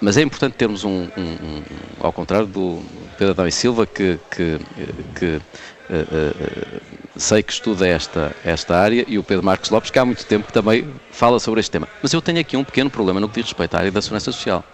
mas 0.00 0.16
é 0.16 0.22
importante 0.22 0.54
termos 0.54 0.82
um, 0.82 0.90
um, 0.90 1.08
um, 1.18 1.62
ao 2.00 2.12
contrário 2.12 2.46
do 2.46 2.82
Pedro 3.18 3.32
Adão 3.32 3.46
e 3.46 3.52
Silva, 3.52 3.86
que, 3.86 4.18
que, 4.30 4.58
que 5.14 5.26
uh, 5.36 5.40
uh, 5.90 6.80
sei 7.16 7.42
que 7.42 7.52
estuda 7.52 7.86
esta, 7.86 8.34
esta 8.42 8.76
área, 8.76 9.04
e 9.06 9.18
o 9.18 9.22
Pedro 9.22 9.44
Marcos 9.44 9.68
Lopes, 9.68 9.90
que 9.90 9.98
há 9.98 10.04
muito 10.04 10.24
tempo 10.24 10.50
também 10.52 10.88
fala 11.10 11.38
sobre 11.38 11.60
este 11.60 11.70
tema. 11.70 11.86
Mas 12.02 12.14
eu 12.14 12.22
tenho 12.22 12.40
aqui 12.40 12.56
um 12.56 12.64
pequeno 12.64 12.88
problema 12.88 13.20
no 13.20 13.28
que 13.28 13.34
diz 13.34 13.44
respeito 13.44 13.74
à 13.74 13.78
área 13.78 13.90
da 13.90 14.00
segurança 14.00 14.32
social. 14.32 14.64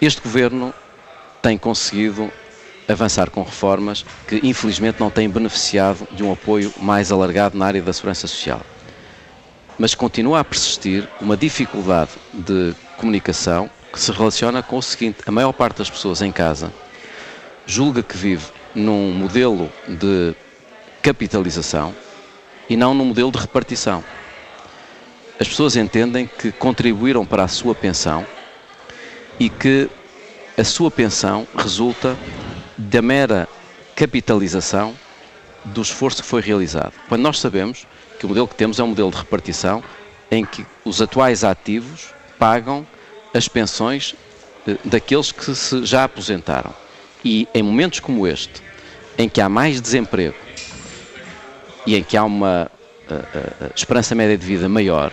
Este 0.00 0.22
governo 0.22 0.72
tem 1.42 1.58
conseguido 1.58 2.30
avançar 2.88 3.28
com 3.30 3.42
reformas 3.42 4.06
que, 4.26 4.40
infelizmente, 4.42 5.00
não 5.00 5.10
têm 5.10 5.28
beneficiado 5.28 6.06
de 6.12 6.22
um 6.22 6.32
apoio 6.32 6.72
mais 6.80 7.12
alargado 7.12 7.58
na 7.58 7.66
área 7.66 7.82
da 7.82 7.92
segurança 7.92 8.26
social 8.26 8.62
mas 9.78 9.94
continua 9.94 10.40
a 10.40 10.44
persistir 10.44 11.08
uma 11.20 11.36
dificuldade 11.36 12.10
de 12.32 12.74
comunicação 12.96 13.70
que 13.92 14.00
se 14.00 14.10
relaciona 14.10 14.62
com 14.62 14.78
o 14.78 14.82
seguinte: 14.82 15.18
a 15.26 15.30
maior 15.30 15.52
parte 15.52 15.78
das 15.78 15.90
pessoas 15.90 16.22
em 16.22 16.32
casa 16.32 16.72
julga 17.66 18.02
que 18.02 18.16
vive 18.16 18.46
num 18.74 19.12
modelo 19.12 19.70
de 19.88 20.34
capitalização 21.02 21.94
e 22.68 22.76
não 22.76 22.94
num 22.94 23.06
modelo 23.06 23.30
de 23.30 23.38
repartição. 23.38 24.04
As 25.38 25.48
pessoas 25.48 25.76
entendem 25.76 26.26
que 26.26 26.50
contribuíram 26.50 27.24
para 27.24 27.44
a 27.44 27.48
sua 27.48 27.74
pensão 27.74 28.26
e 29.38 29.50
que 29.50 29.88
a 30.56 30.64
sua 30.64 30.90
pensão 30.90 31.46
resulta 31.56 32.16
da 32.76 33.02
mera 33.02 33.48
capitalização 33.94 34.94
do 35.64 35.82
esforço 35.82 36.22
que 36.22 36.28
foi 36.28 36.40
realizado. 36.40 36.92
Quando 37.08 37.22
nós 37.22 37.38
sabemos 37.38 37.86
que 38.18 38.26
o 38.26 38.28
modelo 38.28 38.48
que 38.48 38.54
temos 38.54 38.78
é 38.78 38.82
um 38.82 38.88
modelo 38.88 39.10
de 39.10 39.16
repartição 39.16 39.82
em 40.30 40.44
que 40.44 40.66
os 40.84 41.00
atuais 41.00 41.44
ativos 41.44 42.14
pagam 42.38 42.86
as 43.34 43.48
pensões 43.48 44.14
eh, 44.66 44.76
daqueles 44.84 45.32
que 45.32 45.54
se 45.54 45.84
já 45.84 46.04
aposentaram. 46.04 46.74
E 47.24 47.46
em 47.54 47.62
momentos 47.62 48.00
como 48.00 48.26
este, 48.26 48.62
em 49.18 49.28
que 49.28 49.40
há 49.40 49.48
mais 49.48 49.80
desemprego 49.80 50.36
e 51.86 51.96
em 51.96 52.02
que 52.02 52.16
há 52.16 52.24
uma 52.24 52.70
uh, 53.08 53.14
uh, 53.14 53.72
esperança 53.74 54.14
média 54.14 54.36
de 54.36 54.44
vida 54.44 54.68
maior, 54.68 55.12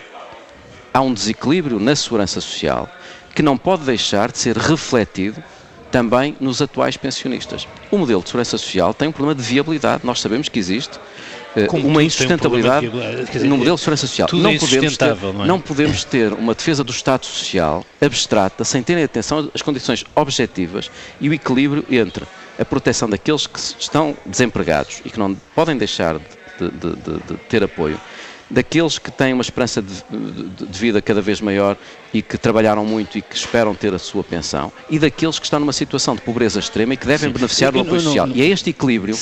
há 0.92 1.00
um 1.00 1.12
desequilíbrio 1.12 1.78
na 1.78 1.94
segurança 1.94 2.40
social 2.40 2.88
que 3.34 3.42
não 3.42 3.56
pode 3.56 3.84
deixar 3.84 4.30
de 4.30 4.38
ser 4.38 4.56
refletido 4.56 5.42
também 5.90 6.36
nos 6.40 6.60
atuais 6.60 6.96
pensionistas. 6.96 7.68
O 7.90 7.98
modelo 7.98 8.22
de 8.22 8.28
segurança 8.28 8.58
social 8.58 8.92
tem 8.92 9.08
um 9.08 9.12
problema 9.12 9.40
de 9.40 9.46
viabilidade, 9.46 10.04
nós 10.04 10.20
sabemos 10.20 10.48
que 10.48 10.58
existe 10.58 10.98
como 11.68 11.86
uma 11.86 12.02
insustentabilidade 12.02 12.88
um 12.88 13.24
dizer, 13.24 13.46
no 13.46 13.56
modelo 13.56 13.76
de 13.76 13.80
segurança 13.80 14.06
social. 14.06 14.28
Não, 14.32 14.50
é 14.50 14.58
podemos 14.58 14.96
ter, 14.96 15.16
não, 15.16 15.44
é? 15.44 15.46
não 15.46 15.60
podemos 15.60 16.04
ter 16.04 16.32
uma 16.32 16.54
defesa 16.54 16.82
do 16.82 16.90
Estado 16.90 17.24
Social 17.26 17.84
abstrata, 18.00 18.64
sem 18.64 18.82
terem 18.82 19.04
atenção 19.04 19.50
às 19.54 19.62
condições 19.62 20.04
objetivas 20.14 20.90
e 21.20 21.28
o 21.28 21.34
equilíbrio 21.34 21.84
entre 21.90 22.24
a 22.58 22.64
proteção 22.64 23.08
daqueles 23.08 23.46
que 23.46 23.58
estão 23.58 24.16
desempregados 24.26 25.00
e 25.04 25.10
que 25.10 25.18
não 25.18 25.34
podem 25.54 25.76
deixar 25.76 26.18
de, 26.18 26.70
de, 26.70 26.96
de, 26.96 27.22
de 27.28 27.36
ter 27.48 27.62
apoio 27.62 28.00
daqueles 28.54 28.98
que 28.98 29.10
têm 29.10 29.32
uma 29.32 29.42
esperança 29.42 29.82
de, 29.82 29.94
de, 30.10 30.66
de, 30.66 30.78
vida 30.78 31.02
cada 31.02 31.20
vez 31.20 31.40
maior 31.40 31.76
e 32.12 32.22
que 32.22 32.38
trabalharam 32.38 32.84
muito 32.86 33.18
e 33.18 33.22
que 33.22 33.34
esperam 33.34 33.74
ter 33.74 33.92
a 33.92 33.98
sua 33.98 34.22
pensão, 34.22 34.72
e 34.88 34.98
daqueles 34.98 35.38
que 35.38 35.44
estão 35.44 35.58
numa 35.58 35.72
situação 35.72 36.14
de 36.14 36.22
pobreza 36.22 36.60
extrema 36.60 36.94
e 36.94 36.96
que 36.96 37.06
devem 37.06 37.28
Sim. 37.28 37.34
beneficiar 37.34 37.72
do 37.72 37.80
apoio 37.80 38.00
social. 38.00 38.28
E 38.32 38.40
é 38.40 38.46
este 38.46 38.70
equilíbrio 38.70 39.18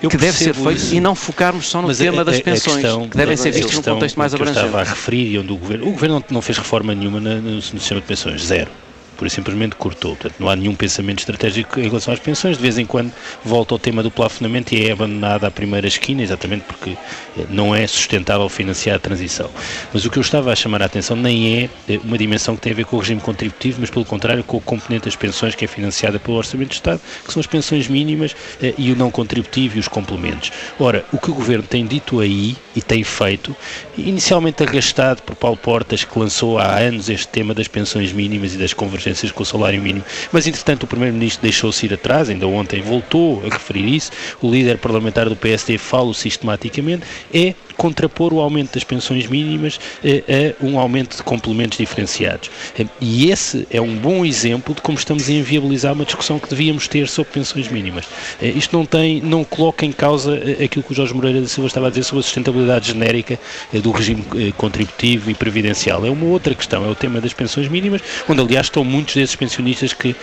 que 0.00 0.16
deve 0.16 0.38
ser 0.38 0.54
feito 0.54 0.72
isso. 0.72 0.94
e 0.94 1.00
não 1.00 1.14
focarmos 1.14 1.68
só 1.68 1.82
no 1.82 1.88
Mas 1.88 1.98
tema 1.98 2.22
a, 2.22 2.24
das 2.24 2.40
pensões, 2.40 2.76
questão, 2.76 3.08
que 3.08 3.16
devem 3.16 3.36
ser 3.36 3.50
vistos 3.50 3.76
num 3.76 3.82
contexto 3.82 4.16
mais 4.16 4.34
abrangente. 4.34 4.58
Eu 4.60 4.66
estava 4.66 4.82
a 4.82 4.88
referir, 4.88 5.38
onde 5.38 5.52
o 5.52 5.56
governo, 5.56 5.86
o 5.86 5.90
governo 5.90 6.24
não 6.30 6.40
fez 6.40 6.56
reforma 6.56 6.94
nenhuma 6.94 7.20
no, 7.20 7.40
no 7.40 7.60
sistema 7.60 8.00
de 8.00 8.06
pensões, 8.06 8.42
zero 8.42 8.70
por 9.20 9.26
e 9.26 9.30
simplesmente 9.30 9.76
cortou. 9.76 10.16
Portanto, 10.16 10.36
não 10.40 10.48
há 10.48 10.56
nenhum 10.56 10.74
pensamento 10.74 11.18
estratégico 11.18 11.78
em 11.78 11.82
relação 11.82 12.14
às 12.14 12.18
pensões. 12.18 12.56
De 12.56 12.62
vez 12.62 12.78
em 12.78 12.86
quando 12.86 13.12
volta 13.44 13.74
ao 13.74 13.78
tema 13.78 14.02
do 14.02 14.10
plafonamento 14.10 14.74
e 14.74 14.86
é 14.86 14.92
abandonada 14.92 15.46
à 15.46 15.50
primeira 15.50 15.86
esquina, 15.86 16.22
exatamente 16.22 16.64
porque 16.64 16.92
eh, 17.36 17.44
não 17.50 17.76
é 17.76 17.86
sustentável 17.86 18.48
financiar 18.48 18.96
a 18.96 18.98
transição. 18.98 19.50
Mas 19.92 20.06
o 20.06 20.10
que 20.10 20.16
eu 20.16 20.22
estava 20.22 20.50
a 20.50 20.56
chamar 20.56 20.80
a 20.80 20.86
atenção 20.86 21.14
nem 21.14 21.54
é 21.54 21.70
eh, 21.86 22.00
uma 22.02 22.16
dimensão 22.16 22.56
que 22.56 22.62
tem 22.62 22.72
a 22.72 22.74
ver 22.74 22.86
com 22.86 22.96
o 22.96 23.00
regime 23.00 23.20
contributivo, 23.20 23.82
mas 23.82 23.90
pelo 23.90 24.06
contrário 24.06 24.42
com 24.42 24.56
o 24.56 24.60
componente 24.60 25.04
das 25.04 25.16
pensões 25.16 25.54
que 25.54 25.66
é 25.66 25.68
financiada 25.68 26.18
pelo 26.18 26.38
Orçamento 26.38 26.70
de 26.70 26.76
Estado, 26.76 26.98
que 27.22 27.30
são 27.30 27.40
as 27.40 27.46
pensões 27.46 27.88
mínimas 27.88 28.34
eh, 28.62 28.72
e 28.78 28.90
o 28.90 28.96
não 28.96 29.10
contributivo 29.10 29.76
e 29.76 29.80
os 29.80 29.88
complementos. 29.88 30.50
Ora, 30.78 31.04
o 31.12 31.18
que 31.18 31.30
o 31.30 31.34
Governo 31.34 31.64
tem 31.64 31.86
dito 31.86 32.20
aí 32.20 32.56
e 32.74 32.80
tem 32.80 33.04
feito, 33.04 33.54
inicialmente 33.98 34.62
arrastado 34.62 35.20
por 35.22 35.36
Paulo 35.36 35.58
Portas, 35.58 36.04
que 36.04 36.18
lançou 36.18 36.58
há 36.58 36.78
anos 36.78 37.10
este 37.10 37.28
tema 37.28 37.52
das 37.52 37.68
pensões 37.68 38.14
mínimas 38.14 38.54
e 38.54 38.56
das 38.56 38.72
convergências 38.72 39.09
diferenças 39.10 39.32
com 39.32 39.42
o 39.42 39.46
salário 39.46 39.80
mínimo. 39.80 40.04
Mas, 40.32 40.46
entretanto, 40.46 40.84
o 40.84 40.86
Primeiro-Ministro 40.86 41.42
deixou-se 41.42 41.86
ir 41.86 41.94
atrás, 41.94 42.28
ainda 42.28 42.46
ontem 42.46 42.80
voltou 42.80 43.42
a 43.44 43.52
referir 43.52 43.86
isso, 43.94 44.10
o 44.40 44.50
líder 44.50 44.78
parlamentar 44.78 45.28
do 45.28 45.36
PSD 45.36 45.78
fala 45.78 46.12
sistematicamente, 46.14 47.04
é 47.32 47.54
contrapor 47.80 48.34
o 48.34 48.40
aumento 48.40 48.74
das 48.74 48.84
pensões 48.84 49.26
mínimas 49.26 49.80
eh, 50.04 50.54
a 50.60 50.66
um 50.66 50.78
aumento 50.78 51.16
de 51.16 51.22
complementos 51.22 51.78
diferenciados. 51.78 52.50
Eh, 52.78 52.84
e 53.00 53.30
esse 53.30 53.66
é 53.70 53.80
um 53.80 53.96
bom 53.96 54.22
exemplo 54.22 54.74
de 54.74 54.82
como 54.82 54.98
estamos 54.98 55.30
a 55.30 55.32
inviabilizar 55.32 55.94
uma 55.94 56.04
discussão 56.04 56.38
que 56.38 56.46
devíamos 56.46 56.86
ter 56.86 57.08
sobre 57.08 57.32
pensões 57.32 57.68
mínimas. 57.68 58.04
Eh, 58.42 58.48
isto 58.50 58.76
não 58.76 58.84
tem, 58.84 59.22
não 59.22 59.42
coloca 59.44 59.86
em 59.86 59.92
causa 59.92 60.34
aquilo 60.62 60.84
que 60.84 60.92
o 60.92 60.94
Jorge 60.94 61.14
Moreira 61.14 61.40
da 61.40 61.48
Silva 61.48 61.68
estava 61.68 61.86
a 61.86 61.88
dizer 61.88 62.02
sobre 62.02 62.20
a 62.20 62.22
sustentabilidade 62.22 62.88
genérica 62.88 63.38
do 63.72 63.90
regime 63.92 64.26
contributivo 64.58 65.30
e 65.30 65.34
previdencial. 65.34 66.04
É 66.04 66.10
uma 66.10 66.26
outra 66.26 66.54
questão, 66.54 66.84
é 66.84 66.88
o 66.88 66.94
tema 66.94 67.18
das 67.18 67.32
pensões 67.32 67.66
mínimas, 67.66 68.02
onde 68.28 68.42
aliás 68.42 68.66
estão 68.66 68.84
muitos 68.84 69.14
desses 69.14 69.36
pensionistas 69.36 69.94
que, 69.94 70.14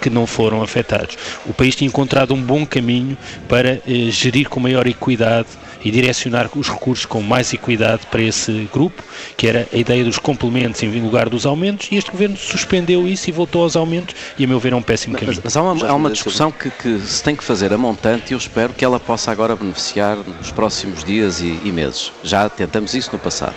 que 0.00 0.08
não 0.08 0.28
foram 0.28 0.62
afetados. 0.62 1.18
O 1.44 1.52
país 1.52 1.74
tinha 1.74 1.88
encontrado 1.88 2.32
um 2.34 2.40
bom 2.40 2.64
caminho 2.64 3.18
para 3.48 3.80
gerir 4.10 4.48
com 4.48 4.60
maior 4.60 4.86
equidade 4.86 5.48
e 5.84 5.90
direcionar 5.90 6.48
os 6.54 6.68
recursos 6.68 7.06
com 7.06 7.22
mais 7.22 7.52
equidade 7.52 8.06
para 8.10 8.22
esse 8.22 8.68
grupo, 8.72 9.02
que 9.36 9.46
era 9.46 9.68
a 9.72 9.76
ideia 9.76 10.04
dos 10.04 10.18
complementos 10.18 10.82
em 10.82 11.00
lugar 11.00 11.28
dos 11.28 11.46
aumentos, 11.46 11.88
e 11.90 11.96
este 11.96 12.10
governo 12.10 12.36
suspendeu 12.36 13.06
isso 13.06 13.28
e 13.28 13.32
voltou 13.32 13.62
aos 13.62 13.76
aumentos, 13.76 14.14
e 14.38 14.44
a 14.44 14.48
meu 14.48 14.60
ver 14.60 14.72
é 14.72 14.76
um 14.76 14.82
péssimo 14.82 15.14
caminho. 15.14 15.40
Mas, 15.42 15.44
mas 15.44 15.56
há 15.56 15.62
uma, 15.62 15.86
há 15.86 15.94
uma 15.94 16.10
discussão 16.10 16.50
que, 16.50 16.70
que, 16.70 17.00
se 17.00 17.22
tem 17.22 17.34
que 17.34 17.44
fazer 17.44 17.72
a 17.72 17.78
montante 17.78 18.32
e 18.32 18.34
eu 18.34 18.38
espero 18.38 18.72
que 18.72 18.84
ela 18.84 19.00
possa 19.00 19.30
agora 19.30 19.56
beneficiar 19.56 20.16
nos 20.16 20.50
próximos 20.52 21.04
dias 21.04 21.40
e, 21.40 21.58
e 21.64 21.72
meses. 21.72 22.12
Já 22.22 22.48
tentamos 22.48 22.94
isso 22.94 23.10
no 23.12 23.18
passado 23.18 23.54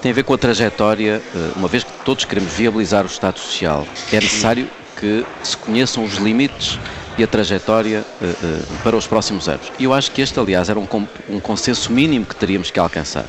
tem 0.00 0.12
a 0.12 0.14
ver 0.14 0.22
com 0.22 0.32
a 0.32 0.38
trajetória, 0.38 1.20
eh, 1.34 1.50
uma 1.56 1.66
vez 1.66 1.82
que 1.82 1.90
todos 2.04 2.24
queremos 2.24 2.52
viabilizar 2.52 3.02
o 3.02 3.08
Estado 3.08 3.38
Social, 3.40 3.84
é 4.12 4.16
necessário 4.16 4.68
que 4.98 5.24
se 5.42 5.56
conheçam 5.56 6.04
os 6.04 6.16
limites 6.16 6.78
e 7.18 7.24
a 7.24 7.26
trajetória 7.26 8.04
uh, 8.22 8.24
uh, 8.24 8.82
para 8.84 8.96
os 8.96 9.06
próximos 9.06 9.48
anos. 9.48 9.72
E 9.78 9.84
eu 9.84 9.92
acho 9.92 10.10
que 10.12 10.22
este, 10.22 10.38
aliás, 10.38 10.68
era 10.68 10.78
um, 10.78 10.86
um 11.28 11.40
consenso 11.40 11.92
mínimo 11.92 12.24
que 12.24 12.36
teríamos 12.36 12.70
que 12.70 12.78
alcançar. 12.78 13.26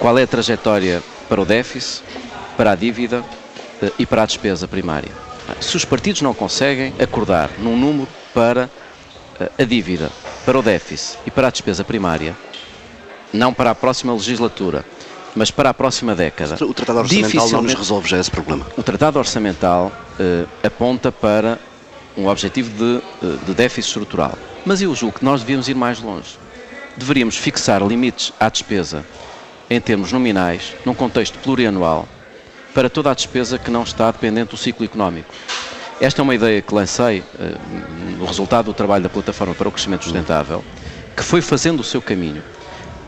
Qual 0.00 0.18
é 0.18 0.22
a 0.22 0.26
trajetória 0.26 1.02
para 1.28 1.40
o 1.40 1.44
déficit, 1.44 2.02
para 2.56 2.72
a 2.72 2.74
dívida 2.74 3.20
uh, 3.20 3.92
e 3.98 4.06
para 4.06 4.22
a 4.22 4.26
despesa 4.26 4.66
primária? 4.66 5.10
Se 5.60 5.76
os 5.76 5.84
partidos 5.84 6.22
não 6.22 6.34
conseguem 6.34 6.92
acordar 6.98 7.50
num 7.58 7.76
número 7.76 8.08
para 8.34 8.68
a 9.56 9.62
dívida, 9.62 10.10
para 10.44 10.58
o 10.58 10.62
déficit 10.62 11.18
e 11.24 11.30
para 11.30 11.46
a 11.46 11.50
despesa 11.50 11.84
primária, 11.84 12.34
não 13.32 13.54
para 13.54 13.70
a 13.70 13.74
próxima 13.74 14.12
legislatura, 14.12 14.84
mas 15.36 15.50
para 15.52 15.70
a 15.70 15.74
próxima 15.74 16.16
década. 16.16 16.56
O 16.64 16.74
Tratado 16.74 16.98
Orçamental 16.98 17.48
não 17.50 17.62
nos 17.62 17.74
resolve 17.74 18.08
já 18.08 18.18
esse 18.18 18.30
problema. 18.30 18.66
O 18.76 18.82
Tratado 18.82 19.20
Orçamental 19.20 19.92
aponta 20.64 21.12
para 21.12 21.60
um 22.16 22.28
objetivo 22.28 22.70
de, 22.70 23.02
eh, 23.22 23.36
de 23.46 23.54
déficit 23.54 23.88
estrutural. 23.88 24.36
Mas 24.64 24.80
eu 24.80 24.94
julgo 24.94 25.18
que 25.18 25.24
nós 25.24 25.40
devíamos 25.40 25.68
ir 25.68 25.74
mais 25.74 26.00
longe. 26.00 26.38
Deveríamos 26.96 27.36
fixar 27.36 27.82
limites 27.82 28.32
à 28.40 28.48
despesa 28.48 29.04
em 29.68 29.80
termos 29.80 30.12
nominais, 30.12 30.74
num 30.84 30.94
contexto 30.94 31.38
plurianual, 31.40 32.08
para 32.72 32.88
toda 32.88 33.10
a 33.10 33.14
despesa 33.14 33.58
que 33.58 33.70
não 33.70 33.82
está 33.82 34.10
dependente 34.10 34.50
do 34.50 34.56
ciclo 34.56 34.84
económico. 34.84 35.32
Esta 36.00 36.20
é 36.20 36.22
uma 36.22 36.34
ideia 36.34 36.60
que 36.60 36.74
lancei 36.74 37.24
no 38.18 38.26
resultado 38.26 38.66
do 38.66 38.74
trabalho 38.74 39.02
da 39.02 39.08
Plataforma 39.08 39.54
para 39.54 39.68
o 39.68 39.72
Crescimento 39.72 40.04
Sustentável, 40.04 40.62
que 41.16 41.22
foi 41.22 41.40
fazendo 41.40 41.80
o 41.80 41.84
seu 41.84 42.02
caminho. 42.02 42.42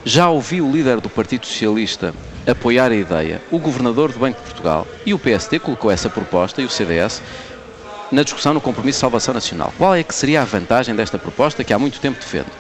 Já 0.05 0.31
ouvi 0.31 0.63
o 0.63 0.73
líder 0.73 1.01
do 1.01 1.11
Partido 1.11 1.45
Socialista 1.45 2.15
apoiar 2.47 2.91
a 2.91 2.97
ideia, 2.97 3.43
o 3.51 3.59
governador 3.59 4.11
do 4.11 4.19
Banco 4.19 4.39
de 4.39 4.45
Portugal 4.45 4.87
e 5.05 5.13
o 5.13 5.19
PSD 5.19 5.59
colocou 5.59 5.91
essa 5.91 6.09
proposta 6.09 6.63
e 6.63 6.65
o 6.65 6.71
CDS 6.71 7.23
na 8.11 8.23
discussão 8.23 8.55
no 8.55 8.61
compromisso 8.61 8.97
de 8.97 9.01
salvação 9.01 9.35
nacional. 9.35 9.73
Qual 9.77 9.95
é 9.95 10.03
que 10.03 10.15
seria 10.15 10.43
a 10.43 10.45
vantagem 10.45 10.95
desta 10.95 11.19
proposta 11.19 11.63
que 11.65 11.73
há 11.73 11.79
muito 11.79 12.01
tempo 12.01 12.19
defendo? 12.19 12.51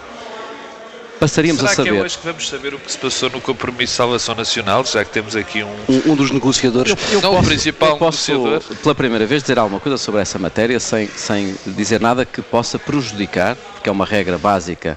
Passaríamos 1.18 1.60
Será 1.60 1.72
a 1.72 1.74
saber. 1.74 1.90
que 1.90 1.96
é 1.96 2.02
hoje 2.02 2.18
que 2.18 2.26
vamos 2.26 2.48
saber 2.48 2.74
o 2.74 2.78
que 2.78 2.92
se 2.92 2.98
passou 2.98 3.28
no 3.30 3.40
compromisso 3.40 3.92
de 3.92 3.96
salvação 3.96 4.34
nacional, 4.34 4.84
já 4.84 5.04
que 5.04 5.10
temos 5.10 5.34
aqui 5.34 5.64
um. 5.64 5.74
Um, 5.88 6.12
um 6.12 6.16
dos 6.16 6.30
negociadores. 6.30 6.92
Eu, 6.92 7.14
eu 7.14 7.20
não 7.20 7.30
posso, 7.32 7.42
o 7.42 7.46
principal 7.46 7.88
eu 7.90 7.96
posso, 7.96 8.32
negociador. 8.32 8.76
pela 8.76 8.94
primeira 8.94 9.26
vez, 9.26 9.42
dizer 9.42 9.58
alguma 9.58 9.80
coisa 9.80 9.98
sobre 9.98 10.20
essa 10.20 10.38
matéria 10.38 10.78
sem, 10.78 11.08
sem 11.08 11.56
dizer 11.66 12.00
nada 12.00 12.24
que 12.24 12.40
possa 12.40 12.78
prejudicar, 12.78 13.56
porque 13.74 13.88
é 13.88 13.92
uma 13.92 14.04
regra 14.04 14.38
básica 14.38 14.96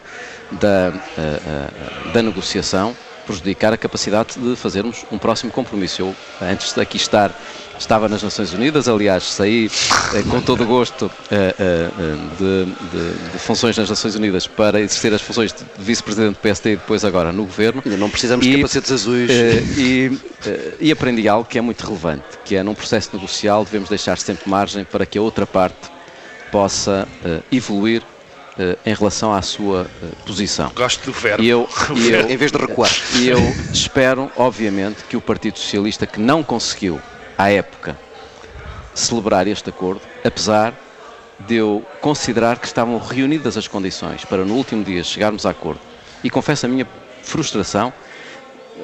da, 0.51 0.93
uh, 0.93 2.09
uh, 2.09 2.11
da 2.11 2.21
negociação, 2.21 2.95
prejudicar 3.25 3.73
a 3.73 3.77
capacidade 3.77 4.37
de 4.37 4.55
fazermos 4.55 5.03
um 5.11 5.17
próximo 5.17 5.51
compromisso. 5.51 6.03
Eu, 6.03 6.15
antes 6.39 6.73
de 6.73 6.81
aqui 6.81 6.97
estar 6.97 7.31
estava 7.81 8.07
nas 8.07 8.21
Nações 8.21 8.53
Unidas, 8.53 8.87
aliás, 8.87 9.23
saí 9.23 9.69
eh, 10.13 10.21
com 10.29 10.39
todo 10.39 10.63
o 10.63 10.67
gosto 10.67 11.11
eh, 11.29 11.55
eh, 11.59 11.89
de, 12.37 12.65
de, 12.65 13.31
de, 13.31 13.39
funções 13.39 13.77
nas 13.77 13.89
Nações 13.89 14.15
Unidas 14.15 14.47
para 14.47 14.79
exercer 14.79 15.13
as 15.13 15.21
funções 15.21 15.51
de 15.51 15.65
vice-presidente 15.77 16.35
do 16.35 16.39
PSD 16.39 16.73
e 16.73 16.75
depois 16.75 17.03
agora 17.03 17.31
no 17.31 17.43
governo. 17.43 17.81
Não 17.85 18.09
precisamos 18.09 18.45
e, 18.45 18.51
de 18.51 18.55
capacetes 18.57 18.91
azuis. 18.91 19.31
E, 19.77 20.17
e 20.79 20.91
aprendi 20.91 21.27
algo 21.27 21.47
que 21.47 21.57
é 21.57 21.61
muito 21.61 21.85
relevante, 21.85 22.23
que 22.45 22.55
é 22.55 22.63
num 22.63 22.75
processo 22.75 23.09
negocial 23.13 23.65
devemos 23.65 23.89
deixar 23.89 24.17
sempre 24.17 24.49
margem 24.49 24.83
para 24.83 25.05
que 25.05 25.17
a 25.17 25.21
outra 25.21 25.45
parte 25.45 25.89
possa 26.51 27.07
evoluir 27.51 28.03
em 28.85 28.93
relação 28.93 29.33
à 29.33 29.41
sua 29.41 29.87
posição. 30.25 30.71
Gosto 30.75 31.05
do 31.05 31.11
verbo. 31.11 31.43
E 31.43 31.49
eu, 31.49 31.67
e 31.95 32.11
eu, 32.11 32.29
em 32.29 32.37
vez 32.37 32.51
de 32.51 32.57
recuar. 32.57 32.91
E 33.15 33.27
eu 33.27 33.39
espero, 33.73 34.31
obviamente, 34.35 35.03
que 35.09 35.17
o 35.17 35.21
Partido 35.21 35.57
Socialista, 35.57 36.05
que 36.05 36.19
não 36.19 36.43
conseguiu 36.43 36.99
à 37.41 37.49
época, 37.51 37.97
celebrar 38.93 39.47
este 39.47 39.69
acordo, 39.69 40.01
apesar 40.23 40.75
de 41.39 41.55
eu 41.55 41.83
considerar 41.99 42.59
que 42.59 42.67
estavam 42.67 42.99
reunidas 42.99 43.57
as 43.57 43.67
condições 43.67 44.23
para 44.23 44.45
no 44.45 44.53
último 44.53 44.83
dia 44.83 45.03
chegarmos 45.03 45.43
a 45.47 45.49
acordo. 45.49 45.81
E 46.23 46.29
confesso 46.29 46.67
a 46.67 46.69
minha 46.69 46.87
frustração. 47.23 47.91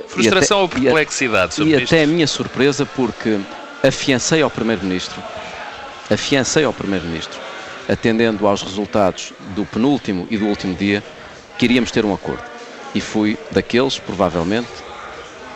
Frustração 0.08 0.66
até, 0.66 0.76
ou 0.76 0.82
perplexidade? 0.82 1.62
E, 1.62 1.70
e 1.70 1.76
até 1.76 2.02
a 2.02 2.08
minha 2.08 2.26
surpresa, 2.26 2.84
porque 2.84 3.40
afiancei 3.84 4.42
ao 4.42 4.50
Primeiro-Ministro, 4.50 5.22
afiancei 6.12 6.64
ao 6.64 6.74
Primeiro-Ministro, 6.74 7.40
atendendo 7.88 8.48
aos 8.48 8.64
resultados 8.64 9.34
do 9.56 9.68
penúltimo 9.68 10.28
e 10.32 10.38
do 10.38 10.48
último 10.48 10.74
dia, 10.74 11.04
que 11.60 11.66
iríamos 11.66 11.92
ter 11.92 12.04
um 12.04 12.14
acordo. 12.14 12.44
E 12.96 13.02
fui 13.02 13.38
daqueles, 13.52 14.00
provavelmente, 14.00 14.87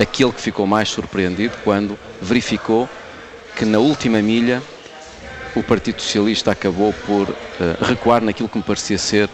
aquele 0.01 0.31
que 0.31 0.41
ficou 0.41 0.65
mais 0.65 0.89
surpreendido 0.89 1.55
quando 1.63 1.97
verificou 2.21 2.89
que 3.55 3.65
na 3.65 3.79
última 3.79 4.21
milha 4.21 4.61
o 5.55 5.61
Partido 5.61 6.01
Socialista 6.01 6.51
acabou 6.51 6.93
por 7.05 7.29
uh, 7.29 7.35
recuar 7.81 8.21
naquilo 8.21 8.47
que 8.47 8.57
me 8.57 8.63
parecia 8.63 8.97
ser 8.97 9.29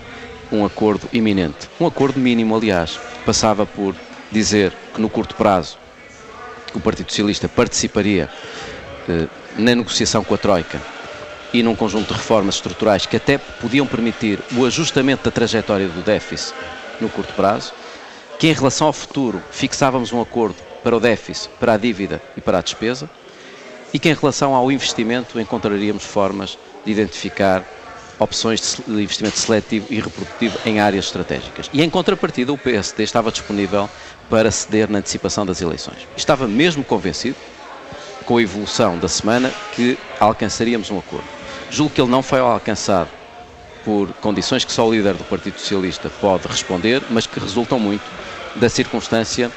um 0.51 0.65
acordo 0.65 1.07
iminente. 1.13 1.69
Um 1.79 1.85
acordo 1.85 2.19
mínimo, 2.19 2.55
aliás. 2.55 2.99
Passava 3.25 3.65
por 3.65 3.95
dizer 4.31 4.73
que 4.93 5.01
no 5.01 5.09
curto 5.09 5.35
prazo 5.35 5.77
o 6.73 6.79
Partido 6.79 7.09
Socialista 7.09 7.47
participaria 7.47 8.29
eh, 9.07 9.27
na 9.57 9.75
negociação 9.75 10.23
com 10.23 10.33
a 10.33 10.37
Troika 10.37 10.81
e 11.53 11.63
num 11.63 11.75
conjunto 11.75 12.13
de 12.13 12.13
reformas 12.13 12.55
estruturais 12.55 13.05
que 13.05 13.15
até 13.15 13.37
podiam 13.37 13.87
permitir 13.87 14.39
o 14.55 14.65
ajustamento 14.65 15.23
da 15.23 15.31
trajetória 15.31 15.87
do 15.87 16.01
déficit 16.01 16.53
no 16.99 17.09
curto 17.09 17.33
prazo, 17.33 17.73
que 18.39 18.47
em 18.47 18.53
relação 18.53 18.87
ao 18.87 18.93
futuro 18.93 19.41
fixávamos 19.51 20.11
um 20.13 20.21
acordo 20.21 20.55
para 20.83 20.95
o 20.95 20.99
déficit, 20.99 21.49
para 21.59 21.73
a 21.73 21.77
dívida 21.77 22.21
e 22.35 22.41
para 22.41 22.59
a 22.59 22.61
despesa, 22.61 23.09
e 23.93 23.99
que 23.99 24.09
em 24.09 24.13
relação 24.13 24.53
ao 24.53 24.71
investimento 24.71 25.39
encontraríamos 25.39 26.03
formas 26.03 26.57
de 26.85 26.91
identificar 26.91 27.63
opções 28.19 28.79
de 28.85 29.01
investimento 29.01 29.37
seletivo 29.37 29.87
e 29.89 29.99
reprodutivo 29.99 30.57
em 30.65 30.79
áreas 30.79 31.05
estratégicas. 31.05 31.69
E 31.71 31.83
em 31.83 31.89
contrapartida, 31.89 32.51
o 32.51 32.57
PSD 32.57 33.03
estava 33.03 33.31
disponível 33.31 33.89
para 34.29 34.51
ceder 34.51 34.89
na 34.89 34.99
antecipação 34.99 35.45
das 35.45 35.61
eleições. 35.61 36.07
Estava 36.15 36.47
mesmo 36.47 36.83
convencido, 36.83 37.37
com 38.25 38.37
a 38.37 38.41
evolução 38.41 38.97
da 38.97 39.07
semana, 39.07 39.51
que 39.73 39.97
alcançaríamos 40.19 40.91
um 40.91 40.99
acordo. 40.99 41.27
Julgo 41.69 41.93
que 41.93 42.01
ele 42.01 42.11
não 42.11 42.21
foi 42.21 42.39
alcançado 42.39 43.09
por 43.85 44.11
condições 44.15 44.65
que 44.65 44.71
só 44.71 44.85
o 44.85 44.91
líder 44.91 45.13
do 45.13 45.23
Partido 45.23 45.57
Socialista 45.59 46.11
pode 46.19 46.45
responder, 46.47 47.01
mas 47.09 47.25
que 47.25 47.39
resultam 47.39 47.79
muito 47.79 48.03
da 48.59 48.69
circunstância 48.69 49.51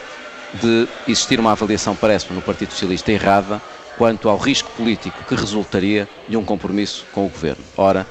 de 0.54 0.88
existir 1.06 1.38
uma 1.38 1.52
avaliação, 1.52 1.94
parece-me, 1.94 2.34
no 2.34 2.42
Partido 2.42 2.72
Socialista 2.72 3.12
errada 3.12 3.60
quanto 3.96 4.28
ao 4.28 4.38
risco 4.38 4.70
político 4.72 5.24
que 5.24 5.34
resultaria 5.34 6.08
de 6.28 6.36
um 6.36 6.44
compromisso 6.44 7.04
com 7.12 7.26
o 7.26 7.28
governo. 7.28 7.62
Ora, 7.76 8.06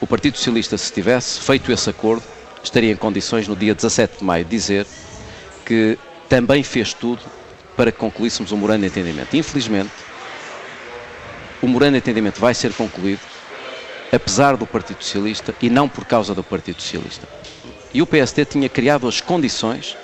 o 0.00 0.06
Partido 0.06 0.36
Socialista, 0.36 0.78
se 0.78 0.92
tivesse 0.92 1.40
feito 1.40 1.72
esse 1.72 1.90
acordo, 1.90 2.22
estaria 2.62 2.92
em 2.92 2.96
condições, 2.96 3.48
no 3.48 3.56
dia 3.56 3.74
17 3.74 4.18
de 4.18 4.24
maio, 4.24 4.44
de 4.44 4.50
dizer 4.50 4.86
que 5.64 5.98
também 6.28 6.62
fez 6.62 6.92
tudo 6.92 7.22
para 7.76 7.90
que 7.90 7.98
concluíssemos 7.98 8.52
o 8.52 8.56
Morando 8.56 8.82
de 8.82 8.86
Entendimento. 8.86 9.36
Infelizmente, 9.36 9.90
o 11.60 11.66
Morando 11.66 11.92
de 11.92 11.98
Entendimento 11.98 12.40
vai 12.40 12.54
ser 12.54 12.72
concluído 12.72 13.20
apesar 14.12 14.56
do 14.56 14.66
Partido 14.66 15.02
Socialista 15.02 15.54
e 15.60 15.68
não 15.68 15.88
por 15.88 16.04
causa 16.04 16.34
do 16.34 16.44
Partido 16.44 16.80
Socialista. 16.80 17.26
E 17.92 18.00
o 18.00 18.06
PSD 18.06 18.44
tinha 18.44 18.68
criado 18.68 19.08
as 19.08 19.20
condições 19.20 19.96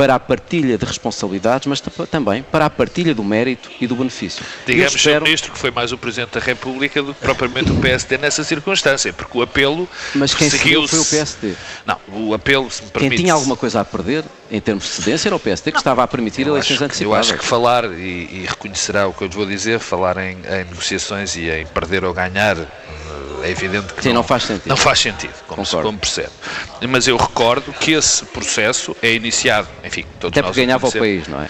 para 0.00 0.14
a 0.14 0.18
partilha 0.18 0.78
de 0.78 0.86
responsabilidades, 0.86 1.66
mas 1.66 1.78
também 2.10 2.42
para 2.42 2.64
a 2.64 2.70
partilha 2.70 3.14
do 3.14 3.22
mérito 3.22 3.68
e 3.78 3.86
do 3.86 3.94
benefício. 3.94 4.42
Digamos, 4.64 4.94
espero... 4.94 5.18
Sr. 5.18 5.24
Ministro, 5.24 5.52
que 5.52 5.58
foi 5.58 5.70
mais 5.70 5.92
o 5.92 5.98
Presidente 5.98 6.38
da 6.38 6.40
República 6.40 7.02
do 7.02 7.12
que 7.12 7.20
propriamente 7.20 7.70
o 7.70 7.76
PSD 7.76 8.16
nessa 8.16 8.42
circunstância, 8.42 9.12
porque 9.12 9.36
o 9.36 9.42
apelo 9.42 9.86
Mas 10.14 10.34
quem 10.34 10.48
seguiu 10.48 10.88
foi 10.88 11.00
o 11.00 11.04
PSD. 11.04 11.52
Não, 11.84 11.98
o 12.14 12.32
apelo, 12.32 12.70
se 12.70 12.82
me 12.82 12.88
permite... 12.88 13.10
Quem 13.10 13.24
tinha 13.24 13.34
alguma 13.34 13.58
coisa 13.58 13.82
a 13.82 13.84
perder, 13.84 14.24
em 14.50 14.58
termos 14.58 14.84
de 14.84 14.90
cedência, 14.90 15.28
era 15.28 15.36
o 15.36 15.40
PSD, 15.40 15.70
que 15.70 15.74
não, 15.74 15.80
estava 15.80 16.02
a 16.02 16.08
permitir 16.08 16.46
eleições 16.46 16.80
antecipadas. 16.80 17.28
Eu 17.28 17.34
acho 17.34 17.38
que 17.38 17.44
falar, 17.44 17.84
e, 17.84 17.98
e, 17.98 18.46
reconhecerá 18.48 19.06
o 19.06 19.12
que 19.12 19.22
eu 19.22 19.28
lhe 19.28 19.34
vou 19.34 19.44
dizer, 19.44 19.80
falar 19.80 20.16
em, 20.16 20.38
em 20.38 20.64
negociações 20.64 21.36
e 21.36 21.50
em 21.50 21.66
perder 21.66 22.04
ou 22.04 22.14
ganhar 22.14 22.56
é 23.42 23.50
evidente 23.50 23.94
que 23.94 24.02
Sim, 24.02 24.08
não, 24.10 24.16
não, 24.16 24.22
faz 24.22 24.44
sentido. 24.44 24.66
Não 24.66 24.76
faz 24.76 24.98
sentido, 24.98 25.34
como, 25.46 25.64
se, 25.64 25.76
como 25.76 25.98
percebe. 25.98 26.30
Mas 26.88 27.06
eu 27.06 27.16
recordo 27.16 27.72
que 27.72 27.92
esse 27.92 28.24
processo 28.26 28.96
é 29.02 29.12
iniciado, 29.12 29.68
enfim, 29.84 30.04
todos 30.18 30.36
Até 30.36 30.42
porque 30.46 30.60
ganhava 30.64 30.88
o 30.88 30.92
país, 30.92 31.26
não 31.26 31.42
é? 31.42 31.48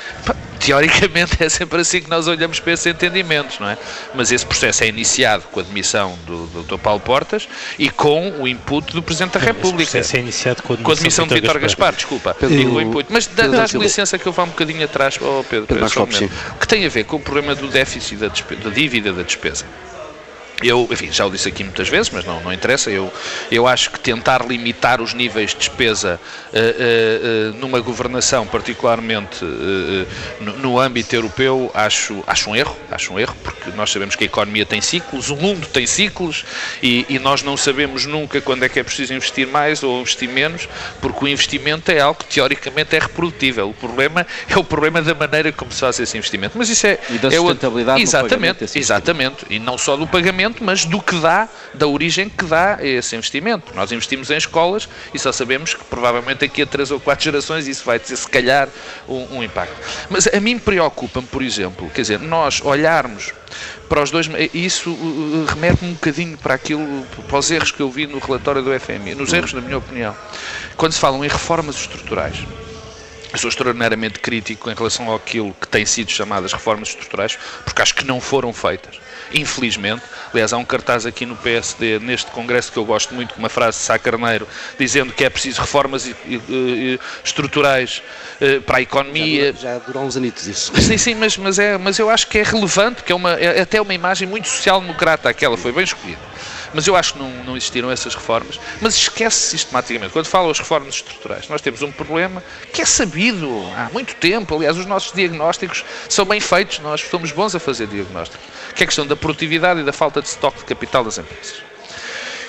Teoricamente 0.60 1.42
é 1.42 1.48
sempre 1.48 1.80
assim 1.80 2.02
que 2.02 2.10
nós 2.10 2.28
olhamos 2.28 2.60
para 2.60 2.74
esses 2.74 2.86
entendimentos, 2.86 3.58
não 3.58 3.68
é? 3.68 3.78
Mas 4.14 4.30
esse 4.30 4.44
processo 4.44 4.84
é 4.84 4.88
iniciado 4.88 5.44
com 5.50 5.58
a 5.58 5.62
admissão 5.62 6.18
do, 6.26 6.46
do 6.48 6.62
Dr. 6.62 6.78
Paulo 6.78 7.00
Portas 7.00 7.48
e 7.78 7.88
com 7.88 8.30
o 8.32 8.46
input 8.46 8.92
do 8.92 9.02
Presidente 9.02 9.38
da 9.38 9.40
República. 9.40 9.82
Esse 9.82 9.92
processo 9.92 10.16
é 10.16 10.20
iniciado 10.20 10.62
com 10.62 10.74
a 10.74 10.76
admissão, 10.76 10.84
com 10.84 10.90
a 10.90 10.94
admissão 10.94 11.26
de 11.26 11.34
Vitor 11.34 11.54
Gaspar, 11.54 11.62
Gaspar 11.62 11.94
desculpa. 11.94 12.34
Pedro, 12.34 12.74
o 12.74 12.80
input. 12.80 13.06
Mas 13.10 13.26
dás-me 13.26 13.80
licença 13.80 14.18
que 14.18 14.26
eu 14.26 14.32
vá 14.32 14.44
um 14.44 14.48
bocadinho 14.48 14.84
atrás, 14.84 15.18
oh 15.20 15.42
Pedro, 15.48 15.66
Pedro, 15.66 16.06
Pedro 16.06 16.30
que 16.60 16.68
tem 16.68 16.84
a 16.84 16.88
ver 16.90 17.04
com 17.04 17.16
o 17.16 17.20
problema 17.20 17.54
do 17.54 17.68
déficit 17.68 18.16
da, 18.16 18.28
da 18.28 18.70
dívida 18.70 19.12
da 19.14 19.22
despesa. 19.22 19.64
Eu, 20.62 20.88
enfim, 20.90 21.10
já 21.10 21.26
o 21.26 21.30
disse 21.30 21.48
aqui 21.48 21.64
muitas 21.64 21.88
vezes, 21.88 22.10
mas 22.10 22.24
não, 22.24 22.40
não 22.40 22.52
interessa. 22.52 22.90
Eu, 22.90 23.12
eu 23.50 23.66
acho 23.66 23.90
que 23.90 23.98
tentar 23.98 24.44
limitar 24.46 25.00
os 25.00 25.14
níveis 25.14 25.50
de 25.50 25.58
despesa 25.58 26.20
uh, 26.20 26.56
uh, 26.56 27.50
uh, 27.50 27.58
numa 27.58 27.80
governação, 27.80 28.46
particularmente 28.46 29.44
no, 30.40 30.58
no, 30.58 30.80
âmbito 30.80 31.14
europeu, 31.14 31.70
acho, 31.74 32.22
acho 32.26 32.50
um 32.50 32.56
erro. 32.56 32.76
Acho 32.90 33.12
um 33.12 33.18
erro, 33.18 33.34
porque 33.42 33.70
nós 33.70 33.90
sabemos 33.90 34.16
que 34.16 34.24
a 34.24 34.26
economia 34.26 34.66
tem 34.66 34.80
ciclos, 34.80 35.30
o 35.30 35.36
mundo 35.36 35.66
tem 35.66 35.86
ciclos 35.86 36.44
e, 36.82 37.06
e 37.08 37.18
nós 37.18 37.42
não 37.42 37.56
sabemos 37.56 38.06
nunca 38.06 38.40
quando 38.40 38.64
é 38.64 38.68
que 38.68 38.78
é 38.78 38.82
preciso 38.82 39.14
investir 39.14 39.46
mais 39.46 39.82
ou 39.82 40.00
investir 40.00 40.28
menos, 40.28 40.68
porque 41.00 41.24
o 41.24 41.28
investimento 41.28 41.90
é 41.90 42.00
algo 42.00 42.20
que 42.20 42.26
teoricamente 42.26 42.96
é 42.96 42.98
reprodutível. 42.98 43.70
O 43.70 43.74
problema 43.74 44.26
é 44.48 44.56
o 44.56 44.64
problema 44.64 45.00
da 45.00 45.14
maneira 45.14 45.52
como 45.52 45.72
se 45.72 45.80
faz 45.80 45.98
esse 46.00 46.16
investimento. 46.16 46.58
Mas 46.58 46.68
isso 46.68 46.86
é. 46.86 46.98
E 47.08 47.18
da 47.18 47.30
sustentabilidade 47.30 48.00
é, 48.00 48.02
Exatamente, 48.02 48.78
exatamente. 48.78 49.46
E 49.48 49.58
não 49.58 49.78
só 49.78 49.96
do 49.96 50.06
pagamento 50.06 50.49
investimento, 50.50 50.64
mas 50.64 50.84
do 50.84 51.00
que 51.00 51.16
dá, 51.16 51.48
da 51.72 51.86
origem 51.86 52.28
que 52.28 52.44
dá 52.44 52.78
esse 52.80 53.16
investimento. 53.16 53.74
Nós 53.74 53.92
investimos 53.92 54.30
em 54.30 54.36
escolas 54.36 54.88
e 55.14 55.18
só 55.18 55.32
sabemos 55.32 55.74
que 55.74 55.84
provavelmente 55.84 56.40
daqui 56.40 56.62
a 56.62 56.66
três 56.66 56.90
ou 56.90 57.00
quatro 57.00 57.24
gerações 57.24 57.66
isso 57.66 57.84
vai 57.84 57.98
ter, 57.98 58.16
se 58.16 58.28
calhar, 58.28 58.68
um, 59.08 59.38
um 59.38 59.42
impacto. 59.42 59.76
Mas 60.08 60.26
a 60.26 60.40
mim 60.40 60.58
preocupa-me, 60.58 61.26
por 61.26 61.42
exemplo, 61.42 61.88
quer 61.90 62.02
dizer, 62.02 62.18
nós 62.18 62.60
olharmos 62.62 63.32
para 63.88 64.02
os 64.02 64.10
dois, 64.10 64.28
isso 64.54 64.90
uh, 64.90 64.94
uh, 64.94 65.44
remete-me 65.46 65.90
um 65.90 65.94
bocadinho 65.94 66.38
para 66.38 66.54
aquilo, 66.54 67.04
para 67.28 67.38
os 67.38 67.50
erros 67.50 67.72
que 67.72 67.80
eu 67.80 67.90
vi 67.90 68.06
no 68.06 68.18
relatório 68.18 68.62
do 68.62 68.78
FMI, 68.78 69.14
nos 69.14 69.32
erros, 69.32 69.52
na 69.52 69.60
minha 69.60 69.78
opinião, 69.78 70.16
quando 70.76 70.92
se 70.92 71.00
falam 71.00 71.24
em 71.24 71.28
reformas 71.28 71.76
estruturais. 71.76 72.36
Eu 73.32 73.38
sou 73.38 73.48
extraordinariamente 73.48 74.18
crítico 74.18 74.68
em 74.70 74.74
relação 74.74 75.14
àquilo 75.14 75.54
que 75.54 75.68
tem 75.68 75.86
sido 75.86 76.10
chamadas 76.10 76.52
reformas 76.52 76.88
estruturais, 76.88 77.38
porque 77.64 77.80
acho 77.80 77.94
que 77.94 78.04
não 78.04 78.20
foram 78.20 78.52
feitas 78.52 78.98
infelizmente. 79.32 80.02
Aliás, 80.32 80.52
há 80.52 80.58
um 80.58 80.64
cartaz 80.64 81.06
aqui 81.06 81.26
no 81.26 81.36
PSD, 81.36 81.98
neste 81.98 82.30
congresso, 82.30 82.70
que 82.70 82.78
eu 82.78 82.84
gosto 82.84 83.14
muito, 83.14 83.34
com 83.34 83.40
uma 83.40 83.48
frase 83.48 83.78
de 83.78 83.84
Sá 83.84 83.98
Carneiro, 83.98 84.46
dizendo 84.78 85.12
que 85.12 85.24
é 85.24 85.30
preciso 85.30 85.60
reformas 85.60 86.10
estruturais 87.24 88.02
eh, 88.40 88.60
para 88.60 88.78
a 88.78 88.82
economia. 88.82 89.52
Já, 89.52 89.74
já 89.74 89.78
durou 89.78 90.04
uns 90.04 90.16
anitos 90.16 90.46
isso. 90.46 90.72
Sim, 90.80 90.98
sim, 90.98 91.14
mas, 91.14 91.36
mas, 91.36 91.58
é, 91.58 91.76
mas 91.78 91.98
eu 91.98 92.10
acho 92.10 92.26
que 92.26 92.38
é 92.38 92.42
relevante, 92.42 93.02
que 93.02 93.12
é, 93.12 93.14
uma, 93.14 93.32
é 93.32 93.60
até 93.60 93.80
uma 93.80 93.94
imagem 93.94 94.26
muito 94.26 94.48
social-democrata, 94.48 95.28
aquela 95.28 95.56
foi 95.56 95.72
bem 95.72 95.84
escolhida. 95.84 96.20
Mas 96.72 96.86
eu 96.86 96.94
acho 96.96 97.14
que 97.14 97.18
não, 97.18 97.30
não 97.44 97.56
existiram 97.56 97.90
essas 97.90 98.14
reformas. 98.14 98.60
Mas 98.80 98.94
esquece 98.94 99.50
sistematicamente. 99.50 100.12
Quando 100.12 100.26
falam 100.26 100.50
as 100.50 100.58
reformas 100.58 100.94
estruturais, 100.94 101.48
nós 101.48 101.60
temos 101.60 101.82
um 101.82 101.90
problema 101.90 102.42
que 102.72 102.82
é 102.82 102.84
sabido 102.84 103.48
há 103.76 103.90
muito 103.92 104.14
tempo. 104.16 104.54
Aliás, 104.54 104.76
os 104.76 104.86
nossos 104.86 105.12
diagnósticos 105.12 105.84
são 106.08 106.24
bem 106.24 106.40
feitos, 106.40 106.78
nós 106.78 107.00
somos 107.00 107.32
bons 107.32 107.54
a 107.54 107.60
fazer 107.60 107.86
diagnósticos. 107.86 108.46
Que 108.74 108.82
é 108.82 108.84
a 108.84 108.86
questão 108.86 109.06
da 109.06 109.16
produtividade 109.16 109.80
e 109.80 109.84
da 109.84 109.92
falta 109.92 110.22
de 110.22 110.28
estoque 110.28 110.58
de 110.58 110.64
capital 110.64 111.04
das 111.04 111.18
empresas. 111.18 111.70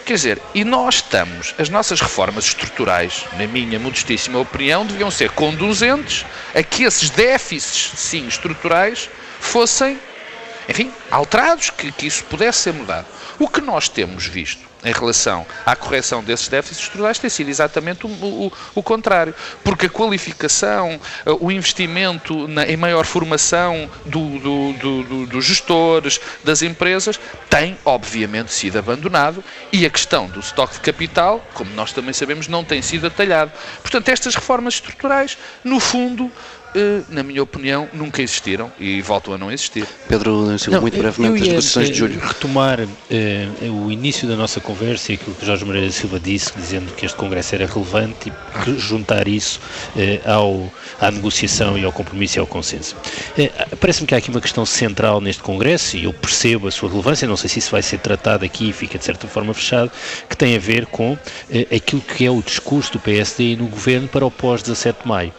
Quer 0.05 0.15
dizer, 0.15 0.41
e 0.53 0.63
nós 0.63 0.95
estamos, 0.95 1.53
as 1.57 1.69
nossas 1.69 2.01
reformas 2.01 2.45
estruturais, 2.45 3.25
na 3.37 3.45
minha 3.47 3.79
modestíssima 3.79 4.39
opinião, 4.39 4.85
deviam 4.85 5.11
ser 5.11 5.29
conduzentes 5.31 6.25
a 6.55 6.63
que 6.63 6.83
esses 6.83 7.09
déficits, 7.09 7.99
sim, 7.99 8.27
estruturais, 8.27 9.09
fossem, 9.39 9.99
enfim, 10.67 10.91
alterados, 11.09 11.69
que, 11.69 11.91
que 11.91 12.07
isso 12.07 12.23
pudesse 12.25 12.59
ser 12.59 12.73
mudado. 12.73 13.05
O 13.41 13.47
que 13.47 13.59
nós 13.59 13.89
temos 13.89 14.27
visto 14.27 14.69
em 14.83 14.93
relação 14.93 15.47
à 15.65 15.75
correção 15.75 16.23
desses 16.23 16.47
déficits 16.47 16.83
estruturais 16.83 17.17
tem 17.17 17.27
sido 17.27 17.49
exatamente 17.49 18.05
o, 18.05 18.09
o, 18.09 18.51
o 18.75 18.83
contrário. 18.83 19.33
Porque 19.63 19.87
a 19.87 19.89
qualificação, 19.89 20.99
o 21.39 21.51
investimento 21.51 22.47
na, 22.47 22.67
em 22.67 22.77
maior 22.77 23.03
formação 23.03 23.89
do, 24.05 24.37
do, 24.37 24.73
do, 24.73 25.25
dos 25.25 25.43
gestores, 25.43 26.21
das 26.43 26.61
empresas, 26.61 27.19
tem, 27.49 27.75
obviamente, 27.83 28.53
sido 28.53 28.77
abandonado 28.77 29.43
e 29.73 29.87
a 29.87 29.89
questão 29.89 30.27
do 30.27 30.39
estoque 30.39 30.75
de 30.75 30.81
capital, 30.81 31.43
como 31.55 31.73
nós 31.73 31.91
também 31.91 32.13
sabemos, 32.13 32.47
não 32.47 32.63
tem 32.63 32.83
sido 32.83 33.07
atalhado. 33.07 33.51
Portanto, 33.81 34.09
estas 34.09 34.35
reformas 34.35 34.75
estruturais, 34.75 35.35
no 35.63 35.79
fundo, 35.79 36.25
eh, 36.25 36.60
na 37.09 37.23
minha 37.23 37.43
opinião, 37.43 37.87
nunca 37.93 38.21
existiram 38.21 38.71
e 38.79 39.01
voltam 39.01 39.33
a 39.33 39.37
não 39.37 39.51
existir. 39.51 39.85
Pedro 40.07 40.57
Silva, 40.57 40.81
muito 40.81 40.97
brevemente, 40.97 41.41
as 41.41 41.47
negociações 41.47 41.89
de 41.89 41.97
julho. 41.97 42.19
retomar 42.19 42.79
eh, 43.09 43.47
o 43.63 43.91
início 43.91 44.27
da 44.27 44.35
nossa 44.35 44.59
conversa 44.59 45.11
e 45.11 45.15
aquilo 45.15 45.35
que 45.35 45.45
Jorge 45.45 45.65
Moreira 45.65 45.91
Silva 45.91 46.19
disse, 46.19 46.51
dizendo 46.55 46.93
que 46.93 47.05
este 47.05 47.17
Congresso 47.17 47.55
era 47.55 47.65
relevante 47.65 48.31
e 48.31 48.79
juntar 48.79 49.27
isso 49.27 49.59
eh, 49.97 50.21
ao, 50.25 50.71
à 50.99 51.11
negociação 51.11 51.77
e 51.77 51.83
ao 51.83 51.91
compromisso 51.91 52.37
e 52.37 52.39
ao 52.39 52.47
consenso. 52.47 52.95
Eh, 53.37 53.51
Parece-me 53.79 54.07
que 54.07 54.15
há 54.15 54.17
aqui 54.17 54.29
uma 54.29 54.41
questão 54.41 54.65
central 54.65 55.19
neste 55.19 55.41
Congresso 55.41 55.97
e 55.97 56.05
eu 56.05 56.13
percebo 56.13 56.67
a 56.67 56.71
sua 56.71 56.89
relevância, 56.89 57.27
não 57.27 57.37
sei 57.37 57.49
se 57.49 57.59
isso 57.59 57.71
vai 57.71 57.81
ser 57.81 57.99
tratado 57.99 58.45
aqui 58.45 58.69
e 58.69 58.73
fica 58.73 58.97
de 58.97 59.03
certa 59.03 59.27
forma 59.27 59.53
fechado, 59.53 59.91
que 60.29 60.37
tem 60.37 60.55
a 60.55 60.59
ver 60.59 60.85
com 60.85 61.17
eh, 61.49 61.67
aquilo 61.75 62.01
que 62.01 62.25
é 62.25 62.31
o 62.31 62.41
discurso 62.41 62.93
do 62.93 62.99
PSD 62.99 63.53
e 63.53 63.55
no 63.55 63.67
Governo 63.67 64.07
para 64.07 64.25
o 64.25 64.31
pós-17 64.31 65.01
de 65.01 65.07
maio. 65.07 65.33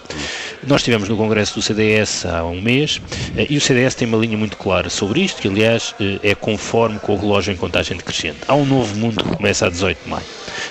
Nós 0.67 0.83
tivemos 0.83 1.09
no 1.09 1.17
Congresso 1.23 1.55
do 1.55 1.63
CDS 1.63 2.27
há 2.27 2.45
um 2.45 2.61
mês 2.61 3.01
eh, 3.37 3.47
e 3.49 3.57
o 3.57 3.61
CDS 3.61 3.95
tem 3.95 4.09
uma 4.09 4.19
linha 4.19 4.37
muito 4.37 4.57
clara 4.57 4.91
sobre 4.91 5.21
isto, 5.21 5.41
que 5.41 5.47
aliás 5.47 5.95
eh, 6.01 6.19
é 6.21 6.35
conforme 6.35 6.99
com 6.99 7.15
o 7.15 7.17
relógio 7.17 7.53
em 7.53 7.57
contagem 7.57 7.97
decrescente. 7.97 8.39
Há 8.49 8.57
um 8.57 8.67
novo 8.67 8.97
mundo 8.97 9.23
que 9.23 9.37
começa 9.37 9.67
a 9.67 9.71
18 9.71 10.03
de 10.03 10.11
maio. 10.11 10.25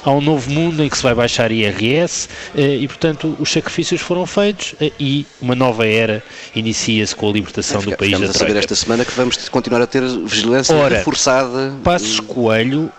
Há 0.04 0.12
um 0.12 0.22
novo 0.22 0.50
mundo 0.50 0.84
em 0.84 0.90
que 0.90 0.98
se 0.98 1.04
vai 1.04 1.14
baixar 1.14 1.52
IRS 1.52 2.28
eh, 2.56 2.78
e, 2.78 2.88
portanto, 2.88 3.36
os 3.40 3.52
sacrifícios 3.52 4.02
foram 4.02 4.26
feitos 4.26 4.76
eh, 4.82 4.92
e 5.00 5.26
uma 5.42 5.56
nova 5.56 5.88
era 5.88 6.24
inicia-se 6.56 7.16
com 7.16 7.30
a 7.30 7.34
libertação 7.34 7.82
é, 7.82 7.86
do 7.86 7.98
país 7.98 8.20
da 8.20 8.28
a 8.28 8.34
saber 8.34 8.58
esta 8.58 8.76
semana 8.76 9.06
que 9.06 9.12
vamos 9.14 9.50
continuar 9.50 9.82
a 9.82 9.88
ter 9.88 10.02
vigilância 10.04 10.76
Ora, 10.76 10.98
reforçada. 10.98 11.74
Passos 11.84 12.20
Coelho 12.20 12.92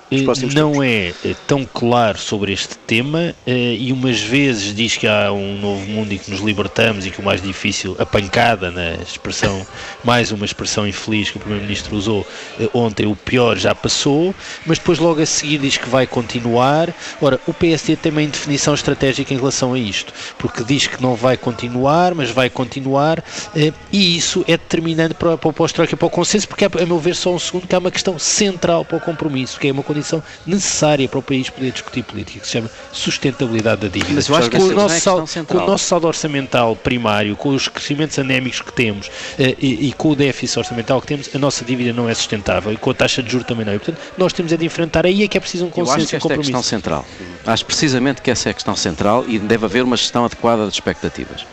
não 0.55 0.83
é 0.83 1.13
tão 1.47 1.65
claro 1.65 2.19
sobre 2.19 2.53
este 2.53 2.77
tema 2.77 3.35
e 3.47 3.91
umas 3.93 4.21
vezes 4.21 4.75
diz 4.75 4.97
que 4.97 5.07
há 5.07 5.33
um 5.33 5.59
novo 5.59 5.87
mundo 5.87 6.13
e 6.13 6.19
que 6.19 6.31
nos 6.31 6.41
libertamos 6.41 7.07
e 7.07 7.11
que 7.11 7.21
o 7.21 7.25
mais 7.25 7.41
difícil, 7.41 7.97
a 7.99 8.05
pancada 8.05 8.71
na 8.71 8.93
expressão, 8.95 9.67
mais 10.05 10.31
uma 10.31 10.45
expressão 10.45 10.87
infeliz 10.87 11.31
que 11.31 11.39
o 11.39 11.41
Primeiro-Ministro 11.41 11.97
usou 11.97 12.27
ontem, 12.75 13.07
o 13.07 13.17
pior 13.17 13.57
já 13.57 13.75
passou, 13.75 14.35
mas 14.67 14.79
depois 14.79 14.99
logo 14.99 15.23
a 15.23 15.27
seguir 15.27 15.59
diz 15.59 15.79
que 15.79 15.89
vai 15.89 16.07
continuar. 16.07 16.92
Ora, 17.21 17.41
o 17.47 17.55
PSD 17.55 17.97
tem 17.97 18.13
uma 18.13 18.23
indefinição 18.23 18.75
estratégica 18.75 19.33
em 19.33 19.37
relação 19.37 19.75
a 19.75 19.79
isto, 19.79 20.13
porque 20.39 20.65
diz 20.65 20.87
que 20.87 21.03
não 21.03 21.15
vai 21.15 21.37
continuar, 21.37 22.15
mas 22.15 22.31
vai 22.31 22.49
continuar, 22.51 23.23
eh, 23.55 23.73
e 23.93 24.17
isso 24.17 24.45
é 24.47 24.53
determinante 24.53 25.15
para, 25.15 25.37
para 25.37 25.49
o 25.49 25.53
pós-troika, 25.53 25.97
para 25.97 26.07
o 26.07 26.11
consenso, 26.11 26.49
porque 26.49 26.65
é, 26.65 26.69
a 26.83 26.87
meu 26.87 26.99
ver, 26.99 27.15
só 27.15 27.35
um 27.35 27.39
segundo, 27.39 27.67
que 27.67 27.75
é 27.75 27.79
uma 27.79 27.91
questão 27.91 28.19
central 28.19 28.85
para 28.85 28.97
o 28.97 29.01
compromisso, 29.01 29.59
que 29.59 29.69
é 29.69 29.73
uma 29.73 29.83
condição 29.83 30.23
necessária 30.47 31.09
para 31.09 31.19
o 31.19 31.23
país 31.23 31.51
poder 31.51 31.73
discutir 31.73 32.03
política, 32.03 32.41
que 32.41 32.47
se 32.47 32.53
chama 32.53 32.71
sustentabilidade 32.93 33.83
da 33.83 33.89
dívida. 33.89 34.15
Mas 34.15 34.29
eu 34.29 34.37
acho 34.37 34.51
que 34.51 34.57
com, 34.57 34.65
o 34.65 34.73
nosso, 34.73 35.01
saldo, 35.01 35.47
com 35.47 35.59
o 35.59 35.67
nosso 35.67 35.85
saldo 35.85 36.07
orçamental 36.07 36.77
primário, 36.77 37.37
com 37.37 37.51
os 37.51 37.69
crescimentos 37.69 38.19
anémicos 38.19 38.61
que 38.61 38.73
temos 38.73 39.11
eh, 39.39 39.55
e, 39.59 39.89
e 39.89 39.93
com 39.93 40.11
o 40.11 40.17
déficit 40.17 40.59
orçamental 40.59 41.01
que 41.01 41.07
temos, 41.07 41.31
a 41.35 41.39
nossa 41.39 41.65
dívida 41.65 41.93
não 41.93 42.09
é 42.09 42.15
sustentável 42.15 42.73
e 42.73 42.77
com 42.77 42.91
a 42.91 42.95
taxa 42.95 43.23
de 43.23 43.31
juros 43.31 43.47
também 43.47 43.65
não. 43.65 43.75
E, 43.75 43.79
portanto, 43.79 43.99
nós 44.17 44.33
temos 44.33 44.53
é 44.53 44.57
de 44.57 44.65
enfrentar 44.65 45.07
aí 45.07 45.23
é 45.23 45.29
que 45.29 45.37
é 45.37 45.41
preciso 45.41 45.67
um 45.67 45.71
consenso 45.71 45.99
um 45.99 46.31
é 46.31 46.35
a 46.35 46.39
questão 46.39 46.63
central. 46.83 47.05
Acho 47.47 47.65
precisamente 47.65 48.21
que 48.21 48.31
essa 48.31 48.49
é 48.49 48.51
a 48.51 48.55
questão 48.55 48.75
central 48.75 49.25
e 49.29 49.39
deve 49.39 49.65
haver 49.65 49.85
uma 49.85 49.97
gestão 49.97 50.25
adequada 50.25 50.65
das 50.65 50.75
expectativas. 50.75 51.47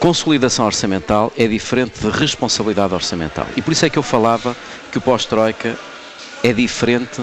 Consolidação 0.00 0.64
orçamental 0.64 1.32
é 1.36 1.46
diferente 1.46 2.00
de 2.00 2.10
responsabilidade 2.10 2.94
orçamental. 2.94 3.46
E 3.56 3.62
por 3.62 3.72
isso 3.72 3.84
é 3.84 3.90
que 3.90 3.98
eu 3.98 4.02
falava 4.02 4.56
que 4.90 4.98
o 4.98 5.00
pós-Troika 5.00 5.78
é 6.42 6.52
diferente 6.52 7.22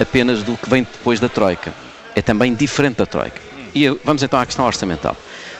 apenas 0.00 0.42
do 0.42 0.56
que 0.56 0.68
vem 0.68 0.82
depois 0.82 1.20
da 1.20 1.28
Troika. 1.28 1.72
É 2.14 2.22
também 2.22 2.54
diferente 2.54 2.96
da 2.96 3.06
Troika. 3.06 3.40
E 3.74 3.88
vamos 4.04 4.22
então 4.22 4.38
à 4.38 4.46
questão 4.46 4.64
orçamental. 4.64 5.16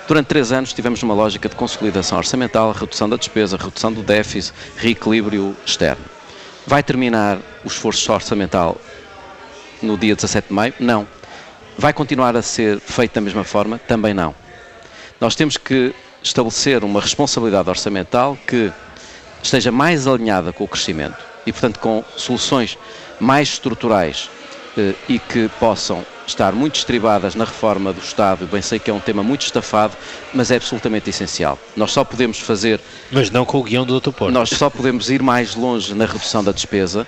Durante 0.06 0.26
três 0.26 0.52
anos 0.52 0.72
tivemos 0.72 1.02
uma 1.02 1.14
lógica 1.14 1.48
de 1.48 1.54
consolidação 1.54 2.16
orçamental, 2.16 2.72
redução 2.72 3.08
da 3.08 3.16
despesa, 3.16 3.56
redução 3.56 3.92
do 3.92 4.02
déficit, 4.02 4.54
reequilíbrio 4.76 5.54
externo. 5.64 6.04
Vai 6.66 6.82
terminar 6.82 7.38
o 7.64 7.68
esforço 7.68 8.10
orçamental 8.12 8.78
no 9.82 9.96
dia 9.96 10.14
17 10.14 10.48
de 10.48 10.54
maio? 10.54 10.74
Não. 10.78 11.06
Vai 11.80 11.92
continuar 11.92 12.36
a 12.36 12.42
ser 12.42 12.80
feito 12.80 13.14
da 13.14 13.20
mesma 13.20 13.44
forma? 13.44 13.78
Também 13.78 14.12
não. 14.12 14.34
Nós 15.20 15.36
temos 15.36 15.56
que 15.56 15.94
estabelecer 16.20 16.82
uma 16.82 17.00
responsabilidade 17.00 17.68
orçamental 17.68 18.36
que 18.48 18.72
esteja 19.40 19.70
mais 19.70 20.04
alinhada 20.08 20.52
com 20.52 20.64
o 20.64 20.68
crescimento 20.68 21.16
e, 21.46 21.52
portanto, 21.52 21.78
com 21.78 22.02
soluções 22.16 22.76
mais 23.20 23.50
estruturais 23.50 24.28
eh, 24.76 24.92
e 25.08 25.20
que 25.20 25.48
possam 25.60 26.04
estar 26.26 26.52
muito 26.52 26.74
estribadas 26.74 27.36
na 27.36 27.44
reforma 27.44 27.92
do 27.92 28.00
Estado. 28.00 28.42
Eu 28.42 28.48
bem 28.48 28.60
sei 28.60 28.80
que 28.80 28.90
é 28.90 28.92
um 28.92 28.98
tema 28.98 29.22
muito 29.22 29.42
estafado, 29.42 29.96
mas 30.34 30.50
é 30.50 30.56
absolutamente 30.56 31.08
essencial. 31.08 31.56
Nós 31.76 31.92
só 31.92 32.02
podemos 32.02 32.40
fazer. 32.40 32.80
Mas 33.12 33.30
não 33.30 33.44
com 33.44 33.56
o 33.56 33.62
guião 33.62 33.86
do 33.86 34.00
Dr. 34.00 34.10
Porto. 34.10 34.34
Nós 34.34 34.50
só 34.50 34.68
podemos 34.68 35.10
ir 35.10 35.22
mais 35.22 35.54
longe 35.54 35.94
na 35.94 36.06
redução 36.06 36.42
da 36.42 36.50
despesa 36.50 37.06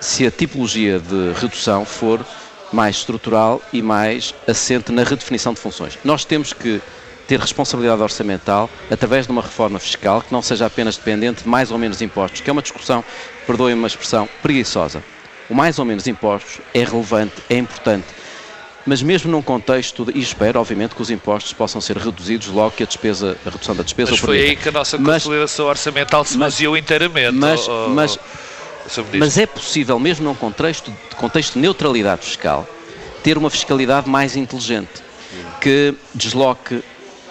se 0.00 0.26
a 0.26 0.30
tipologia 0.30 0.98
de 0.98 1.38
redução 1.38 1.84
for 1.84 2.24
mais 2.72 2.96
estrutural 2.96 3.62
e 3.72 3.82
mais 3.82 4.34
assente 4.46 4.92
na 4.92 5.02
redefinição 5.04 5.52
de 5.52 5.60
funções. 5.60 5.98
Nós 6.04 6.24
temos 6.24 6.52
que 6.52 6.80
ter 7.26 7.40
responsabilidade 7.40 8.00
orçamental 8.00 8.70
através 8.90 9.26
de 9.26 9.32
uma 9.32 9.42
reforma 9.42 9.78
fiscal 9.78 10.22
que 10.22 10.32
não 10.32 10.42
seja 10.42 10.66
apenas 10.66 10.96
dependente 10.96 11.42
de 11.42 11.48
mais 11.48 11.70
ou 11.70 11.78
menos 11.78 12.00
impostos, 12.00 12.40
que 12.40 12.48
é 12.48 12.52
uma 12.52 12.62
discussão, 12.62 13.04
perdoem-me 13.46 13.80
uma 13.80 13.88
expressão, 13.88 14.28
preguiçosa. 14.42 15.02
O 15.50 15.54
mais 15.54 15.78
ou 15.78 15.84
menos 15.84 16.06
impostos 16.06 16.60
é 16.74 16.84
relevante, 16.84 17.34
é 17.48 17.56
importante, 17.56 18.06
mas 18.86 19.02
mesmo 19.02 19.30
num 19.32 19.42
contexto, 19.42 20.06
e 20.14 20.20
espero, 20.20 20.60
obviamente, 20.60 20.94
que 20.94 21.02
os 21.02 21.10
impostos 21.10 21.52
possam 21.52 21.80
ser 21.80 21.96
reduzidos 21.96 22.46
logo 22.46 22.70
que 22.70 22.84
a 22.84 22.86
despesa, 22.86 23.36
a 23.44 23.50
redução 23.50 23.74
da 23.74 23.82
despesa... 23.82 24.12
Mas 24.12 24.20
foi 24.20 24.38
aí 24.38 24.56
que 24.56 24.68
a 24.68 24.72
nossa 24.72 24.96
consolidação 24.96 25.66
mas, 25.66 25.70
orçamental 25.70 26.24
se 26.24 26.38
baseou 26.38 26.76
inteiramente. 26.76 27.32
Mas, 27.32 27.66
oh, 27.66 27.88
oh, 28.98 29.16
mas, 29.16 29.38
é 29.38 29.46
possível, 29.46 29.98
mesmo 29.98 30.24
num 30.24 30.34
contexto, 30.34 30.92
contexto 31.16 31.54
de 31.54 31.60
neutralidade 31.60 32.24
fiscal, 32.24 32.66
ter 33.22 33.36
uma 33.36 33.50
fiscalidade 33.50 34.08
mais 34.08 34.36
inteligente, 34.36 35.02
que 35.60 35.94
desloque 36.14 36.82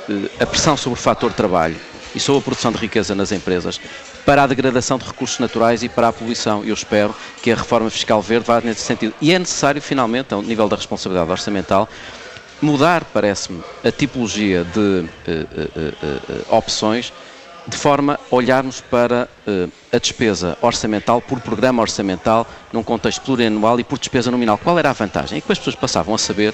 eh, 0.09 0.29
a 0.39 0.45
pressão 0.45 0.75
sobre 0.75 0.99
o 0.99 1.01
fator 1.01 1.31
trabalho 1.33 1.77
e 2.13 2.19
sobre 2.19 2.39
a 2.39 2.43
produção 2.43 2.71
de 2.71 2.77
riqueza 2.77 3.15
nas 3.15 3.31
empresas 3.31 3.79
para 4.25 4.43
a 4.43 4.47
degradação 4.47 4.97
de 4.97 5.05
recursos 5.05 5.39
naturais 5.39 5.83
e 5.83 5.89
para 5.89 6.07
a 6.07 6.13
poluição. 6.13 6.63
Eu 6.65 6.73
espero 6.73 7.15
que 7.41 7.51
a 7.51 7.55
reforma 7.55 7.89
fiscal 7.89 8.21
verde 8.21 8.45
vá 8.47 8.59
nesse 8.59 8.81
sentido. 8.81 9.13
E 9.21 9.31
é 9.31 9.39
necessário, 9.39 9.81
finalmente, 9.81 10.33
ao 10.33 10.41
nível 10.41 10.67
da 10.67 10.75
responsabilidade 10.75 11.29
orçamental, 11.29 11.87
mudar, 12.61 13.03
parece-me, 13.13 13.63
a 13.83 13.91
tipologia 13.91 14.63
de 14.63 14.79
uh, 14.79 15.05
uh, 16.49 16.55
opções 16.55 17.13
de 17.67 17.77
forma 17.77 18.19
a 18.31 18.35
olharmos 18.35 18.81
para 18.81 19.27
uh, 19.47 19.71
a 19.91 19.97
despesa 19.97 20.57
orçamental 20.61 21.21
por 21.21 21.39
programa 21.39 21.81
orçamental 21.81 22.47
num 22.71 22.83
contexto 22.83 23.21
plurianual 23.21 23.79
e 23.79 23.83
por 23.83 23.97
despesa 23.97 24.29
nominal. 24.29 24.57
Qual 24.57 24.77
era 24.77 24.89
a 24.89 24.93
vantagem? 24.93 25.37
É 25.37 25.41
que 25.41 25.51
as 25.51 25.57
pessoas 25.57 25.75
passavam 25.75 26.13
a 26.13 26.17
saber 26.17 26.53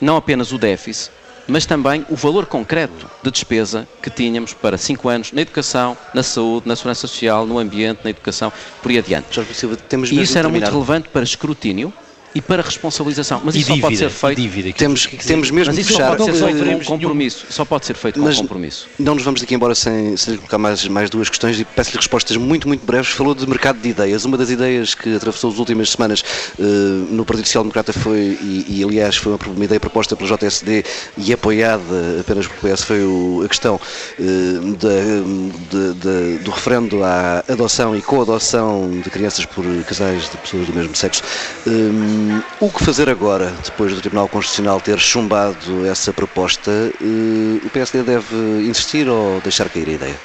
não 0.00 0.16
apenas 0.16 0.52
o 0.52 0.58
déficit, 0.58 1.10
mas 1.46 1.66
também 1.66 2.06
o 2.08 2.16
valor 2.16 2.46
concreto 2.46 3.10
de 3.22 3.30
despesa 3.30 3.86
que 4.00 4.08
tínhamos 4.08 4.54
para 4.54 4.78
cinco 4.78 5.08
anos 5.08 5.32
na 5.32 5.42
educação, 5.42 5.96
na 6.14 6.22
saúde, 6.22 6.68
na 6.68 6.76
segurança 6.76 7.06
social, 7.06 7.44
no 7.44 7.58
ambiente, 7.58 8.00
na 8.04 8.10
educação, 8.10 8.52
por 8.82 8.90
aí 8.90 8.98
adiante. 8.98 9.26
Silva, 9.52 9.76
e 10.10 10.20
isso 10.20 10.38
era 10.38 10.48
muito 10.48 10.70
relevante 10.70 11.08
para 11.08 11.22
escrutínio 11.22 11.92
e 12.34 12.40
para 12.40 12.62
responsabilização. 12.62 13.40
Mas 13.44 13.54
e 13.54 13.60
isso 13.60 13.72
dívida, 13.72 13.80
só 13.82 13.88
pode 13.88 13.98
ser 13.98 14.10
feito. 14.10 14.40
Dívida, 14.40 14.72
temos, 14.72 15.06
que 15.06 15.16
temos 15.16 15.50
mesmo 15.50 15.72
mas 15.72 15.78
isso 15.78 15.90
fechar. 15.90 16.10
Só 16.10 16.16
pode 16.16 16.36
ser 16.36 16.44
feito 16.44 16.64
com 16.64 16.94
um 16.94 16.98
compromisso. 16.98 17.46
Só 17.50 17.64
pode 17.64 17.86
ser 17.86 17.96
feito 17.96 18.20
com 18.20 18.26
mas 18.26 18.36
compromisso. 18.36 18.88
Não 18.98 19.14
nos 19.14 19.24
vamos 19.24 19.40
daqui 19.40 19.54
embora 19.54 19.74
sem, 19.74 20.16
sem 20.16 20.34
lhe 20.34 20.38
colocar 20.38 20.58
mais, 20.58 20.86
mais 20.86 21.10
duas 21.10 21.28
questões 21.28 21.58
e 21.58 21.64
peço-lhe 21.64 21.96
respostas 21.96 22.36
muito, 22.36 22.68
muito 22.68 22.84
breves. 22.84 23.10
Falou 23.10 23.34
de 23.34 23.46
mercado 23.48 23.80
de 23.80 23.88
ideias. 23.88 24.24
Uma 24.24 24.36
das 24.36 24.50
ideias 24.50 24.94
que 24.94 25.16
atravessou 25.16 25.50
as 25.50 25.58
últimas 25.58 25.90
semanas 25.90 26.22
uh, 26.58 26.62
no 26.62 27.24
Partido 27.24 27.46
Social 27.46 27.64
Democrata 27.64 27.92
foi, 27.92 28.38
e, 28.40 28.64
e, 28.68 28.84
aliás 28.84 29.16
foi 29.16 29.32
uma, 29.32 29.38
uma, 29.46 29.64
ideia 29.64 29.80
proposta 29.80 30.14
pelo 30.14 30.28
JSD 30.36 30.84
e 31.18 31.32
apoiada 31.32 32.20
apenas 32.20 32.46
pelo 32.46 32.74
PS, 32.74 32.84
foi 32.84 33.04
o, 33.04 33.42
a 33.44 33.48
questão 33.48 33.74
uh, 33.76 34.76
de, 34.76 35.94
de, 35.94 36.38
do 36.38 36.50
referendo 36.50 37.02
à 37.02 37.44
adoção 37.48 37.96
e 37.96 38.02
coadoção 38.02 38.90
de 39.02 39.10
crianças 39.10 39.44
por 39.46 39.64
casais 39.84 40.30
de 40.30 40.36
pessoas 40.36 40.66
do 40.66 40.72
mesmo 40.72 40.94
sexo. 40.94 41.22
Um, 41.66 42.19
o 42.60 42.70
que 42.70 42.84
fazer 42.84 43.08
agora, 43.08 43.50
depois 43.64 43.94
do 43.94 44.00
Tribunal 44.00 44.28
Constitucional 44.28 44.80
ter 44.80 44.98
chumbado 44.98 45.86
essa 45.86 46.12
proposta, 46.12 46.70
eh, 46.70 47.64
o 47.64 47.70
PSD 47.70 48.02
deve 48.02 48.36
insistir 48.68 49.08
ou 49.08 49.40
deixar 49.40 49.68
cair 49.68 49.88
a 49.88 49.92
ideia? 49.92 50.20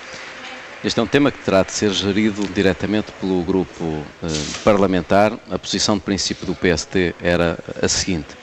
Este 0.83 0.99
é 0.99 1.03
um 1.03 1.07
tema 1.07 1.31
que 1.31 1.39
terá 1.39 1.63
de 1.63 1.71
ser 1.71 1.91
gerido 1.91 2.47
diretamente 2.53 3.11
pelo 3.13 3.43
grupo 3.43 4.03
eh, 4.23 4.27
parlamentar. 4.63 5.33
A 5.49 5.57
posição 5.57 5.95
de 5.95 6.01
princípio 6.01 6.45
do 6.45 6.55
PSD 6.55 7.15
era 7.21 7.57
a 7.81 7.87
seguinte: 7.87 8.35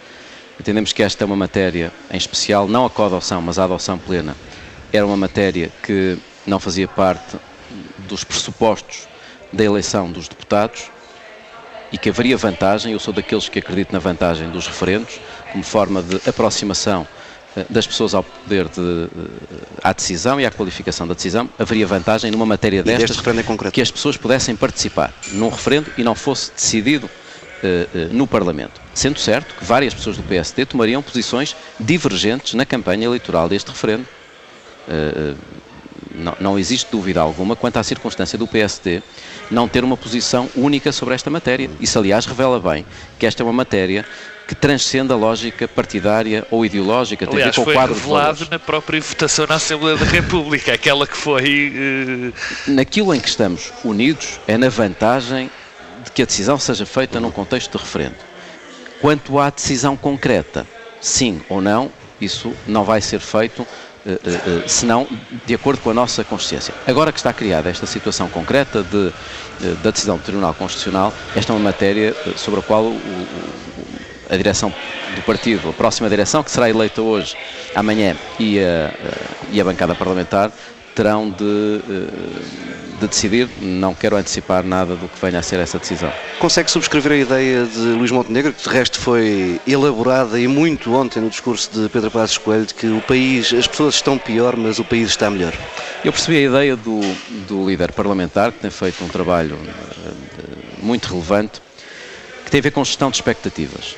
entendemos 0.58 0.92
que 0.92 1.02
esta 1.02 1.24
é 1.24 1.26
uma 1.26 1.36
matéria, 1.36 1.92
em 2.10 2.16
especial, 2.16 2.66
não 2.66 2.84
a 2.84 2.90
coadoção, 2.90 3.42
mas 3.42 3.58
a 3.58 3.64
adoção 3.64 3.98
plena, 3.98 4.36
era 4.92 5.06
uma 5.06 5.16
matéria 5.16 5.70
que 5.82 6.18
não 6.46 6.58
fazia 6.58 6.88
parte 6.88 7.36
dos 8.08 8.24
pressupostos 8.24 9.08
da 9.52 9.62
eleição 9.64 10.10
dos 10.10 10.28
deputados 10.28 10.90
e 11.92 11.98
que 11.98 12.08
haveria 12.08 12.36
vantagem, 12.36 12.92
eu 12.92 12.98
sou 12.98 13.12
daqueles 13.12 13.48
que 13.48 13.58
acredito 13.58 13.92
na 13.92 13.98
vantagem 13.98 14.48
dos 14.50 14.66
referendos, 14.66 15.20
como 15.52 15.62
forma 15.62 16.02
de 16.02 16.16
aproximação 16.28 17.06
eh, 17.54 17.66
das 17.68 17.86
pessoas 17.86 18.14
ao 18.14 18.22
poder 18.22 18.66
de, 18.68 18.80
eh, 18.80 19.66
à 19.82 19.92
decisão 19.92 20.40
e 20.40 20.46
à 20.46 20.50
qualificação 20.50 21.06
da 21.06 21.12
decisão, 21.12 21.50
haveria 21.58 21.86
vantagem 21.86 22.30
numa 22.30 22.46
matéria 22.46 22.82
destas 22.82 23.20
que 23.70 23.80
as 23.82 23.90
pessoas 23.90 24.16
pudessem 24.16 24.56
participar 24.56 25.12
num 25.32 25.50
referendo 25.50 25.90
e 25.98 26.02
não 26.02 26.14
fosse 26.14 26.50
decidido 26.52 27.06
uh, 27.06 27.98
uh, 27.98 28.14
no 28.14 28.26
Parlamento. 28.26 28.80
Sendo 28.94 29.18
certo 29.18 29.54
que 29.54 29.64
várias 29.64 29.92
pessoas 29.92 30.16
do 30.16 30.22
PSD 30.22 30.64
tomariam 30.64 31.02
posições 31.02 31.54
divergentes 31.78 32.54
na 32.54 32.64
campanha 32.64 33.04
eleitoral 33.04 33.48
deste 33.48 33.68
referendo. 33.68 34.06
Uh, 34.88 35.36
não, 36.14 36.36
não, 36.40 36.58
existe 36.58 36.90
dúvida 36.90 37.20
alguma 37.20 37.56
quanto 37.56 37.76
à 37.78 37.82
circunstância 37.82 38.38
do 38.38 38.46
PSD 38.46 39.02
não 39.50 39.68
ter 39.68 39.84
uma 39.84 39.96
posição 39.96 40.48
única 40.54 40.92
sobre 40.92 41.14
esta 41.14 41.30
matéria. 41.30 41.70
Isso, 41.80 41.98
aliás, 41.98 42.26
revela 42.26 42.58
bem 42.60 42.86
que 43.18 43.26
esta 43.26 43.42
é 43.42 43.44
uma 43.44 43.52
matéria 43.52 44.04
que 44.46 44.54
transcende 44.54 45.12
a 45.12 45.16
lógica 45.16 45.66
partidária 45.68 46.46
ou 46.50 46.64
ideológica. 46.66 47.26
Tem 47.26 47.36
Aliás, 47.36 47.54
foi 47.54 47.74
revelado 47.74 48.46
na 48.50 48.58
própria 48.58 49.00
votação 49.00 49.46
na 49.46 49.54
Assembleia 49.54 49.96
da 49.96 50.04
República, 50.04 50.74
aquela 50.74 51.06
que 51.06 51.16
foi... 51.16 51.72
Uh... 52.66 52.70
Naquilo 52.70 53.14
em 53.14 53.20
que 53.20 53.28
estamos 53.28 53.72
unidos 53.84 54.40
é 54.46 54.58
na 54.58 54.68
vantagem 54.68 55.50
de 56.04 56.10
que 56.10 56.22
a 56.22 56.24
decisão 56.26 56.58
seja 56.58 56.84
feita 56.84 57.20
num 57.20 57.30
contexto 57.30 57.78
de 57.78 57.82
referendo. 57.82 58.16
Quanto 59.00 59.38
à 59.38 59.50
decisão 59.50 59.96
concreta, 59.96 60.66
sim 61.00 61.40
ou 61.48 61.60
não, 61.60 61.90
isso 62.20 62.52
não 62.66 62.84
vai 62.84 63.00
ser 63.00 63.20
feito 63.20 63.66
Uh, 64.04 64.14
uh, 64.14 64.68
senão 64.68 65.06
de 65.46 65.54
acordo 65.54 65.80
com 65.80 65.90
a 65.90 65.94
nossa 65.94 66.24
consciência. 66.24 66.74
Agora 66.88 67.12
que 67.12 67.20
está 67.20 67.32
criada 67.32 67.70
esta 67.70 67.86
situação 67.86 68.28
concreta 68.28 68.82
de, 68.82 68.96
uh, 68.96 69.12
da 69.80 69.92
decisão 69.92 70.16
do 70.16 70.24
Tribunal 70.24 70.52
Constitucional, 70.54 71.12
esta 71.36 71.52
é 71.52 71.54
uma 71.54 71.62
matéria 71.62 72.12
sobre 72.36 72.58
a 72.58 72.62
qual 72.64 72.82
o, 72.82 72.96
o, 72.96 73.28
a 74.28 74.36
direção 74.36 74.74
do 75.14 75.22
partido, 75.22 75.68
a 75.68 75.72
próxima 75.72 76.08
direção, 76.08 76.42
que 76.42 76.50
será 76.50 76.68
eleita 76.68 77.00
hoje, 77.00 77.36
amanhã, 77.76 78.16
e 78.40 78.58
a, 78.58 78.92
e 79.52 79.60
a 79.60 79.64
bancada 79.64 79.94
parlamentar, 79.94 80.50
terão 80.94 81.30
de, 81.30 81.80
de, 83.00 83.06
decidir. 83.06 83.48
Não 83.60 83.94
quero 83.94 84.16
antecipar 84.16 84.64
nada 84.64 84.94
do 84.94 85.08
que 85.08 85.20
venha 85.20 85.38
a 85.38 85.42
ser 85.42 85.58
essa 85.58 85.78
decisão. 85.78 86.12
Consegue 86.38 86.70
subscrever 86.70 87.12
a 87.12 87.16
ideia 87.16 87.64
de 87.66 87.78
Luís 87.78 88.10
Montenegro, 88.10 88.52
que 88.52 88.62
de 88.62 88.68
resto 88.68 88.98
foi 89.00 89.60
elaborada 89.66 90.38
e 90.38 90.46
muito 90.46 90.94
ontem 90.94 91.20
no 91.20 91.28
discurso 91.28 91.70
de 91.72 91.88
Pedro 91.88 92.10
Passos 92.10 92.38
Coelho, 92.38 92.66
de 92.66 92.74
que 92.74 92.86
o 92.86 93.00
país, 93.00 93.52
as 93.52 93.66
pessoas 93.66 93.96
estão 93.96 94.18
pior, 94.18 94.56
mas 94.56 94.78
o 94.78 94.84
país 94.84 95.08
está 95.08 95.30
melhor? 95.30 95.52
Eu 96.04 96.12
percebi 96.12 96.38
a 96.38 96.48
ideia 96.48 96.76
do, 96.76 97.00
do 97.48 97.68
líder 97.68 97.92
parlamentar, 97.92 98.52
que 98.52 98.60
tem 98.60 98.70
feito 98.70 99.04
um 99.04 99.08
trabalho 99.08 99.58
eh, 99.66 100.12
muito 100.78 101.08
relevante, 101.08 101.60
que 102.44 102.50
tem 102.50 102.58
a 102.58 102.62
ver 102.62 102.70
com 102.70 102.84
gestão 102.84 103.10
de 103.10 103.16
expectativas. 103.16 103.96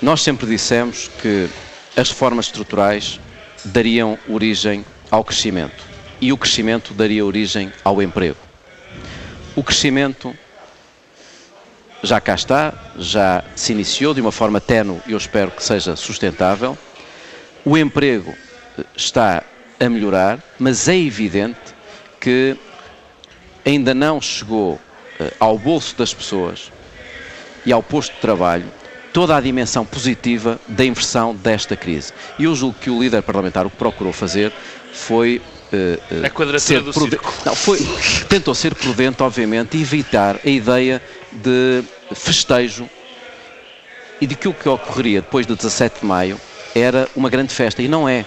Nós 0.00 0.22
sempre 0.22 0.46
dissemos 0.46 1.10
que 1.20 1.48
as 1.96 2.10
reformas 2.10 2.46
estruturais 2.46 3.18
dariam 3.64 4.18
origem 4.28 4.84
ao 5.10 5.24
crescimento 5.24 5.84
e 6.20 6.32
o 6.32 6.36
crescimento 6.36 6.94
daria 6.94 7.24
origem 7.24 7.72
ao 7.84 8.00
emprego. 8.02 8.38
O 9.54 9.62
crescimento 9.62 10.34
já 12.02 12.20
cá 12.20 12.34
está, 12.34 12.72
já 12.98 13.42
se 13.54 13.72
iniciou 13.72 14.14
de 14.14 14.20
uma 14.20 14.32
forma 14.32 14.60
tenue 14.60 15.00
e 15.06 15.12
eu 15.12 15.18
espero 15.18 15.50
que 15.50 15.62
seja 15.62 15.96
sustentável. 15.96 16.76
O 17.64 17.76
emprego 17.76 18.34
eh, 18.78 18.84
está 18.96 19.42
a 19.78 19.88
melhorar, 19.88 20.38
mas 20.58 20.88
é 20.88 20.96
evidente 20.96 21.58
que 22.20 22.56
ainda 23.64 23.92
não 23.92 24.20
chegou 24.20 24.80
eh, 25.18 25.32
ao 25.40 25.58
bolso 25.58 25.96
das 25.96 26.14
pessoas 26.14 26.70
e 27.64 27.72
ao 27.72 27.82
posto 27.82 28.14
de 28.14 28.20
trabalho 28.20 28.66
toda 29.16 29.34
a 29.34 29.40
dimensão 29.40 29.82
positiva 29.82 30.60
da 30.68 30.84
inversão 30.84 31.34
desta 31.34 31.74
crise. 31.74 32.12
E 32.38 32.44
eu 32.44 32.54
julgo 32.54 32.76
que 32.78 32.90
o 32.90 33.00
líder 33.00 33.22
parlamentar 33.22 33.64
o 33.64 33.70
que 33.70 33.76
procurou 33.78 34.12
fazer 34.12 34.52
foi 34.92 35.40
Uh, 35.66 35.98
uh, 36.14 36.26
a 36.26 36.30
quadratura 36.30 36.80
do 36.80 36.92
círculo. 36.92 37.34
Não, 37.44 37.56
foi, 37.56 37.80
tentou 38.28 38.54
ser 38.54 38.72
prudente, 38.72 39.20
obviamente, 39.20 39.76
e 39.76 39.82
evitar 39.82 40.38
a 40.46 40.48
ideia 40.48 41.02
de 41.32 41.82
festejo 42.14 42.88
e 44.20 44.28
de 44.28 44.36
que 44.36 44.46
o 44.46 44.54
que 44.54 44.68
ocorreria 44.68 45.20
depois 45.22 45.44
do 45.44 45.56
17 45.56 46.02
de 46.02 46.06
maio 46.06 46.40
era 46.72 47.08
uma 47.16 47.28
grande 47.28 47.52
festa. 47.52 47.82
E 47.82 47.88
não 47.88 48.08
é. 48.08 48.24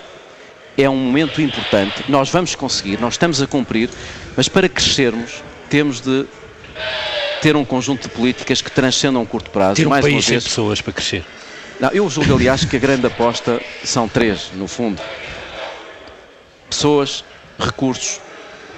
É 0.78 0.90
um 0.90 0.98
momento 0.98 1.42
importante. 1.42 2.04
Nós 2.10 2.30
vamos 2.30 2.56
conseguir, 2.56 3.00
nós 3.00 3.14
estamos 3.14 3.42
a 3.42 3.48
cumprir, 3.48 3.90
mas 4.36 4.50
para 4.50 4.68
crescermos 4.68 5.42
temos 5.70 6.02
de 6.02 6.26
ter 7.42 7.56
um 7.56 7.66
conjunto 7.66 8.04
de 8.04 8.10
políticas 8.10 8.62
que 8.62 8.72
transcendam 8.72 9.22
um 9.22 9.26
curto 9.26 9.50
prazo. 9.52 9.76
Ter 9.76 9.88
um 9.88 9.90
mais 9.90 10.04
país 10.04 10.26
sem 10.26 10.40
pessoas 10.40 10.82
para 10.82 10.94
crescer. 10.94 11.26
Não, 11.80 11.90
eu 11.90 12.10
julgo, 12.10 12.36
aliás, 12.36 12.66
que 12.66 12.76
a 12.76 12.80
grande 12.80 13.08
aposta 13.08 13.62
são 13.84 14.08
três, 14.08 14.52
no 14.54 14.68
fundo. 14.68 15.02
Pessoas, 16.70 17.24
recursos 17.58 18.20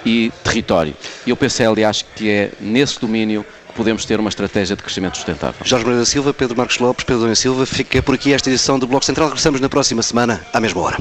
e 0.06 0.32
território. 0.44 0.94
E 1.26 1.30
eu 1.30 1.36
pensei, 1.36 1.66
aliás, 1.66 2.04
que 2.14 2.30
é 2.30 2.52
nesse 2.60 3.00
domínio 3.00 3.44
que 3.68 3.74
podemos 3.74 4.04
ter 4.04 4.20
uma 4.20 4.28
estratégia 4.28 4.76
de 4.76 4.82
crescimento 4.82 5.16
sustentável. 5.16 5.60
Jorge 5.64 5.84
Moreira 5.84 6.06
Silva, 6.06 6.32
Pedro 6.32 6.56
Marcos 6.56 6.78
Lopes, 6.78 7.04
Pedro 7.04 7.20
Domingos 7.20 7.40
Silva, 7.40 7.66
fica 7.66 8.00
por 8.02 8.14
aqui 8.14 8.32
esta 8.32 8.48
edição 8.48 8.78
do 8.78 8.86
Bloco 8.86 9.04
Central. 9.04 9.28
Regressamos 9.28 9.60
na 9.60 9.68
próxima 9.68 10.02
semana, 10.02 10.44
à 10.52 10.60
mesma 10.60 10.80
hora. 10.82 10.98